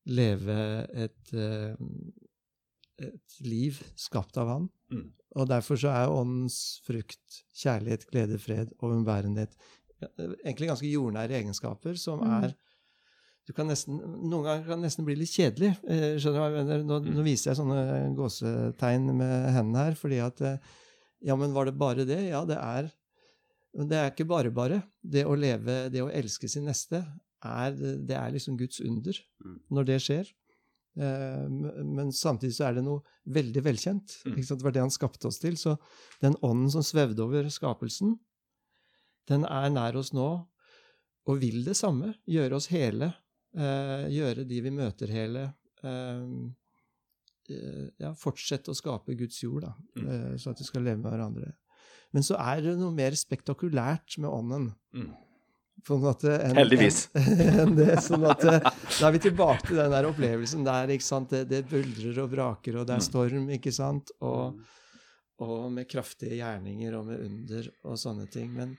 leve 0.08 0.88
et, 0.90 1.34
eh, 1.34 1.76
et 2.98 3.40
liv 3.42 3.82
skapt 3.96 4.38
av 4.38 4.48
Han. 4.48 4.70
Mm. 4.92 5.12
Og 5.36 5.48
derfor 5.48 5.78
så 5.78 5.92
er 5.94 6.10
åndens 6.10 6.80
frukt 6.88 7.44
kjærlighet, 7.54 8.08
glede, 8.10 8.40
fred 8.40 8.72
og 8.80 8.96
umbærenhet 8.96 9.54
egentlig 10.00 10.70
ganske 10.70 10.90
jordnære 10.90 11.40
egenskaper 11.42 11.98
som 12.00 12.22
mm. 12.24 12.36
er 12.44 12.58
du 13.50 13.56
kan 13.58 13.66
nesten, 13.66 13.98
Noen 13.98 14.44
ganger 14.46 14.68
kan 14.68 14.78
det 14.78 14.86
nesten 14.86 15.06
bli 15.08 15.16
litt 15.18 15.34
kjedelig. 15.34 15.72
Eh, 15.90 16.20
skjønner 16.22 16.36
du 16.36 16.40
hva 16.44 16.50
jeg 16.52 16.58
mener? 16.60 16.84
Nå, 16.86 17.00
nå, 17.18 17.24
viser 17.26 17.50
jeg 17.50 17.58
sånne 17.58 18.12
gåsetegn 18.14 19.10
med 19.18 19.48
hendene 19.56 19.86
her, 19.88 19.98
fordi 19.98 20.20
at 20.22 20.44
eh, 20.46 20.76
Ja, 21.26 21.34
men 21.36 21.56
var 21.56 21.66
det 21.66 21.74
bare 21.80 22.06
det? 22.06 22.20
Ja, 22.30 22.44
det 22.46 22.60
er 22.62 22.92
Det 23.74 23.98
er 23.98 24.12
ikke 24.12 24.30
bare 24.30 24.52
bare. 24.54 24.84
Det 25.02 25.26
å 25.26 25.34
leve, 25.34 25.88
det 25.90 26.04
å 26.06 26.12
elske 26.14 26.50
sin 26.50 26.70
neste, 26.70 27.02
er, 27.42 27.74
det 27.74 28.16
er 28.20 28.36
liksom 28.36 28.58
Guds 28.60 28.84
under 28.86 29.18
mm. 29.18 29.58
når 29.74 29.90
det 29.90 30.00
skjer. 30.06 30.30
Eh, 31.02 31.46
men 31.50 32.14
samtidig 32.14 32.54
så 32.54 32.70
er 32.70 32.78
det 32.78 32.86
noe 32.86 33.02
veldig 33.34 33.66
velkjent. 33.66 34.20
Mm. 34.30 34.40
Det 34.46 34.62
var 34.62 34.78
det 34.78 34.86
han 34.86 34.94
skapte 34.94 35.30
oss 35.30 35.42
til. 35.42 35.58
Så 35.58 35.74
den 36.22 36.38
ånden 36.46 36.70
som 36.74 36.86
svevde 36.86 37.26
over 37.26 37.50
skapelsen, 37.50 38.18
den 39.30 39.46
er 39.48 39.72
nær 39.72 39.98
oss 40.00 40.12
nå 40.18 40.30
og 41.30 41.42
vil 41.42 41.62
det 41.66 41.78
samme. 41.78 42.16
Gjøre 42.30 42.58
oss 42.58 42.70
hele 42.74 43.14
Eh, 43.58 44.10
gjøre 44.14 44.46
de 44.48 44.60
vi 44.62 44.74
møter, 44.74 45.10
hele. 45.14 45.48
Eh, 45.82 46.26
eh, 47.56 47.88
ja, 48.02 48.12
fortsette 48.18 48.72
å 48.74 48.78
skape 48.78 49.18
Guds 49.18 49.42
jord, 49.42 49.66
da, 49.66 49.74
eh, 50.04 50.36
så 50.38 50.54
at 50.54 50.62
vi 50.62 50.68
skal 50.68 50.86
leve 50.86 51.02
med 51.02 51.10
hverandre. 51.10 51.56
Men 52.14 52.26
så 52.26 52.38
er 52.42 52.62
det 52.66 52.78
noe 52.78 52.94
mer 52.94 53.18
spektakulært 53.18 54.18
med 54.18 54.30
ånden. 54.30 54.70
Mm. 54.94 55.10
Måte, 55.90 56.34
en, 56.44 56.58
Heldigvis. 56.58 57.06
En, 57.16 57.62
en 57.62 57.78
det, 57.78 57.94
sånn 58.04 58.26
at, 58.28 58.42
da 58.44 59.08
er 59.08 59.14
vi 59.16 59.22
tilbake 59.24 59.70
til 59.70 59.80
den 59.80 59.94
der 59.94 60.10
opplevelsen 60.10 60.66
der 60.68 60.92
ikke 60.92 61.06
sant? 61.06 61.32
Det, 61.32 61.46
det 61.48 61.64
buldrer 61.70 62.20
og 62.26 62.34
braker, 62.34 62.82
og 62.82 62.90
det 62.90 62.98
er 62.98 63.02
mm. 63.02 63.08
storm, 63.08 63.48
ikke 63.56 63.74
sant? 63.74 64.12
Og, 64.20 64.60
og, 65.40 65.56
med 65.74 65.88
kraftige 65.90 66.42
gjerninger 66.42 66.98
og 67.00 67.08
med 67.08 67.24
under 67.24 67.72
og 67.88 67.98
sånne 68.02 68.28
ting. 68.30 68.52
Men 68.58 68.76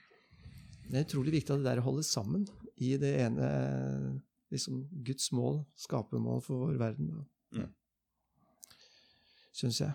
det 0.91 0.99
er 0.99 1.07
utrolig 1.07 1.39
viktig 1.39 1.55
at 1.55 1.63
det 1.63 1.71
der 1.71 1.85
holdes 1.85 2.11
sammen 2.13 2.45
i 2.81 2.97
det 3.01 3.15
ene 3.23 3.49
liksom 4.51 4.83
Guds 5.07 5.31
mål, 5.37 5.63
skapermål 5.79 6.41
for 6.43 6.67
vår 6.67 6.79
verden. 6.81 7.13
Mm. 7.55 7.71
Syns 9.55 9.81
jeg. 9.83 9.93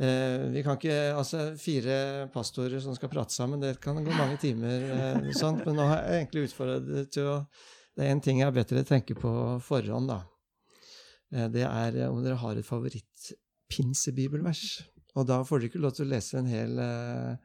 Eh, 0.00 0.46
vi 0.54 0.62
kan 0.64 0.78
ikke, 0.78 0.94
altså 1.12 1.50
Fire 1.60 2.28
pastorer 2.32 2.80
som 2.80 2.94
skal 2.96 3.10
prate 3.12 3.34
sammen, 3.34 3.60
det 3.60 3.80
kan 3.84 4.04
gå 4.04 4.12
mange 4.16 4.38
timer. 4.40 4.84
Eh, 4.96 5.32
sånt, 5.36 5.66
men 5.66 5.76
nå 5.76 5.84
har 5.88 5.98
jeg 6.04 6.22
egentlig 6.22 6.44
utfordret 6.48 7.10
til 7.12 7.24
å 7.34 7.36
Det 7.96 8.04
er 8.06 8.12
én 8.14 8.22
ting 8.22 8.38
jeg 8.38 8.46
har 8.46 8.54
bedt 8.54 8.68
dere 8.70 8.84
tenke 8.86 9.14
på 9.18 9.60
forhånd. 9.60 10.08
da. 10.08 10.22
Eh, 11.34 11.48
det 11.52 11.64
er 11.66 12.08
om 12.08 12.22
dere 12.24 12.38
har 12.38 12.56
et 12.56 12.64
favoritt-pinsebibelvers. 12.64 14.82
Og 15.18 15.26
da 15.26 15.44
får 15.44 15.58
dere 15.58 15.68
ikke 15.68 15.82
lov 15.82 15.92
til 15.96 16.06
å 16.06 16.12
lese 16.14 16.38
en 16.38 16.46
hel 16.48 16.78
eh, 16.78 17.36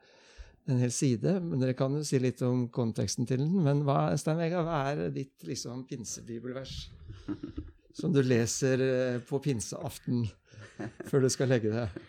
en 0.70 0.82
hel 0.82 0.92
side. 0.92 1.40
men 1.42 1.62
Dere 1.62 1.76
kan 1.78 1.96
jo 1.96 2.04
si 2.06 2.20
litt 2.22 2.42
om 2.46 2.68
konteksten 2.74 3.28
til 3.30 3.44
den. 3.44 3.54
Men 3.66 3.84
hva, 3.88 4.16
Stein 4.20 4.40
Vega, 4.42 4.64
hva 4.66 4.82
er 4.92 5.10
ditt 5.16 5.46
liksom, 5.48 5.86
pinsebibelvers 5.90 6.78
som 8.00 8.14
du 8.16 8.22
leser 8.26 8.84
eh, 8.86 9.20
på 9.26 9.40
pinseaften 9.44 10.26
før 11.10 11.26
du 11.26 11.30
skal 11.32 11.54
legge 11.54 11.74
deg? 11.74 12.00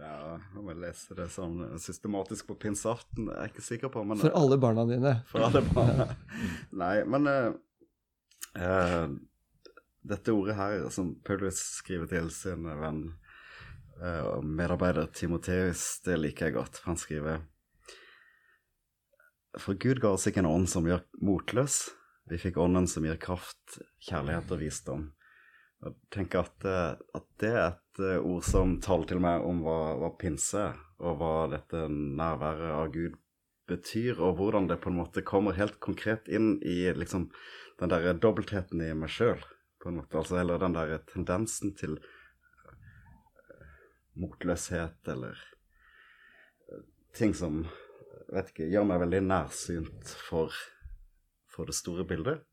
Ja, 0.00 0.36
om 0.56 0.68
jeg 0.70 0.78
leser 0.80 1.18
det 1.18 1.26
sånn 1.34 1.58
systematisk 1.82 2.46
på 2.48 2.56
pinseaften, 2.62 3.28
er 3.32 3.48
jeg 3.48 3.54
ikke 3.54 3.66
sikker 3.66 3.92
på. 3.92 4.04
Men, 4.06 4.20
for 4.22 4.36
alle 4.38 4.56
barna 4.60 4.86
dine? 4.88 5.16
For 5.32 5.44
alle 5.44 5.64
barna. 5.66 6.06
Nei, 6.80 6.94
men 7.10 7.28
uh, 7.28 9.10
dette 10.00 10.32
ordet 10.32 10.56
her, 10.56 10.86
som 10.94 11.12
Paulus 11.26 11.58
skriver 11.80 12.08
til 12.10 12.30
sin 12.32 12.64
venn 12.80 13.02
medarbeider 14.42 15.10
Timoteus, 15.12 16.00
det 16.04 16.16
liker 16.16 16.48
jeg 16.48 16.56
godt. 16.56 16.80
Han 16.86 16.96
skriver 16.96 17.42
For 19.60 19.76
Gud 19.76 20.00
ga 20.00 20.14
oss 20.14 20.24
ikke 20.30 20.40
en 20.40 20.48
ånd 20.48 20.68
som 20.72 20.88
gjør 20.88 21.02
motløs. 21.20 21.82
Vi 22.30 22.38
fikk 22.38 22.60
ånden 22.62 22.86
som 22.88 23.04
gir 23.04 23.18
kraft, 23.20 23.80
kjærlighet 24.06 24.52
og 24.54 24.60
visdom. 24.60 25.08
Jeg 25.80 25.96
tenker 26.12 26.44
at, 26.44 26.66
eh, 26.68 26.92
at 27.16 27.26
det 27.40 27.50
er 27.50 27.66
et 27.70 28.02
eh, 28.04 28.20
ord 28.20 28.44
som 28.44 28.76
taler 28.84 29.08
til 29.08 29.22
meg 29.24 29.44
om 29.46 29.62
hva, 29.64 29.78
hva 29.98 30.10
pinse 30.20 30.66
og 31.00 31.16
hva 31.20 31.34
dette 31.54 31.86
nærværet 31.90 32.74
av 32.76 32.92
Gud 32.92 33.16
betyr, 33.70 34.20
og 34.20 34.36
hvordan 34.38 34.68
det 34.68 34.80
på 34.82 34.90
en 34.90 34.98
måte 34.98 35.24
kommer 35.26 35.56
helt 35.56 35.78
konkret 35.80 36.28
inn 36.28 36.58
i 36.66 36.92
liksom 36.92 37.30
den 37.80 37.92
der 37.92 38.12
dobbeltheten 38.12 38.82
i 38.84 38.92
meg 38.94 39.12
sjøl. 39.14 39.40
Altså, 39.86 40.36
eller 40.42 40.60
den 40.60 40.76
der 40.76 40.98
tendensen 41.08 41.72
til 41.78 41.96
motløshet 44.20 45.08
eller 45.12 45.38
ting 47.16 47.34
som 47.34 47.64
vet 48.30 48.52
ikke, 48.52 48.68
gjør 48.70 48.86
meg 48.86 49.02
veldig 49.02 49.20
nærsynt 49.26 50.14
for, 50.28 50.54
for 51.50 51.70
det 51.70 51.76
store 51.78 52.06
bildet. 52.08 52.44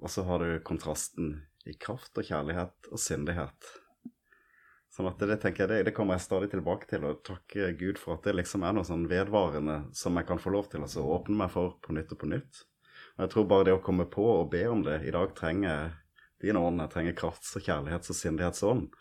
Og 0.00 0.12
så 0.12 0.24
har 0.28 0.42
du 0.42 0.60
kontrasten 0.64 1.40
i 1.68 1.74
kraft 1.76 2.16
og 2.16 2.26
kjærlighet 2.26 2.90
og 2.90 3.00
syndighet. 3.00 3.72
Sånn 4.90 5.06
at 5.06 5.20
det, 5.22 5.36
tenker 5.42 5.70
jeg, 5.70 5.86
det, 5.86 5.94
kommer 5.94 6.16
jeg 6.16 6.24
stadig 6.24 6.48
tilbake 6.50 6.88
til, 6.90 7.04
og 7.06 7.20
takke 7.26 7.70
Gud 7.78 8.00
for 8.00 8.16
at 8.16 8.26
det 8.26 8.34
liksom 8.40 8.64
er 8.66 8.74
noe 8.74 8.86
sånn 8.86 9.06
vedvarende 9.10 9.84
som 9.96 10.18
jeg 10.18 10.26
kan 10.30 10.40
få 10.42 10.54
lov 10.54 10.70
til 10.72 10.82
altså, 10.82 11.04
å 11.04 11.20
åpne 11.20 11.38
meg 11.44 11.52
for 11.52 11.76
på 11.84 11.94
nytt 11.94 12.14
og 12.16 12.22
på 12.22 12.30
nytt. 12.32 12.64
Og 13.16 13.26
jeg 13.26 13.32
tror 13.34 13.46
bare 13.52 13.68
det 13.68 13.76
å 13.76 13.84
komme 13.84 14.08
på 14.10 14.24
og 14.24 14.50
be 14.52 14.64
om 14.70 14.82
det 14.86 15.02
I 15.06 15.14
dag 15.14 15.34
trenger 15.38 15.68
jeg 15.70 15.92
din 16.40 16.58
ånd, 16.58 16.80
jeg 16.80 16.92
trenger 16.94 17.16
krafts- 17.20 17.54
og 17.58 17.66
kjærlighets- 17.66 18.10
og 18.10 18.16
sindighetsånd. 18.16 19.00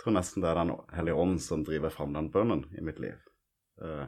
Jeg 0.00 0.06
tror 0.06 0.14
nesten 0.16 0.40
det 0.40 0.48
er 0.48 0.56
Den 0.56 0.70
hellige 0.96 1.20
ånd 1.20 1.40
som 1.44 1.60
driver 1.60 1.92
fram 1.92 2.14
den 2.16 2.30
bønnen 2.32 2.62
i 2.72 2.80
mitt 2.80 3.02
liv. 3.04 3.18
Uh, 3.76 4.06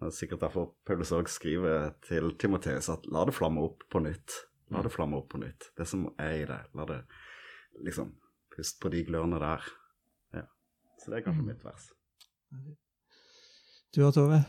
det 0.00 0.06
er 0.08 0.14
sikkert 0.16 0.40
derfor 0.40 0.70
Paulus 0.88 1.12
òg 1.12 1.28
skriver 1.28 1.90
til 2.06 2.30
Timoteus 2.40 2.88
at 2.88 3.04
la 3.12 3.26
det 3.28 3.34
flamme 3.36 3.60
opp 3.66 3.84
på 3.92 4.00
nytt. 4.00 4.38
La 4.72 4.80
det 4.80 4.92
flamme 4.94 5.18
opp 5.20 5.28
på 5.34 5.40
nytt. 5.42 5.68
Det 5.76 5.84
som 5.90 6.06
er 6.16 6.32
i 6.38 6.46
det. 6.48 6.62
La 6.72 6.86
det 6.88 7.02
liksom 7.84 8.14
Pust 8.56 8.80
på 8.80 8.88
de 8.90 9.04
glørne 9.06 9.38
der. 9.38 9.66
Ja. 10.34 10.46
Så 10.98 11.12
det 11.12 11.20
er 11.20 11.26
kanskje 11.28 11.44
mitt 11.46 11.60
vers. 11.62 11.90
Du 13.94 14.00
og 14.02 14.16
Tove? 14.16 14.40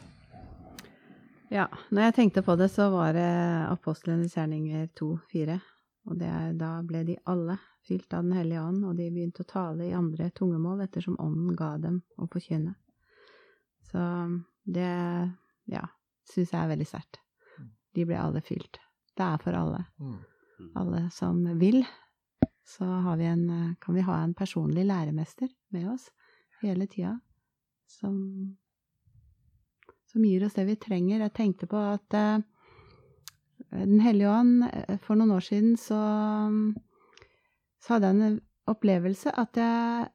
Ja, 1.51 1.67
når 1.91 2.07
jeg 2.07 2.15
tenkte 2.15 2.41
på 2.41 2.55
det, 2.57 2.71
så 2.73 2.87
var 2.89 3.13
det 3.13 3.27
apostlenes 3.67 4.33
gjerninger 4.33 4.87
2-4. 4.97 5.59
Og 6.09 6.21
er, 6.25 6.53
da 6.57 6.71
ble 6.85 7.03
de 7.05 7.15
alle 7.29 7.59
fylt 7.85 8.13
av 8.13 8.25
Den 8.25 8.35
hellige 8.37 8.63
ånd, 8.65 8.83
og 8.85 8.97
de 8.97 9.09
begynte 9.13 9.45
å 9.45 9.49
tale 9.49 9.87
i 9.87 9.95
andre 9.95 10.29
tungemål 10.35 10.83
ettersom 10.85 11.17
ånden 11.21 11.55
ga 11.57 11.75
dem 11.81 12.01
å 12.17 12.27
forkynne. 12.29 12.75
Så 13.89 14.01
det, 14.65 14.89
ja, 15.69 15.85
syns 16.29 16.53
jeg 16.53 16.59
er 16.59 16.71
veldig 16.73 16.87
sterkt. 16.89 17.21
De 17.95 18.05
ble 18.05 18.19
alle 18.19 18.41
fylt. 18.45 18.81
Det 19.17 19.25
er 19.25 19.41
for 19.41 19.57
alle. 19.57 19.83
Mm. 19.97 20.19
Alle 20.77 21.03
som 21.13 21.41
vil. 21.61 21.81
Så 22.69 22.85
vi 23.17 23.25
en, 23.25 23.45
kan 23.81 23.97
vi 23.97 24.05
ha 24.05 24.19
en 24.21 24.35
personlig 24.37 24.85
læremester 24.85 25.49
med 25.73 25.89
oss 25.93 26.09
hele 26.61 26.85
tida, 26.91 27.15
som 27.89 28.19
som 30.11 30.25
gir 30.25 30.45
oss 30.45 30.53
det 30.57 30.65
vi 30.65 30.75
trenger. 30.75 31.21
Jeg 31.21 31.35
tenkte 31.37 31.67
på 31.69 31.77
at 31.77 32.17
uh, 32.17 32.41
Den 33.69 33.99
hellige 34.01 34.31
ånd 34.33 34.63
eh, 34.65 34.97
For 35.05 35.19
noen 35.19 35.35
år 35.35 35.45
siden 35.45 35.75
så, 35.77 35.99
så 37.83 37.95
hadde 37.95 38.09
jeg 38.09 38.29
en 38.29 38.39
opplevelse 38.69 39.33
at 39.33 39.57
jeg 39.57 40.09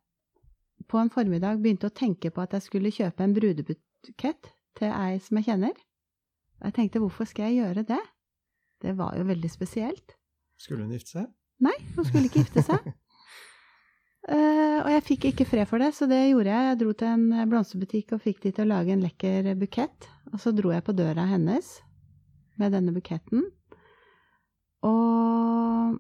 på 0.90 1.00
en 1.00 1.11
formiddag 1.11 1.62
begynte 1.62 1.88
å 1.88 1.94
tenke 1.94 2.30
på 2.34 2.42
at 2.42 2.55
jeg 2.55 2.66
skulle 2.66 2.92
kjøpe 2.94 3.24
en 3.24 3.34
brudebukett 3.34 4.50
til 4.78 4.90
ei 4.90 5.16
som 5.22 5.38
jeg 5.40 5.48
kjenner. 5.48 5.78
Jeg 6.61 6.74
tenkte 6.76 7.00
hvorfor 7.02 7.26
skal 7.28 7.48
jeg 7.48 7.62
gjøre 7.62 7.86
det? 7.88 8.02
Det 8.84 8.92
var 8.98 9.16
jo 9.16 9.24
veldig 9.26 9.50
spesielt. 9.50 10.14
Skulle 10.61 10.84
hun 10.84 10.92
gifte 10.94 11.16
seg? 11.16 11.32
Nei, 11.64 11.74
hun 11.96 12.07
skulle 12.07 12.28
ikke 12.28 12.44
gifte 12.44 12.62
seg. 12.66 12.90
Uh, 14.28 14.78
og 14.84 14.90
jeg 14.92 15.07
fikk 15.09 15.26
ikke 15.30 15.48
fred 15.48 15.70
for 15.70 15.82
det, 15.82 15.94
så 15.96 16.07
det 16.11 16.20
gjorde 16.28 16.52
jeg. 16.52 16.68
Jeg 16.68 16.80
dro 16.82 16.94
til 17.00 17.11
en 17.14 17.50
blomsterbutikk 17.50 18.14
og 18.14 18.22
fikk 18.26 18.44
de 18.44 18.55
til 18.55 18.66
å 18.66 18.72
lage 18.74 18.94
en 18.94 19.05
lekker 19.05 19.50
bukett. 19.59 20.11
Og 20.34 20.38
så 20.42 20.52
dro 20.55 20.74
jeg 20.74 20.84
på 20.84 20.96
døra 20.96 21.26
hennes 21.32 21.78
med 22.61 22.74
denne 22.74 22.94
buketten. 22.94 23.44
Og 24.84 25.96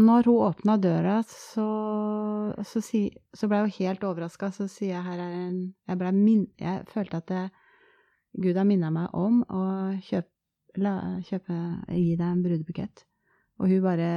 når 0.00 0.28
hun 0.28 0.44
åpna 0.46 0.76
døra, 0.78 1.16
så, 1.26 1.66
så, 2.62 2.82
si, 2.84 3.08
så 3.34 3.48
ble 3.50 3.64
jeg 3.64 3.76
helt 3.80 4.04
overraska. 4.06 4.52
Så 4.54 4.68
sier 4.70 4.96
jeg 4.96 5.06
her 5.08 5.22
er 5.24 5.36
en 5.48 5.58
Jeg, 5.88 6.14
min, 6.14 6.46
jeg 6.60 6.86
følte 6.92 7.18
at 7.18 7.30
det, 7.32 7.44
Gud 8.38 8.56
har 8.56 8.68
minna 8.68 8.92
meg 8.94 9.10
om 9.18 9.42
å 9.42 9.64
kjøpe, 10.06 10.30
la, 10.78 10.94
kjøpe, 11.26 11.56
gi 11.90 12.14
deg 12.14 12.26
en 12.28 12.44
brudebukett. 12.44 13.02
Og 13.58 13.72
hun 13.72 13.82
bare 13.82 14.12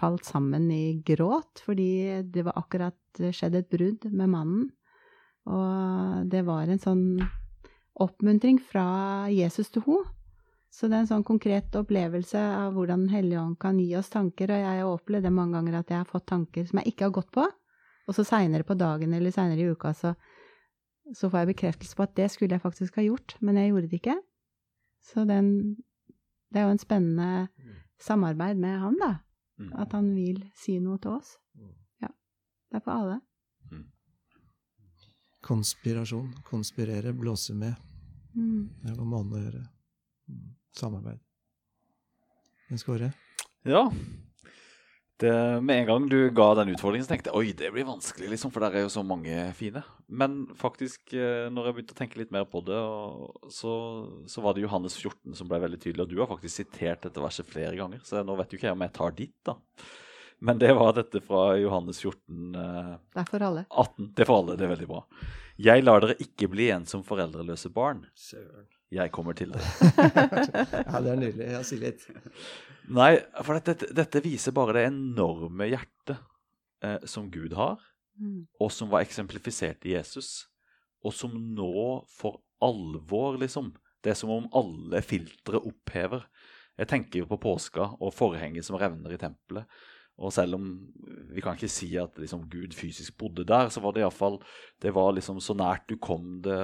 falt 0.00 0.26
sammen 0.26 0.66
i 0.74 1.00
gråt, 1.06 1.62
fordi 1.62 2.24
det 2.32 2.44
var 2.48 2.58
akkurat 2.58 3.22
skjedd 3.30 3.60
et 3.60 3.70
brudd 3.70 4.08
med 4.10 4.32
mannen. 4.32 4.66
Og 5.50 6.26
det 6.30 6.42
var 6.48 6.68
en 6.68 6.82
sånn 6.82 7.04
oppmuntring 8.00 8.58
fra 8.62 9.28
Jesus 9.32 9.70
til 9.70 9.84
henne. 9.86 10.16
Så 10.70 10.86
det 10.86 10.96
er 10.96 11.02
en 11.02 11.08
sånn 11.10 11.26
konkret 11.26 11.74
opplevelse 11.74 12.38
av 12.38 12.76
hvordan 12.76 13.00
Den 13.02 13.14
hellige 13.14 13.40
ånd 13.42 13.56
kan 13.58 13.78
gi 13.82 13.88
oss 13.98 14.12
tanker. 14.12 14.52
Og 14.54 14.60
jeg 14.60 14.82
har 14.82 14.86
opplevd 14.86 15.26
det 15.26 15.32
mange 15.34 15.58
ganger 15.58 15.80
at 15.80 15.90
jeg 15.90 15.98
har 15.98 16.06
fått 16.08 16.28
tanker 16.30 16.68
som 16.68 16.78
jeg 16.78 16.92
ikke 16.92 17.08
har 17.08 17.16
gått 17.16 17.32
på. 17.34 17.46
Og 18.06 18.14
så 18.14 18.24
seinere 18.26 18.66
på 18.66 18.76
dagen 18.78 19.14
eller 19.14 19.34
seinere 19.34 19.64
i 19.64 19.74
uka 19.74 19.92
så, 19.94 20.14
så, 21.10 21.28
får 21.28 21.42
jeg 21.42 21.50
bekreftelse 21.52 21.98
på 21.98 22.06
at 22.06 22.14
det 22.18 22.30
skulle 22.30 22.56
jeg 22.56 22.62
faktisk 22.62 22.98
ha 22.98 23.04
gjort, 23.06 23.36
men 23.40 23.58
jeg 23.58 23.72
gjorde 23.72 23.90
det 23.90 24.00
ikke. 24.00 24.16
Så 25.10 25.26
den, 25.26 25.50
det 26.50 26.62
er 26.62 26.68
jo 26.68 26.76
en 26.76 26.82
spennende 26.82 27.48
samarbeid 28.00 28.62
med 28.62 28.78
han, 28.78 28.98
da. 29.02 29.12
Mm. 29.60 29.74
At 29.82 29.92
han 29.92 30.14
vil 30.14 30.40
si 30.56 30.78
noe 30.80 31.02
til 31.02 31.18
oss. 31.18 31.34
Mm. 31.58 31.74
Ja. 32.06 32.14
Det 32.70 32.80
er 32.80 32.86
for 32.86 32.94
alle. 32.94 33.20
Mm. 33.70 33.86
Konspirasjon. 35.44 36.32
Konspirere, 36.46 37.12
blåse 37.12 37.54
med. 37.54 37.89
Mm. 38.36 38.70
Det 38.82 38.92
er 38.92 38.96
noen 38.96 39.12
måneder. 39.12 39.60
Mm. 40.30 40.48
Samarbeid. 40.76 41.20
Jens 42.70 42.86
Kåre? 42.86 43.12
Ja. 43.66 43.88
Det, 45.20 45.32
med 45.60 45.82
en 45.82 45.86
gang 45.86 46.04
du 46.08 46.30
ga 46.32 46.46
den 46.56 46.70
utfordringen, 46.72 47.04
så 47.04 47.12
tenkte 47.12 47.28
jeg 47.28 47.36
oi, 47.36 47.56
det 47.56 47.68
blir 47.74 47.84
vanskelig, 47.84 48.30
liksom, 48.32 48.52
for 48.54 48.64
der 48.64 48.78
er 48.78 48.86
jo 48.86 48.92
så 48.94 49.02
mange 49.04 49.34
fine. 49.58 49.82
Men 50.08 50.46
faktisk, 50.56 51.12
eh, 51.12 51.50
når 51.52 51.68
jeg 51.68 51.76
begynte 51.76 51.96
å 51.96 51.98
tenke 51.98 52.20
litt 52.22 52.32
mer 52.32 52.46
på 52.48 52.62
det, 52.64 52.78
så, 53.52 53.74
så, 54.24 54.44
var 54.44 54.56
det 54.56 54.64
Johannes 54.64 54.96
14 54.96 55.36
som 55.36 55.50
ble 55.50 55.60
veldig 55.60 55.80
tydelig. 55.82 56.06
Og 56.06 56.14
du 56.14 56.22
har 56.22 56.30
faktisk 56.30 56.62
sitert 56.62 57.04
dette 57.04 57.20
verset 57.20 57.50
flere 57.50 57.74
ganger, 57.76 58.00
så 58.06 58.24
nå 58.24 58.38
vet 58.38 58.54
jo 58.54 58.60
ikke 58.60 58.70
jeg 58.70 58.78
om 58.78 58.86
jeg 58.86 58.96
tar 58.96 59.18
ditt, 59.18 59.36
da. 59.50 59.58
Men 60.40 60.56
det 60.62 60.72
var 60.72 60.94
dette 60.96 61.20
fra 61.20 61.42
Johannes 61.60 62.00
14 62.00 62.56
eh, 62.56 62.92
Det 63.12 63.20
er 63.20 63.28
for 63.28 63.44
alle. 63.44 63.66
18. 63.68 64.12
Det 64.16 64.24
er 64.24 64.30
for 64.30 64.40
alle, 64.40 64.56
det 64.56 64.64
er 64.64 64.72
veldig 64.72 64.88
bra. 64.88 65.02
Jeg 65.60 65.84
lar 65.84 66.00
dere 66.04 66.16
ikke 66.22 66.48
bli 66.52 66.68
igjen 66.68 66.86
som 66.88 67.02
foreldreløse 67.04 67.70
barn. 67.74 68.04
Søren. 68.16 68.68
Jeg 68.90 69.12
kommer 69.14 69.36
til 69.38 69.52
det. 69.54 69.62
ja, 70.88 70.98
det 70.98 71.10
er 71.12 71.18
nydelig. 71.18 71.46
Ja, 71.52 71.60
si 71.66 71.76
litt. 71.78 72.06
Nei, 72.90 73.12
for 73.46 73.60
dette, 73.60 73.90
dette, 73.94 74.22
viser 74.24 74.54
bare 74.56 74.74
det 74.78 74.86
enorme 74.88 75.68
hjertet 75.70 76.16
eh, 76.82 76.98
som 77.06 77.28
Gud 77.30 77.54
har, 77.58 77.78
mm. 78.18 78.48
og 78.58 78.72
som 78.74 78.90
var 78.90 79.04
eksemplifisert 79.06 79.86
i 79.86 79.94
Jesus, 79.94 80.48
og 81.06 81.14
som 81.14 81.36
nå 81.54 82.00
for 82.10 82.42
alvor, 82.60 83.38
liksom 83.40 83.72
Det 84.00 84.14
er 84.14 84.16
som 84.16 84.30
om 84.32 84.46
alle 84.56 85.02
filtre 85.04 85.60
opphever. 85.60 86.22
Jeg 86.80 86.88
tenker 86.88 87.20
jo 87.20 87.26
på 87.28 87.36
påska 87.42 87.90
og 88.00 88.14
forhenget 88.16 88.64
som 88.64 88.78
revner 88.80 89.12
i 89.12 89.18
tempelet. 89.20 89.68
Og 90.20 90.32
selv 90.36 90.58
om 90.58 90.64
vi 91.32 91.40
kan 91.40 91.56
ikke 91.56 91.70
si 91.70 91.88
at 91.96 92.18
liksom, 92.20 92.42
Gud 92.52 92.74
fysisk 92.76 93.16
bodde 93.18 93.46
der, 93.48 93.70
så 93.72 93.80
var 93.80 93.94
det 93.94 94.02
iallfall 94.02 94.36
Det 94.82 94.92
var 94.92 95.14
liksom 95.16 95.40
så 95.40 95.54
nært 95.56 95.86
du 95.88 95.96
kom 95.96 96.42
det, 96.44 96.58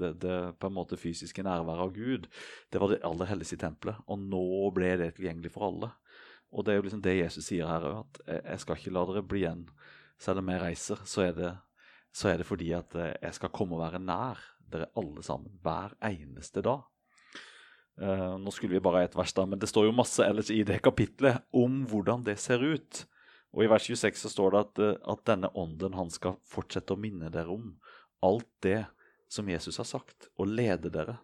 det, 0.00 0.12
det, 0.22 0.36
på 0.60 0.70
en 0.70 0.76
måte 0.78 0.96
fysiske 1.00 1.44
nærværet 1.44 1.84
av 1.84 1.92
Gud. 1.92 2.28
Det 2.72 2.80
var 2.80 2.92
det 2.92 3.02
aller 3.04 3.28
helligste 3.28 3.58
i 3.58 3.62
tempelet. 3.66 4.00
Og 4.08 4.22
nå 4.22 4.70
ble 4.76 4.94
det 5.02 5.12
tilgjengelig 5.18 5.52
for 5.52 5.68
alle. 5.68 5.92
Og 6.56 6.64
det 6.64 6.72
er 6.72 6.80
jo 6.80 6.86
liksom 6.86 7.04
det 7.04 7.18
Jesus 7.18 7.50
sier 7.50 7.68
her 7.68 7.84
òg, 7.84 8.02
at 8.06 8.20
jeg 8.38 8.62
skal 8.62 8.80
ikke 8.80 8.94
la 8.96 9.04
dere 9.10 9.26
bli 9.28 9.42
igjen. 9.44 9.66
Selv 10.22 10.40
om 10.40 10.52
jeg 10.52 10.62
reiser, 10.62 11.02
så 11.04 11.26
er 11.26 11.36
det, 11.36 11.54
så 12.16 12.30
er 12.32 12.40
det 12.40 12.48
fordi 12.48 12.72
at 12.72 12.96
jeg 12.96 13.36
skal 13.36 13.52
komme 13.52 13.76
og 13.76 13.84
være 13.84 14.00
nær 14.00 14.40
dere 14.72 14.88
alle 14.96 15.24
sammen 15.26 15.58
hver 15.62 15.98
eneste 16.06 16.64
dag. 16.64 16.86
Uh, 17.96 18.36
nå 18.36 18.52
skulle 18.52 18.76
vi 18.76 18.82
bare 18.84 19.00
ha 19.00 19.08
ett 19.08 19.16
vers, 19.16 19.32
da, 19.32 19.46
men 19.48 19.60
det 19.60 19.70
står 19.70 19.86
jo 19.88 19.96
masse 19.96 20.24
ellers 20.24 20.50
i 20.52 20.60
det 20.68 20.82
kapitlet 20.84 21.46
om 21.56 21.84
hvordan 21.88 22.26
det 22.26 22.36
ser 22.42 22.60
ut. 22.60 23.06
Og 23.56 23.64
I 23.64 23.70
vers 23.72 23.86
26 23.88 24.20
så 24.20 24.32
står 24.32 24.52
det 24.52 24.60
at, 24.66 24.82
uh, 24.82 25.12
at 25.14 25.24
denne 25.28 25.52
ånden 25.56 25.96
han 25.96 26.12
skal 26.12 26.36
fortsette 26.44 26.92
å 26.92 27.00
minne 27.00 27.32
dere 27.32 27.54
om 27.54 27.72
alt 28.26 28.50
det 28.66 28.82
som 29.32 29.48
Jesus 29.48 29.80
har 29.80 29.88
sagt, 29.88 30.28
og 30.36 30.52
lede 30.52 30.92
dere. 30.92 31.16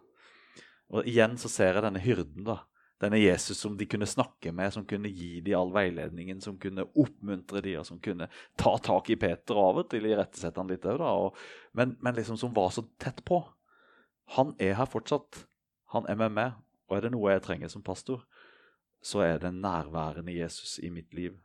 Og 0.93 1.07
Igjen 1.09 1.37
så 1.41 1.49
ser 1.49 1.77
jeg 1.77 1.85
denne 1.85 2.01
hyrden, 2.01 2.45
da. 2.47 2.63
Denne 3.03 3.19
Jesus 3.19 3.59
som 3.59 3.75
de 3.77 3.85
kunne 3.89 4.07
snakke 4.07 4.53
med, 4.55 4.71
som 4.73 4.85
kunne 4.87 5.11
gi 5.11 5.41
dem 5.43 5.59
all 5.59 5.73
veiledningen, 5.75 6.39
som 6.41 6.55
kunne 6.61 6.85
oppmuntre 6.87 7.61
dem, 7.65 7.81
og 7.81 7.87
som 7.87 7.99
kunne 8.03 8.29
ta 8.59 8.77
tak 8.81 9.09
i 9.11 9.17
Peter 9.19 9.59
av 9.59 9.81
og 9.81 9.89
til 9.91 10.07
irettesette 10.07 10.61
han 10.61 10.71
litt 10.71 10.85
òg, 10.87 11.35
men, 11.75 11.97
men 11.99 12.15
liksom 12.15 12.39
som 12.39 12.53
var 12.55 12.71
så 12.71 12.85
tett 13.01 13.19
på. 13.27 13.41
Han 14.37 14.53
er 14.61 14.77
her 14.79 14.87
fortsatt. 14.87 15.43
Han 15.93 16.07
er 16.09 16.17
med 16.17 16.33
meg, 16.33 16.55
og 16.89 16.97
er 16.97 17.05
det 17.05 17.13
noe 17.13 17.35
jeg 17.35 17.43
trenger 17.45 17.69
som 17.69 17.83
pastor, 17.85 18.23
så 19.03 19.21
er 19.25 19.41
det 19.43 19.51
nærværende 19.53 20.33
Jesus 20.33 20.79
i 20.81 20.89
mitt 20.93 21.13
liv, 21.13 21.35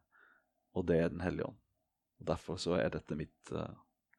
og 0.76 0.86
det 0.88 1.02
er 1.02 1.08
Den 1.12 1.20
hellige 1.20 1.48
ånd. 1.50 1.58
Og 2.20 2.26
Derfor 2.26 2.56
så 2.56 2.78
er 2.78 2.88
dette 2.94 3.16
mitt 3.18 3.52
uh, 3.52 3.68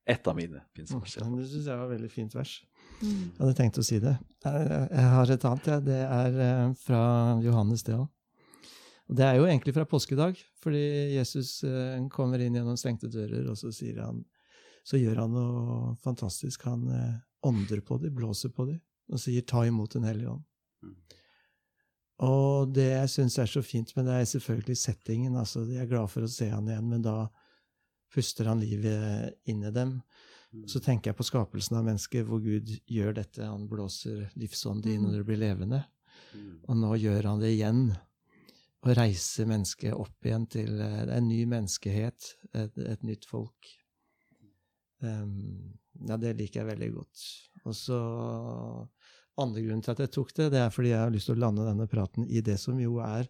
et 0.09 0.27
av 0.27 0.35
mine 0.35 0.61
pinseverser. 0.75 1.25
Mm, 1.25 1.37
det 1.39 1.47
syns 1.49 1.67
jeg 1.67 1.79
var 1.79 1.87
et 1.87 1.95
veldig 1.95 2.11
fint 2.11 2.35
vers. 2.35 2.53
Mm. 3.01 3.09
Jeg 3.09 3.39
hadde 3.39 3.57
tenkt 3.57 3.79
å 3.79 3.85
si 3.85 3.99
det. 4.03 4.15
Jeg 4.45 5.09
har 5.13 5.33
et 5.33 5.45
annet, 5.49 5.69
ja. 5.71 5.79
det 5.83 5.99
er 6.05 6.39
uh, 6.39 6.73
fra 6.83 7.03
Johannes, 7.43 7.85
det 7.87 7.97
òg. 7.97 8.07
Og 9.09 9.17
Det 9.17 9.25
er 9.25 9.39
jo 9.39 9.47
egentlig 9.47 9.73
fra 9.73 9.87
påskedag, 9.89 10.37
fordi 10.61 10.83
Jesus 11.15 11.63
uh, 11.65 11.97
kommer 12.13 12.41
inn 12.43 12.57
gjennom 12.59 12.77
stengte 12.77 13.09
dører, 13.09 13.49
og 13.49 13.57
så 13.57 13.73
sier 13.73 14.03
han 14.05 14.21
så 14.85 14.97
gjør 14.97 15.19
han 15.21 15.33
noe 15.35 15.95
fantastisk. 16.01 16.63
Han 16.65 16.87
ånder 17.45 17.81
på 17.85 17.99
dem, 18.01 18.13
blåser 18.15 18.49
på 18.49 18.65
dem, 18.65 18.79
og 19.09 19.19
sier 19.21 19.41
'ta 19.41 19.65
imot 19.67 19.93
Den 19.93 20.07
hellige 20.07 20.29
ånd'. 20.29 20.45
Mm. 20.83 20.95
Og 22.19 22.73
det 22.73 22.89
jeg 22.91 23.09
syns 23.09 23.37
er 23.39 23.45
så 23.45 23.61
fint 23.61 23.95
med 23.95 24.05
det, 24.05 24.15
er 24.15 24.25
selvfølgelig 24.25 24.77
settingen. 24.77 25.35
altså 25.35 25.63
Jeg 25.65 25.83
er 25.83 25.91
glad 25.91 26.09
for 26.09 26.21
å 26.21 26.31
se 26.31 26.49
han 26.49 26.67
igjen, 26.67 26.89
men 26.89 27.01
da 27.01 27.29
puster 28.13 28.45
han 28.45 28.59
livet 28.59 29.37
inn 29.45 29.63
i 29.63 29.71
dem. 29.71 30.01
Mm. 30.51 30.67
Så 30.67 30.81
tenker 30.81 31.11
jeg 31.11 31.17
på 31.17 31.27
skapelsen 31.27 31.77
av 31.77 31.85
mennesket, 31.85 32.25
hvor 32.25 32.41
Gud 32.41 32.71
gjør 32.89 33.13
dette. 33.21 33.45
Han 33.45 33.67
blåser 33.69 34.29
livsånden 34.35 34.91
inn, 34.91 35.05
og 35.05 35.13
det 35.13 35.25
blir 35.27 35.37
levende. 35.37 35.83
Mm. 36.33 36.53
Og 36.67 36.77
nå 36.77 36.93
gjør 36.99 37.29
han 37.31 37.43
det 37.43 37.53
igjen. 37.53 37.83
Og 38.79 38.95
reiser 38.95 39.47
mennesket 39.49 39.93
opp 39.93 40.25
igjen 40.25 40.47
til 40.47 40.79
eh, 40.81 41.03
en 41.11 41.27
ny 41.27 41.43
menneskehet, 41.51 42.33
et, 42.55 42.77
et 42.79 43.03
nytt 43.03 43.27
folk. 43.27 43.67
Um, 45.03 45.75
ja, 46.07 46.15
det 46.19 46.33
liker 46.39 46.61
jeg 46.61 46.69
veldig 46.71 46.89
godt. 46.95 47.25
Og 47.67 47.75
så 47.75 47.99
Andre 49.39 49.63
grunnen 49.63 49.83
til 49.85 49.93
at 49.95 50.03
jeg 50.03 50.11
tok 50.15 50.33
det, 50.35 50.49
det 50.53 50.61
er 50.61 50.73
fordi 50.73 50.91
jeg 50.91 51.03
har 51.03 51.13
lyst 51.13 51.29
til 51.29 51.37
å 51.37 51.43
lande 51.45 51.67
denne 51.67 51.87
praten 51.89 52.27
i 52.27 52.41
det 52.45 52.57
som 52.59 52.79
jo 52.81 52.97
er 53.03 53.29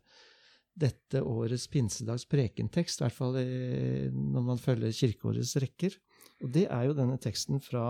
dette 0.80 1.22
årets 1.26 1.68
pinsedags 1.68 2.24
prekentekst, 2.30 3.02
i 3.02 3.06
hvert 3.06 3.18
fall 3.18 3.36
når 3.36 4.46
man 4.48 4.62
følger 4.62 4.96
kirkeårets 4.96 5.58
rekker. 5.60 5.98
Og 6.46 6.54
det 6.56 6.66
er 6.72 6.88
jo 6.88 6.96
denne 6.96 7.18
teksten 7.20 7.60
fra, 7.60 7.84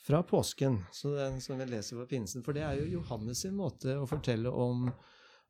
fra 0.00 0.22
påsken, 0.24 0.80
den 1.02 1.42
som 1.44 1.60
vi 1.60 1.68
leser 1.68 2.00
på 2.00 2.08
pinsen. 2.08 2.44
For 2.46 2.56
det 2.56 2.64
er 2.64 2.80
jo 2.80 2.88
Johannes 2.98 3.44
sin 3.44 3.56
måte 3.58 3.98
å 3.98 4.08
fortelle 4.08 4.48
om 4.48 4.88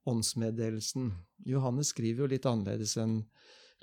åndsmeddelelsen. 0.08 1.12
Johannes 1.46 1.92
skriver 1.94 2.24
jo 2.24 2.32
litt 2.34 2.48
annerledes 2.48 2.96
enn 3.00 3.20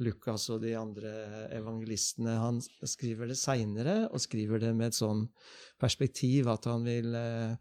Lukas 0.04 0.50
og 0.52 0.64
de 0.66 0.74
andre 0.76 1.12
evangelistene. 1.56 2.36
Han 2.42 2.60
skriver 2.64 3.30
det 3.32 3.38
seinere, 3.40 3.96
og 4.10 4.24
skriver 4.24 4.62
det 4.64 4.74
med 4.76 4.92
et 4.92 4.98
sånn 4.98 5.26
perspektiv 5.82 6.50
at 6.52 6.68
han 6.68 6.84
vil 6.88 7.16
eh, 7.16 7.56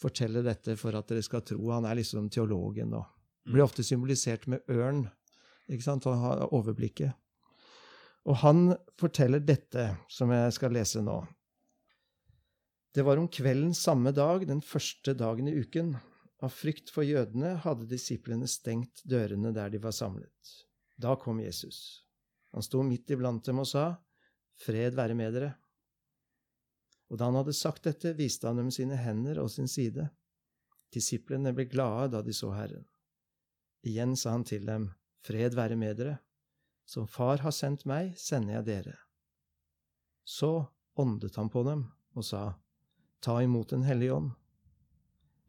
fortelle 0.00 0.44
dette 0.44 0.76
for 0.80 0.96
at 0.96 1.08
dere 1.08 1.24
skal 1.24 1.44
tro. 1.46 1.62
Han 1.72 1.88
er 1.88 1.98
liksom 2.00 2.28
teologen, 2.32 2.92
da. 2.96 3.04
Blir 3.48 3.64
ofte 3.64 3.84
symbolisert 3.86 4.46
med 4.52 4.64
ørn, 4.70 5.06
ikke 5.70 5.86
sant, 5.86 6.04
for 6.04 6.20
har 6.20 6.48
overblikket. 6.52 7.16
Og 8.28 8.36
han 8.42 8.74
forteller 9.00 9.40
dette, 9.40 9.86
som 10.12 10.32
jeg 10.34 10.52
skal 10.52 10.74
lese 10.76 11.00
nå. 11.04 11.22
Det 12.92 13.04
var 13.06 13.20
om 13.20 13.28
kvelden 13.30 13.72
samme 13.74 14.12
dag, 14.12 14.44
den 14.48 14.60
første 14.66 15.14
dagen 15.14 15.48
i 15.48 15.54
uken. 15.62 15.94
Av 16.42 16.52
frykt 16.52 16.90
for 16.92 17.06
jødene 17.06 17.54
hadde 17.64 17.88
disiplene 17.88 18.48
stengt 18.50 19.02
dørene 19.08 19.52
der 19.56 19.70
de 19.72 19.80
var 19.82 19.94
samlet. 19.94 20.56
Da 21.00 21.16
kom 21.16 21.40
Jesus. 21.40 22.04
Han 22.52 22.62
sto 22.62 22.82
midt 22.84 23.10
iblant 23.14 23.44
dem 23.46 23.62
og 23.62 23.68
sa, 23.70 23.84
Fred 24.60 24.96
være 24.98 25.16
med 25.16 25.32
dere. 25.32 25.50
Og 27.08 27.18
da 27.18 27.30
han 27.30 27.38
hadde 27.40 27.56
sagt 27.56 27.86
dette, 27.88 28.12
viste 28.18 28.46
han 28.46 28.60
dem 28.60 28.70
sine 28.74 28.98
hender 29.00 29.40
og 29.40 29.48
sin 29.50 29.70
side. 29.70 30.10
Disiplene 30.92 31.54
ble 31.56 31.66
glade 31.70 32.10
da 32.14 32.20
de 32.26 32.34
så 32.36 32.50
Herren. 32.52 32.84
Igjen 33.86 34.12
sa 34.18 34.34
han 34.34 34.44
til 34.44 34.66
dem, 34.68 34.90
Fred 35.24 35.56
være 35.56 35.78
med 35.80 35.96
dere. 36.02 36.18
Som 36.84 37.06
Far 37.08 37.40
har 37.40 37.54
sendt 37.54 37.86
meg, 37.88 38.12
sender 38.18 38.58
jeg 38.58 38.68
dere. 38.68 38.96
Så 40.26 40.66
åndet 41.00 41.38
han 41.40 41.48
på 41.48 41.64
dem 41.64 41.86
og 42.18 42.26
sa, 42.26 42.58
Ta 43.20 43.40
imot 43.44 43.70
Den 43.70 43.82
hellige 43.84 44.14
ånd. 44.16 44.30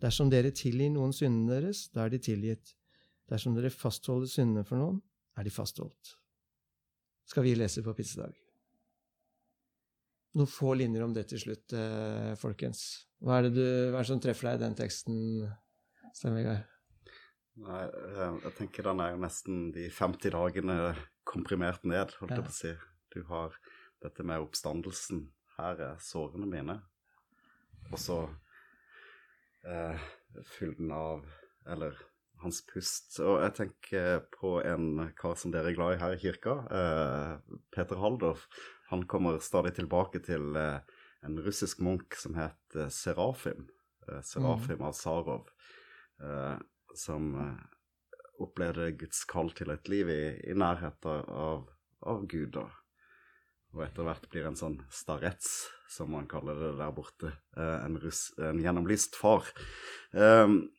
Dersom 0.02 0.30
dere 0.32 0.52
tilgir 0.52 0.90
noen 0.92 1.14
syndene 1.14 1.60
deres, 1.60 1.86
da 1.94 2.06
er 2.06 2.12
de 2.12 2.20
tilgitt. 2.20 2.76
Dersom 3.30 3.56
dere 3.56 3.72
fastholder 3.72 4.28
syndene 4.28 4.66
for 4.68 4.82
noen, 4.82 5.00
er 5.38 5.44
de 5.48 5.54
fastholdt. 5.54 6.16
Skal 7.32 7.44
vi 7.46 7.56
lese 7.56 7.84
på 7.86 7.94
pinsedag? 7.96 8.36
Noen 10.36 10.48
få 10.48 10.74
linjer 10.80 11.04
om 11.04 11.14
det 11.16 11.26
til 11.32 11.42
slutt, 11.44 11.74
eh, 11.76 12.34
folkens. 12.40 12.82
Hva 13.22 13.38
er, 13.40 13.50
det 13.50 13.54
du, 13.58 13.66
hva 13.92 14.00
er 14.00 14.04
det 14.06 14.10
som 14.12 14.22
treffer 14.24 14.48
deg 14.50 14.60
i 14.60 14.64
den 14.64 14.78
teksten, 14.80 15.18
Stein 16.16 16.36
Vegard? 16.38 16.64
Nei, 17.62 17.82
eh, 17.84 18.38
jeg 18.48 18.54
tenker 18.58 18.88
den 18.88 19.02
er 19.04 19.12
jo 19.12 19.20
nesten 19.22 19.66
de 19.76 19.90
50 19.92 20.32
dagene 20.32 20.78
komprimert 21.28 21.84
ned, 21.84 22.16
holdt 22.20 22.32
jeg 22.32 22.40
Ja. 22.40 22.48
på 22.48 22.54
å 22.54 22.60
si. 22.62 22.74
Du 23.12 23.24
har 23.28 23.58
dette 24.02 24.24
med 24.24 24.40
oppstandelsen. 24.42 25.26
Her 25.58 25.82
er 25.92 26.00
sårene 26.00 26.48
mine. 26.48 26.78
Og 27.92 28.00
så 28.00 28.22
eh, 29.68 30.00
fylden 30.58 30.92
av 30.96 31.26
Eller 31.68 31.94
hans 32.42 32.62
pust. 32.70 33.20
Og 33.24 33.40
jeg 33.44 33.56
tenker 33.58 34.24
på 34.34 34.58
en 34.66 35.08
kar 35.18 35.38
som 35.40 35.54
dere 35.54 35.72
er 35.72 35.78
glad 35.78 35.96
i 35.96 36.02
her 36.02 36.16
i 36.16 36.22
kirka, 36.22 36.58
eh, 36.80 37.58
Peter 37.74 38.02
Haldorf. 38.02 38.48
Han 38.92 39.06
kommer 39.08 39.40
stadig 39.40 39.76
tilbake 39.78 40.20
til 40.26 40.56
eh, 40.60 40.80
en 41.26 41.38
russisk 41.46 41.82
munk 41.86 42.18
som 42.18 42.36
het 42.40 42.76
eh, 42.76 42.90
Serafim. 42.92 43.68
Eh, 44.08 44.22
Serafim 44.26 44.82
av 44.82 44.98
Sarov. 44.98 45.48
Eh, 46.22 46.58
som 46.98 47.32
eh, 47.40 48.20
opplevde 48.42 48.92
Guds 49.00 49.24
kall 49.30 49.54
til 49.56 49.72
et 49.72 49.90
liv 49.92 50.10
i, 50.12 50.24
i 50.50 50.58
nærhet 50.58 51.06
av, 51.08 51.70
av 52.02 52.26
Gud. 52.28 52.58
Da. 52.58 52.68
Og 53.72 53.86
etter 53.86 54.08
hvert 54.08 54.28
blir 54.34 54.50
en 54.50 54.60
sånn 54.60 54.82
starets, 54.92 55.70
som 55.92 56.12
man 56.12 56.28
kaller 56.32 56.58
det 56.60 56.72
der 56.80 56.92
borte. 56.96 57.32
En, 57.56 57.96
russ, 58.02 58.32
en 58.42 58.60
gjennomlyst 58.64 59.16
far. 59.20 59.48
Um, 60.12 60.72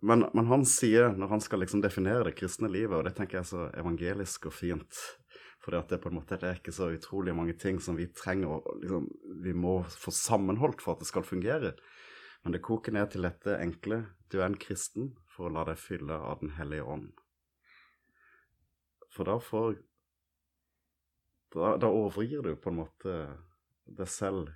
men, 0.00 0.26
men 0.34 0.46
han 0.46 0.64
sier, 0.68 1.14
når 1.16 1.30
han 1.30 1.40
skal 1.40 1.62
liksom 1.62 1.80
definere 1.84 2.28
det 2.28 2.36
kristne 2.36 2.68
livet, 2.68 2.98
og 2.98 3.06
det 3.06 3.14
tenker 3.16 3.38
jeg 3.38 3.46
er 3.46 3.50
så 3.52 3.68
evangelisk 3.80 4.50
og 4.50 4.56
fint 4.56 5.04
For 5.64 5.74
det 5.74 6.00
måte 6.14 6.36
det 6.38 6.48
er 6.48 6.58
ikke 6.60 6.74
så 6.74 6.90
utrolig 6.92 7.34
mange 7.34 7.56
ting 7.58 7.80
som 7.82 7.96
vi 7.96 8.06
trenger 8.14 8.58
og 8.58 8.82
liksom, 8.82 9.08
Vi 9.42 9.54
må 9.56 9.80
få 9.88 10.12
sammenholdt 10.14 10.84
for 10.84 10.94
at 10.94 11.00
det 11.02 11.08
skal 11.08 11.26
fungere. 11.26 11.72
Men 12.44 12.52
det 12.52 12.62
koker 12.62 12.92
ned 12.92 13.10
til 13.10 13.26
dette 13.26 13.56
enkle. 13.58 14.04
Du 14.30 14.38
er 14.38 14.46
en 14.46 14.60
kristen 14.60 15.16
for 15.34 15.48
å 15.48 15.54
la 15.56 15.64
deg 15.66 15.80
fylle 15.80 16.14
av 16.14 16.38
Den 16.44 16.52
hellige 16.58 16.84
ånd. 16.84 17.10
For 19.10 19.24
da 19.24 19.38
får 19.40 19.80
Da, 21.56 21.76
da 21.80 21.88
overgir 21.88 22.42
du 22.42 22.52
på 22.58 22.68
en 22.68 22.82
måte 22.82 23.12
deg 23.86 24.08
selv 24.10 24.50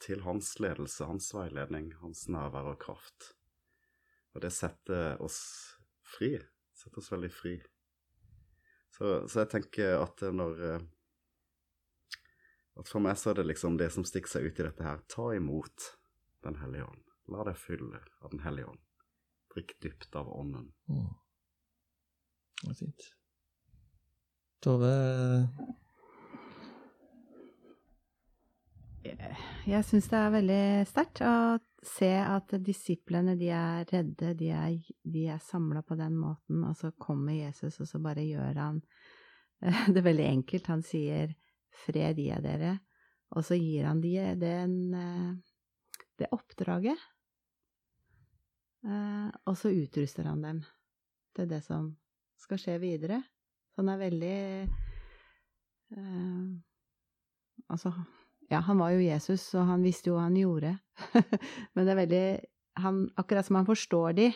til 0.00 0.22
hans 0.24 0.54
ledelse, 0.62 1.04
hans 1.04 1.28
veiledning, 1.34 1.92
hans 2.00 2.24
nærvær 2.30 2.72
og 2.72 2.78
kraft. 2.80 3.34
Og 4.32 4.40
det 4.44 4.52
setter 4.54 5.20
oss 5.22 5.40
fri. 6.14 6.34
Setter 6.76 7.02
oss 7.02 7.12
veldig 7.12 7.30
fri. 7.32 7.56
Så, 8.92 9.22
så 9.28 9.42
jeg 9.42 9.50
tenker 9.54 9.96
at 10.02 10.20
når 10.34 10.66
eh, 10.68 10.82
At 12.80 12.88
for 12.88 13.04
meg 13.04 13.16
så 13.20 13.30
er 13.30 13.40
det 13.40 13.48
liksom 13.50 13.76
det 13.80 13.90
som 13.92 14.04
stikker 14.04 14.32
seg 14.32 14.48
ut 14.48 14.60
i 14.60 14.66
dette 14.66 14.84
her. 14.84 15.02
Ta 15.08 15.32
imot 15.36 15.92
Den 16.44 16.56
hellige 16.60 16.88
ånd. 16.88 17.02
La 17.32 17.44
deg 17.46 17.58
fylle 17.60 18.00
av 18.20 18.32
Den 18.32 18.44
hellige 18.44 18.72
ånd. 18.72 18.80
Drikk 19.52 19.76
dypt 19.84 20.16
av 20.16 20.30
ånden. 20.32 20.72
Mm. 20.88 21.10
Det 22.62 22.70
er 22.70 22.78
fint. 22.78 23.08
Tove 24.62 24.92
Jeg 29.66 29.84
syns 29.86 30.06
det 30.10 30.18
er 30.18 30.34
veldig 30.36 30.64
sterkt 30.86 31.22
å 31.26 31.34
se 31.82 32.10
at 32.14 32.54
disiplene, 32.62 33.34
de 33.38 33.48
er 33.50 33.86
redde, 33.90 34.34
de 34.38 34.50
er, 34.54 34.76
de 35.02 35.26
er 35.34 35.42
samla 35.42 35.82
på 35.82 35.96
den 35.98 36.14
måten, 36.18 36.62
og 36.64 36.76
så 36.78 36.92
kommer 36.98 37.34
Jesus, 37.34 37.80
og 37.82 37.88
så 37.90 37.98
bare 38.02 38.22
gjør 38.26 38.60
han 38.60 38.82
det 39.94 40.04
veldig 40.04 40.28
enkelt. 40.28 40.70
Han 40.70 40.82
sier 40.86 41.34
'fred 41.72 42.18
gir 42.20 42.34
jeg 42.34 42.44
dere', 42.44 42.78
og 43.32 43.44
så 43.44 43.56
gir 43.56 43.86
han 43.88 44.00
dem 44.00 44.38
den, 44.38 45.42
det 46.18 46.28
oppdraget. 46.32 46.98
Eh, 48.82 49.28
Og 49.46 49.56
så 49.58 49.70
utruster 49.70 50.26
han 50.26 50.42
dem 50.42 50.62
til 51.36 51.48
det 51.48 51.62
som 51.64 51.92
skal 52.42 52.58
skje 52.58 52.78
videre. 52.82 53.22
Så 53.72 53.82
han 53.82 53.92
er 53.94 54.02
veldig 54.02 54.38
eh, 55.96 56.44
Altså 57.70 57.92
ja, 58.52 58.60
han 58.60 58.78
var 58.78 58.92
jo 58.92 59.00
Jesus, 59.00 59.46
og 59.56 59.64
han 59.70 59.84
visste 59.84 60.10
jo 60.10 60.16
hva 60.18 60.26
han 60.26 60.36
gjorde. 60.36 60.74
Men 61.72 61.86
det 61.86 61.92
er 61.92 62.00
veldig 62.02 62.24
han, 62.84 63.04
Akkurat 63.20 63.46
som 63.48 63.56
han 63.60 63.68
forstår 63.68 64.16
de. 64.18 64.26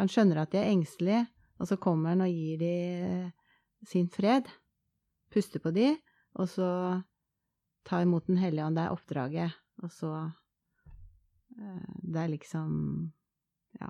Han 0.00 0.10
skjønner 0.10 0.42
at 0.42 0.52
de 0.52 0.60
er 0.60 0.72
engstelige, 0.72 1.24
og 1.60 1.68
så 1.68 1.78
kommer 1.80 2.12
han 2.12 2.24
og 2.24 2.32
gir 2.32 2.60
de 2.60 2.74
sin 3.88 4.08
fred. 4.12 4.48
Puster 5.32 5.62
på 5.64 5.72
de, 5.72 5.94
og 6.36 6.48
så 6.52 6.68
ta 7.88 8.02
imot 8.04 8.28
Den 8.28 8.40
hellige 8.40 8.66
ånd. 8.66 8.76
Det 8.76 8.84
er 8.84 8.96
oppdraget. 8.96 9.58
Og 9.82 9.90
så 9.92 10.12
eh, 11.56 11.92
Det 12.02 12.20
er 12.20 12.32
liksom 12.34 12.70
Ja 13.80 13.88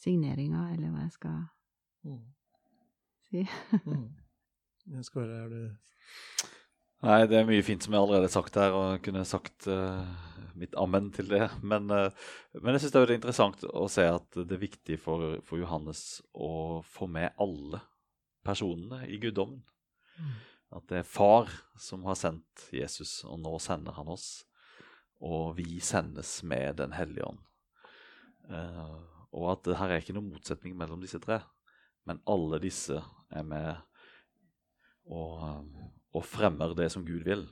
Signeringa, 0.00 0.70
eller 0.72 0.90
hva 0.90 1.04
jeg 1.04 1.12
skal 1.14 1.36
mm. 2.08 2.24
si. 3.28 3.44
mm. 3.86 5.02
Skåre, 5.04 5.44
er 5.44 5.52
du 5.52 6.48
Nei, 7.02 7.24
det 7.26 7.34
er 7.34 7.48
mye 7.48 7.64
fint 7.66 7.82
som 7.82 7.96
jeg 7.96 7.98
allerede 7.98 8.28
har 8.28 8.34
sagt 8.36 8.56
her, 8.60 8.74
og 8.78 8.84
jeg 8.92 9.00
kunne 9.08 9.24
sagt 9.26 9.66
uh, 9.66 10.04
mitt 10.54 10.76
ammen 10.78 11.08
til 11.14 11.26
det. 11.32 11.48
Men, 11.66 11.90
uh, 11.90 12.28
men 12.60 12.76
jeg 12.76 12.84
syns 12.84 12.94
det 12.94 13.00
er 13.02 13.14
interessant 13.16 13.64
å 13.66 13.88
se 13.90 14.04
at 14.06 14.38
det 14.38 14.54
er 14.54 14.62
viktig 14.62 15.00
for, 15.02 15.40
for 15.42 15.58
Johannes 15.58 16.20
å 16.30 16.78
få 16.86 17.08
med 17.10 17.34
alle 17.42 17.82
personene 18.46 19.00
i 19.10 19.18
guddommen. 19.22 19.64
Mm. 20.14 20.36
At 20.78 20.86
det 20.92 21.00
er 21.00 21.08
far 21.08 21.50
som 21.80 22.06
har 22.06 22.16
sendt 22.20 22.68
Jesus, 22.70 23.18
og 23.26 23.42
nå 23.42 23.56
sender 23.62 23.98
han 23.98 24.12
oss. 24.12 24.44
og 25.22 25.56
vi 25.58 25.80
sendes 25.80 26.42
med 26.42 26.76
Den 26.76 26.92
hellige 26.92 27.26
ånd. 27.26 27.42
Uh, 28.46 29.02
og 29.32 29.50
at 29.52 29.66
det 29.66 29.78
her 29.78 29.90
er 29.90 30.02
ikke 30.02 30.14
noen 30.14 30.30
motsetning 30.30 30.78
mellom 30.78 31.02
disse 31.02 31.18
tre, 31.22 31.40
men 32.06 32.22
alle 32.26 32.62
disse 32.62 32.98
er 33.30 33.42
med 33.46 33.74
og, 35.10 35.42
og 36.12 36.26
fremmer 36.28 36.74
det 36.76 36.90
som 36.92 37.04
Gud 37.06 37.24
vil, 37.26 37.46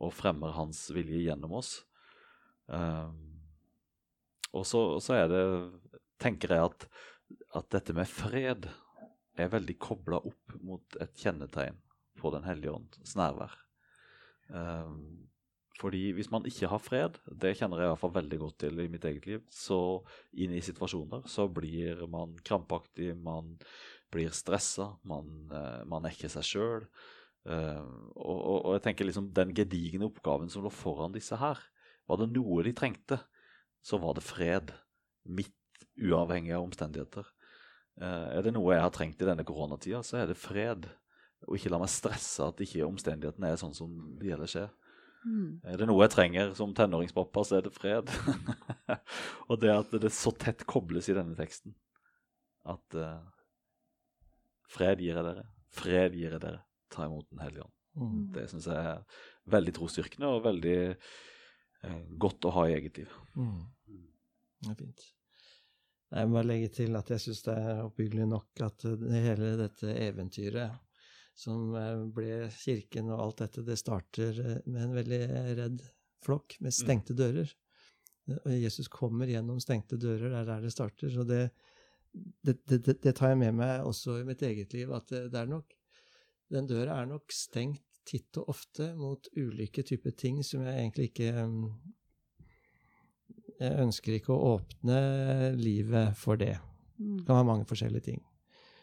og 0.00 0.14
fremmer 0.16 0.56
hans 0.56 0.86
vilje 0.94 1.26
gjennom 1.26 1.58
oss. 1.60 1.76
Eh, 2.72 3.10
og 4.54 4.64
så, 4.68 4.84
så 5.02 5.18
er 5.18 5.28
det, 5.32 5.44
tenker 6.22 6.54
jeg 6.54 6.70
at, 6.70 6.88
at 7.58 7.70
dette 7.74 7.96
med 7.96 8.08
fred 8.08 8.68
er 9.34 9.50
veldig 9.50 9.76
kobla 9.82 10.20
opp 10.22 10.56
mot 10.62 10.98
et 11.02 11.14
kjennetegn 11.18 11.78
på 12.20 12.30
Den 12.30 12.46
hellige 12.46 12.72
ånds 12.72 13.16
nærvær. 13.18 13.56
Um, 14.48 15.24
fordi 15.80 16.12
hvis 16.14 16.30
man 16.30 16.46
ikke 16.46 16.70
har 16.70 16.82
fred, 16.82 17.18
det 17.26 17.56
kjenner 17.58 17.80
jeg 17.80 17.88
i 17.88 17.92
hvert 17.92 18.02
fall 18.04 18.14
veldig 18.14 18.38
godt 18.44 18.58
til 18.62 18.78
i 18.84 18.86
mitt 18.92 19.04
eget 19.08 19.26
liv, 19.26 19.42
så 19.50 19.78
inn 20.38 20.54
i 20.54 20.62
situasjoner 20.62 21.26
så 21.30 21.48
blir 21.50 22.04
man 22.10 22.36
krampaktig, 22.46 23.10
man 23.18 23.56
blir 24.14 24.30
stressa, 24.30 24.92
man, 25.02 25.34
uh, 25.50 25.82
man 25.90 26.06
er 26.06 26.14
ikke 26.14 26.30
seg 26.30 26.46
sjøl. 26.46 26.86
Uh, 27.44 27.84
og, 28.16 28.38
og, 28.64 28.70
jeg 28.78 28.86
tenker 28.86 29.08
liksom 29.08 29.28
den 29.36 29.52
gedigne 29.56 30.08
oppgaven 30.08 30.48
som 30.52 30.64
lå 30.64 30.72
foran 30.72 31.12
disse 31.12 31.36
her, 31.36 31.60
var 32.08 32.20
det 32.20 32.30
noe 32.32 32.64
de 32.64 32.72
trengte, 32.76 33.18
så 33.84 34.00
var 34.00 34.16
det 34.16 34.24
fred. 34.24 34.72
Midt 35.24 35.52
uavhengig 36.00 36.54
av 36.56 36.64
omstendigheter. 36.64 37.28
Uh, 38.00 38.30
er 38.34 38.44
det 38.44 38.54
noe 38.56 38.74
jeg 38.74 38.84
har 38.84 38.94
trengt 38.94 39.20
i 39.20 39.28
denne 39.28 39.44
koronatida, 39.46 40.02
så 40.04 40.22
er 40.22 40.32
det 40.32 40.40
fred. 40.40 40.88
Og 41.44 41.58
ikke 41.58 41.72
la 41.72 41.80
meg 41.82 41.92
stresse 41.92 42.44
at 42.44 42.60
ikke 42.64 42.86
omstendighetene 42.86 43.52
er 43.52 43.60
sånn 43.60 43.76
som 43.76 43.92
de 44.20 44.32
ellers 44.32 44.56
skjer. 44.56 44.72
Mm. 45.24 45.60
Er 45.72 45.80
det 45.80 45.88
noe 45.88 46.04
jeg 46.04 46.12
trenger 46.12 46.52
som 46.56 46.74
tenåringspappa, 46.76 47.44
så 47.44 47.58
er 47.58 47.66
det 47.66 47.74
fred. 47.76 48.12
og 49.48 49.60
det 49.60 49.72
at 49.72 49.96
det 50.00 50.12
så 50.12 50.32
tett 50.36 50.66
kobles 50.68 51.08
i 51.08 51.16
denne 51.16 51.36
teksten. 51.38 51.76
At 52.68 52.96
uh, 52.96 53.20
fred 54.72 55.04
gir 55.04 55.16
jeg 55.16 55.26
dere, 55.26 55.44
fred 55.74 56.16
gir 56.16 56.36
jeg 56.36 56.42
dere, 56.44 56.62
ta 56.94 57.08
imot 57.08 57.28
Den 57.30 57.42
hellige 57.44 57.66
ånd. 57.66 57.74
Mm. 57.94 58.22
Det 58.34 58.46
syns 58.50 58.68
jeg 58.70 58.92
er 58.94 59.20
veldig 59.54 59.74
trosstyrkende 59.76 60.30
og 60.34 60.46
veldig 60.46 60.78
eh, 60.90 62.00
godt 62.24 62.48
å 62.48 62.54
ha 62.56 62.64
i 62.68 62.78
eget 62.78 63.02
liv. 63.02 63.12
Mm. 63.38 63.60
Det 64.64 64.72
er 64.72 64.80
fint. 64.80 65.04
Jeg 66.14 66.30
må 66.30 66.42
legge 66.46 66.70
til 66.76 66.94
at 66.98 67.10
jeg 67.10 67.22
syns 67.22 67.42
det 67.46 67.54
er 67.58 67.84
oppbyggelig 67.84 68.26
nok 68.30 68.64
at 68.66 68.86
det 69.00 69.22
hele 69.24 69.54
dette 69.58 69.94
eventyret 70.04 70.80
som 71.34 71.74
eh, 71.78 72.00
ble 72.14 72.48
kirken 72.54 73.10
og 73.10 73.20
alt 73.20 73.44
dette, 73.44 73.66
det 73.66 73.78
starter 73.80 74.40
eh, 74.40 74.58
med 74.66 74.88
en 74.88 74.96
veldig 74.98 75.22
redd 75.60 75.84
flokk 76.24 76.58
med 76.60 76.70
mm. 76.70 76.78
stengte 76.78 77.16
dører. 77.18 77.50
Og 78.40 78.52
Jesus 78.56 78.88
kommer 78.88 79.28
gjennom 79.28 79.58
stengte 79.60 79.98
dører, 80.00 80.30
det 80.30 80.38
er 80.40 80.46
der 80.48 80.62
det 80.64 80.72
starter. 80.72 81.10
Så 81.12 81.26
det, 81.28 81.42
det, 82.14 82.56
det, 82.70 82.78
det, 83.02 83.12
tar 83.12 83.34
jeg 83.34 83.42
med 83.42 83.58
meg 83.58 83.84
også 83.84 84.20
i 84.20 84.28
mitt 84.28 84.44
eget 84.46 84.72
liv, 84.76 84.92
at 84.96 85.10
det, 85.10 85.34
er 85.36 85.50
nok 85.50 85.74
Den 86.54 86.68
døra 86.70 87.00
er 87.00 87.10
nok 87.10 87.34
stengt 87.34 87.82
titt 88.04 88.36
og 88.40 88.50
ofte 88.52 88.90
mot 88.98 89.26
ulike 89.36 89.82
typer 89.86 90.14
ting 90.16 90.42
som 90.44 90.62
jeg 90.66 90.76
egentlig 90.76 91.08
ikke 91.10 91.46
mm, 91.48 91.64
Jeg 93.60 93.80
ønsker 93.80 94.16
ikke 94.16 94.34
å 94.34 94.54
åpne 94.56 94.98
livet 95.56 96.16
for 96.18 96.38
det. 96.38 96.56
Mm. 96.98 97.20
Det 97.20 97.26
kan 97.26 97.38
være 97.38 97.48
mange 97.48 97.68
forskjellige 97.70 98.08
ting. 98.10 98.22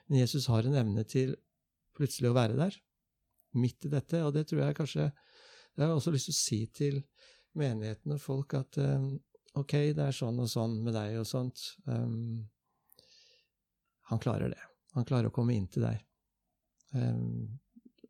Men 0.08 0.24
Jesus 0.24 0.48
har 0.52 0.66
en 0.68 0.78
evne 0.80 1.04
til 1.08 1.36
plutselig 1.96 2.32
å 2.32 2.38
være 2.38 2.56
der, 2.58 2.78
midt 3.60 3.86
i 3.88 3.92
dette. 3.92 4.24
Og 4.26 4.34
det 4.36 4.48
tror 4.50 4.64
jeg 4.66 4.78
kanskje 4.80 5.12
Jeg 5.12 5.86
har 5.88 5.94
også 5.96 6.12
lyst 6.12 6.28
til 6.28 6.36
å 6.36 6.40
si 6.40 6.62
til 6.76 6.98
menigheten 7.60 8.16
og 8.16 8.20
folk 8.20 8.56
at 8.58 8.80
um, 8.84 9.14
ok, 9.60 9.74
det 9.96 10.04
er 10.04 10.16
sånn 10.16 10.40
og 10.44 10.50
sånn 10.52 10.78
med 10.84 10.96
deg 10.96 11.20
og 11.20 11.28
sånt. 11.28 11.62
Um, 11.88 12.48
han 14.12 14.20
klarer 14.20 14.52
det. 14.52 14.60
Han 14.96 15.08
klarer 15.08 15.32
å 15.32 15.36
komme 15.36 15.56
inn 15.56 15.68
til 15.72 15.86
deg. 15.88 16.00
Um, 16.92 17.60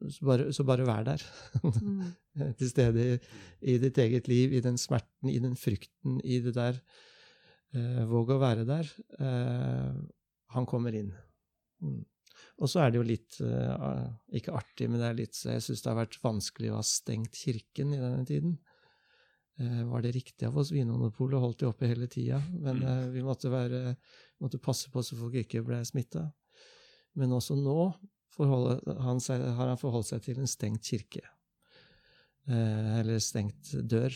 så, 0.10 0.26
bare, 0.26 0.54
så, 0.54 0.66
bare, 0.66 0.86
vær 0.88 1.06
der. 1.06 1.24
mm. 1.64 2.06
til 2.60 2.70
stede 2.70 3.04
i, 3.06 3.18
i, 3.62 3.78
ditt 3.82 3.98
eget 4.02 4.30
liv, 4.32 4.54
i 4.54 4.64
den 4.64 4.80
smerten, 4.82 5.30
i 5.30 5.40
den 5.42 5.56
frykten, 5.60 6.20
i 6.24 6.40
det 6.42 6.56
der. 6.58 6.80
Uh, 7.76 8.04
våg 8.10 8.34
å 8.34 8.42
være 8.42 8.66
der. 8.68 8.90
Uh, 9.20 10.02
han 10.56 10.68
kommer 10.68 10.96
inn. 10.98 11.14
Mm. 11.84 12.02
Og 12.62 12.70
så 12.70 12.82
er 12.82 12.92
det 12.92 13.00
jo 13.00 13.06
litt 13.06 13.38
uh, 13.42 14.10
Ikke 14.38 14.54
artig, 14.58 14.88
men 14.90 15.02
det 15.02 15.08
er 15.08 15.16
litt 15.18 15.38
Jeg 15.38 15.64
syns 15.64 15.82
det 15.82 15.90
har 15.90 15.98
vært 15.98 16.18
vanskelig 16.22 16.70
å 16.72 16.78
ha 16.80 16.84
stengt 16.86 17.38
kirken 17.38 17.94
i 17.96 18.02
denne 18.02 18.26
tiden. 18.28 18.60
Var 19.62 20.02
det 20.02 20.14
riktig 20.16 20.48
av 20.48 20.56
oss? 20.58 20.72
Vinmonopolet 20.74 21.42
holdt 21.42 21.60
de 21.62 21.68
oppe 21.70 21.86
hele 21.86 22.08
tida. 22.10 22.40
Men 22.64 22.82
uh, 22.82 23.10
vi 23.14 23.22
måtte, 23.26 23.52
være, 23.54 23.96
måtte, 24.42 24.62
passe 24.64 24.90
på 24.90 25.04
så 25.06 25.18
folk 25.20 25.38
ikke 25.44 25.62
ble 25.68 25.84
smitta. 25.86 26.26
Men 27.20 27.36
også 27.38 27.60
nå 27.60 27.92
han 28.38 29.22
seg, 29.24 29.44
har 29.58 29.72
han 29.74 29.80
forholdt 29.80 30.12
seg 30.14 30.24
til 30.26 30.40
en 30.40 30.50
stengt 30.50 30.88
kirke. 30.88 31.24
eller 32.48 33.20
stengt 33.20 33.74
dør. 33.90 34.16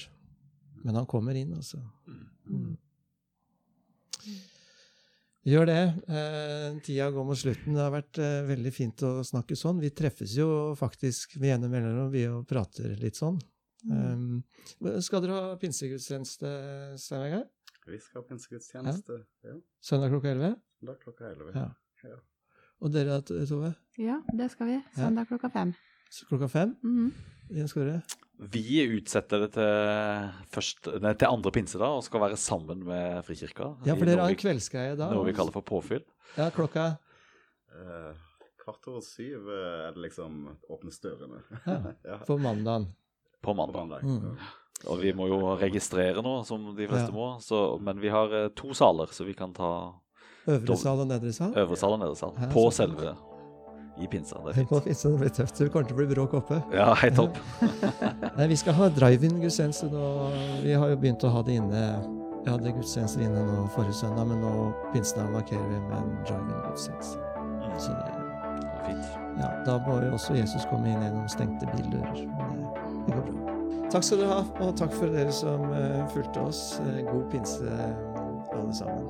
Men 0.86 0.96
han 0.96 1.08
kommer 1.10 1.36
inn, 1.38 1.54
altså. 1.54 1.80
Mm. 2.46 2.76
Gjør 5.46 5.68
det. 5.70 5.82
Eh, 6.10 6.78
tida 6.86 7.12
går 7.14 7.26
mot 7.28 7.38
slutten. 7.38 7.76
Det 7.78 7.84
har 7.84 7.92
vært 7.94 8.20
eh, 8.22 8.40
veldig 8.48 8.72
fint 8.74 9.04
å 9.06 9.12
snakke 9.26 9.58
sånn. 9.58 9.82
Vi 9.82 9.92
treffes 9.94 10.34
jo 10.40 10.48
faktisk 10.78 11.38
ved 11.38 11.60
ene 11.60 11.70
mellomrom, 11.70 12.10
vi 12.14 12.24
og 12.30 12.48
prater 12.50 12.96
litt 13.02 13.20
sånn. 13.20 13.38
Mm. 13.86 14.24
Um, 14.82 15.02
skal 15.06 15.22
dere 15.22 15.38
ha 15.38 15.58
pinsegudstjeneste, 15.62 16.54
Stein 17.02 17.28
Vegard? 17.28 17.52
Vi 17.86 18.00
skal 18.02 18.24
ha 18.24 18.28
pinsegudstjeneste, 18.32 19.20
ja. 19.46 19.52
ja. 19.52 19.60
Søndag 19.86 20.16
klokka 20.16 20.32
elleve? 20.32 20.56
Søndag 20.80 21.04
klokka 21.04 21.30
elleve. 21.30 21.54
Ja. 21.54 21.68
ja. 22.10 22.18
Og 22.84 22.92
dere, 22.92 23.22
Tove? 23.24 23.74
Ja, 24.02 24.20
det 24.36 24.50
skal 24.52 24.74
vi. 24.74 24.82
Søndag 24.98 25.30
klokka 25.32 25.50
fem. 25.54 25.74
Så 26.12 26.28
klokka 26.30 26.48
fem? 26.48 26.76
Mm 26.84 26.98
-hmm. 26.98 27.12
Jens 27.50 27.74
Kåre? 27.74 28.02
Vi 28.52 28.82
utsetter 28.98 29.46
det 29.46 29.54
til, 29.56 30.32
først, 30.52 30.90
nei, 31.04 31.14
til 31.14 31.30
andre 31.30 31.52
pinse 31.56 31.80
da, 31.80 31.94
og 31.96 32.04
skal 32.04 32.24
være 32.26 32.38
sammen 32.38 32.82
med 32.84 33.24
Frikirka. 33.24 33.70
Ja, 33.88 33.96
for 33.96 34.10
dere 34.10 34.26
har 34.26 34.34
en 34.34 34.42
kveldsgreie 34.42 34.98
da? 35.00 35.08
Noe 35.14 35.28
vi 35.30 35.36
kaller 35.38 35.56
for 35.56 35.62
påfyll. 35.62 36.04
Ja, 36.36 36.50
klokka? 36.56 36.98
Uh, 37.72 38.12
kvart 38.60 38.90
over 38.92 39.04
syv 39.06 39.48
eh, 39.48 39.88
er 39.88 39.96
det 39.96 40.04
liksom 40.10 40.58
åpnes 40.72 41.00
dørene. 41.04 41.42
Ja. 41.64 42.20
På 42.28 42.38
mandagen. 42.42 42.90
På 43.42 43.54
mandag. 43.54 44.04
Mm. 44.04 44.36
Og 44.92 45.00
vi 45.00 45.14
må 45.16 45.30
jo 45.32 45.40
registrere 45.60 46.24
nå, 46.26 46.42
som 46.44 46.74
de 46.76 46.90
fleste 46.90 47.14
ja. 47.14 47.16
må. 47.16 47.30
Så, 47.40 47.62
men 47.80 48.02
vi 48.04 48.12
har 48.12 48.34
uh, 48.34 48.50
to 48.58 48.74
saler, 48.76 49.16
så 49.16 49.24
vi 49.24 49.38
kan 49.38 49.56
ta 49.56 49.72
Øvre 50.48 50.78
sal 50.78 51.00
og 51.02 51.08
nedre 51.10 51.32
sal? 51.34 51.56
Øvre 51.58 51.78
sal 51.80 51.96
og 51.96 52.04
nedre 52.04 52.20
sal. 52.20 52.36
på 52.54 52.68
selve 52.72 53.16
i 53.98 54.08
pinsa. 54.08 54.40
Det 54.44 54.50
er 54.50 54.54
fint. 54.60 54.70
På 54.70 54.80
pinsa, 54.80 55.10
det 55.10 55.20
blir 55.20 55.32
tøft. 55.34 55.60
Det 55.60 55.72
kommer 55.72 55.88
til 55.88 55.96
å 55.96 56.02
bli 56.02 56.08
bråk 56.12 56.36
oppe. 56.42 56.60
Ja, 56.76 56.90
helt 57.00 57.16
topp. 57.20 57.40
Nei, 58.38 58.50
vi 58.52 58.58
skal 58.60 58.76
ha 58.80 58.90
drive-in-gudstjeneste 58.92 59.90
nå. 59.94 60.10
Vi 60.66 60.76
har 60.76 60.92
jo 60.92 61.00
begynt 61.00 61.24
å 61.24 61.32
ha 61.32 61.44
det 61.48 61.58
inne. 61.62 61.84
Vi 62.44 62.52
hadde 62.52 62.76
gudstjenester 62.76 63.24
inne 63.26 63.46
nå 63.48 63.64
forrige 63.74 63.96
søndag, 64.02 64.28
men 64.30 64.44
nå 64.44 64.52
pinsedag 64.94 65.32
markerer 65.34 65.64
vi 65.72 65.80
med 65.88 65.98
en 66.02 66.14
drive-in-gudstjeneste. 66.28 67.24
Mm. 67.40 67.80
Så 67.80 67.96
det 67.96 68.12
er 68.12 68.84
fint. 68.90 69.22
Ja, 69.40 69.52
da 69.68 69.80
må 69.88 69.98
jo 70.04 70.14
også 70.20 70.38
Jesus 70.38 70.68
komme 70.72 70.92
inn 70.92 71.02
gjennom 71.02 71.28
stengte 71.32 71.72
bildører. 71.74 72.22
Det, 72.22 72.96
det 73.08 73.16
går 73.16 73.28
bra. 73.32 73.56
Takk 73.94 74.04
skal 74.04 74.22
du 74.22 74.28
ha, 74.28 74.42
og 74.66 74.76
takk 74.80 74.96
for 74.98 75.14
dere 75.14 75.34
som 75.36 75.70
uh, 75.72 76.04
fulgte 76.12 76.44
oss. 76.44 76.64
Uh, 76.84 77.00
god 77.08 77.26
pinse, 77.32 77.80
alle 78.56 78.76
sammen. 78.76 79.05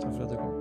Takk 0.00 0.14
for 0.14 0.22
at 0.24 0.30
du 0.30 0.36
kom. 0.36 0.55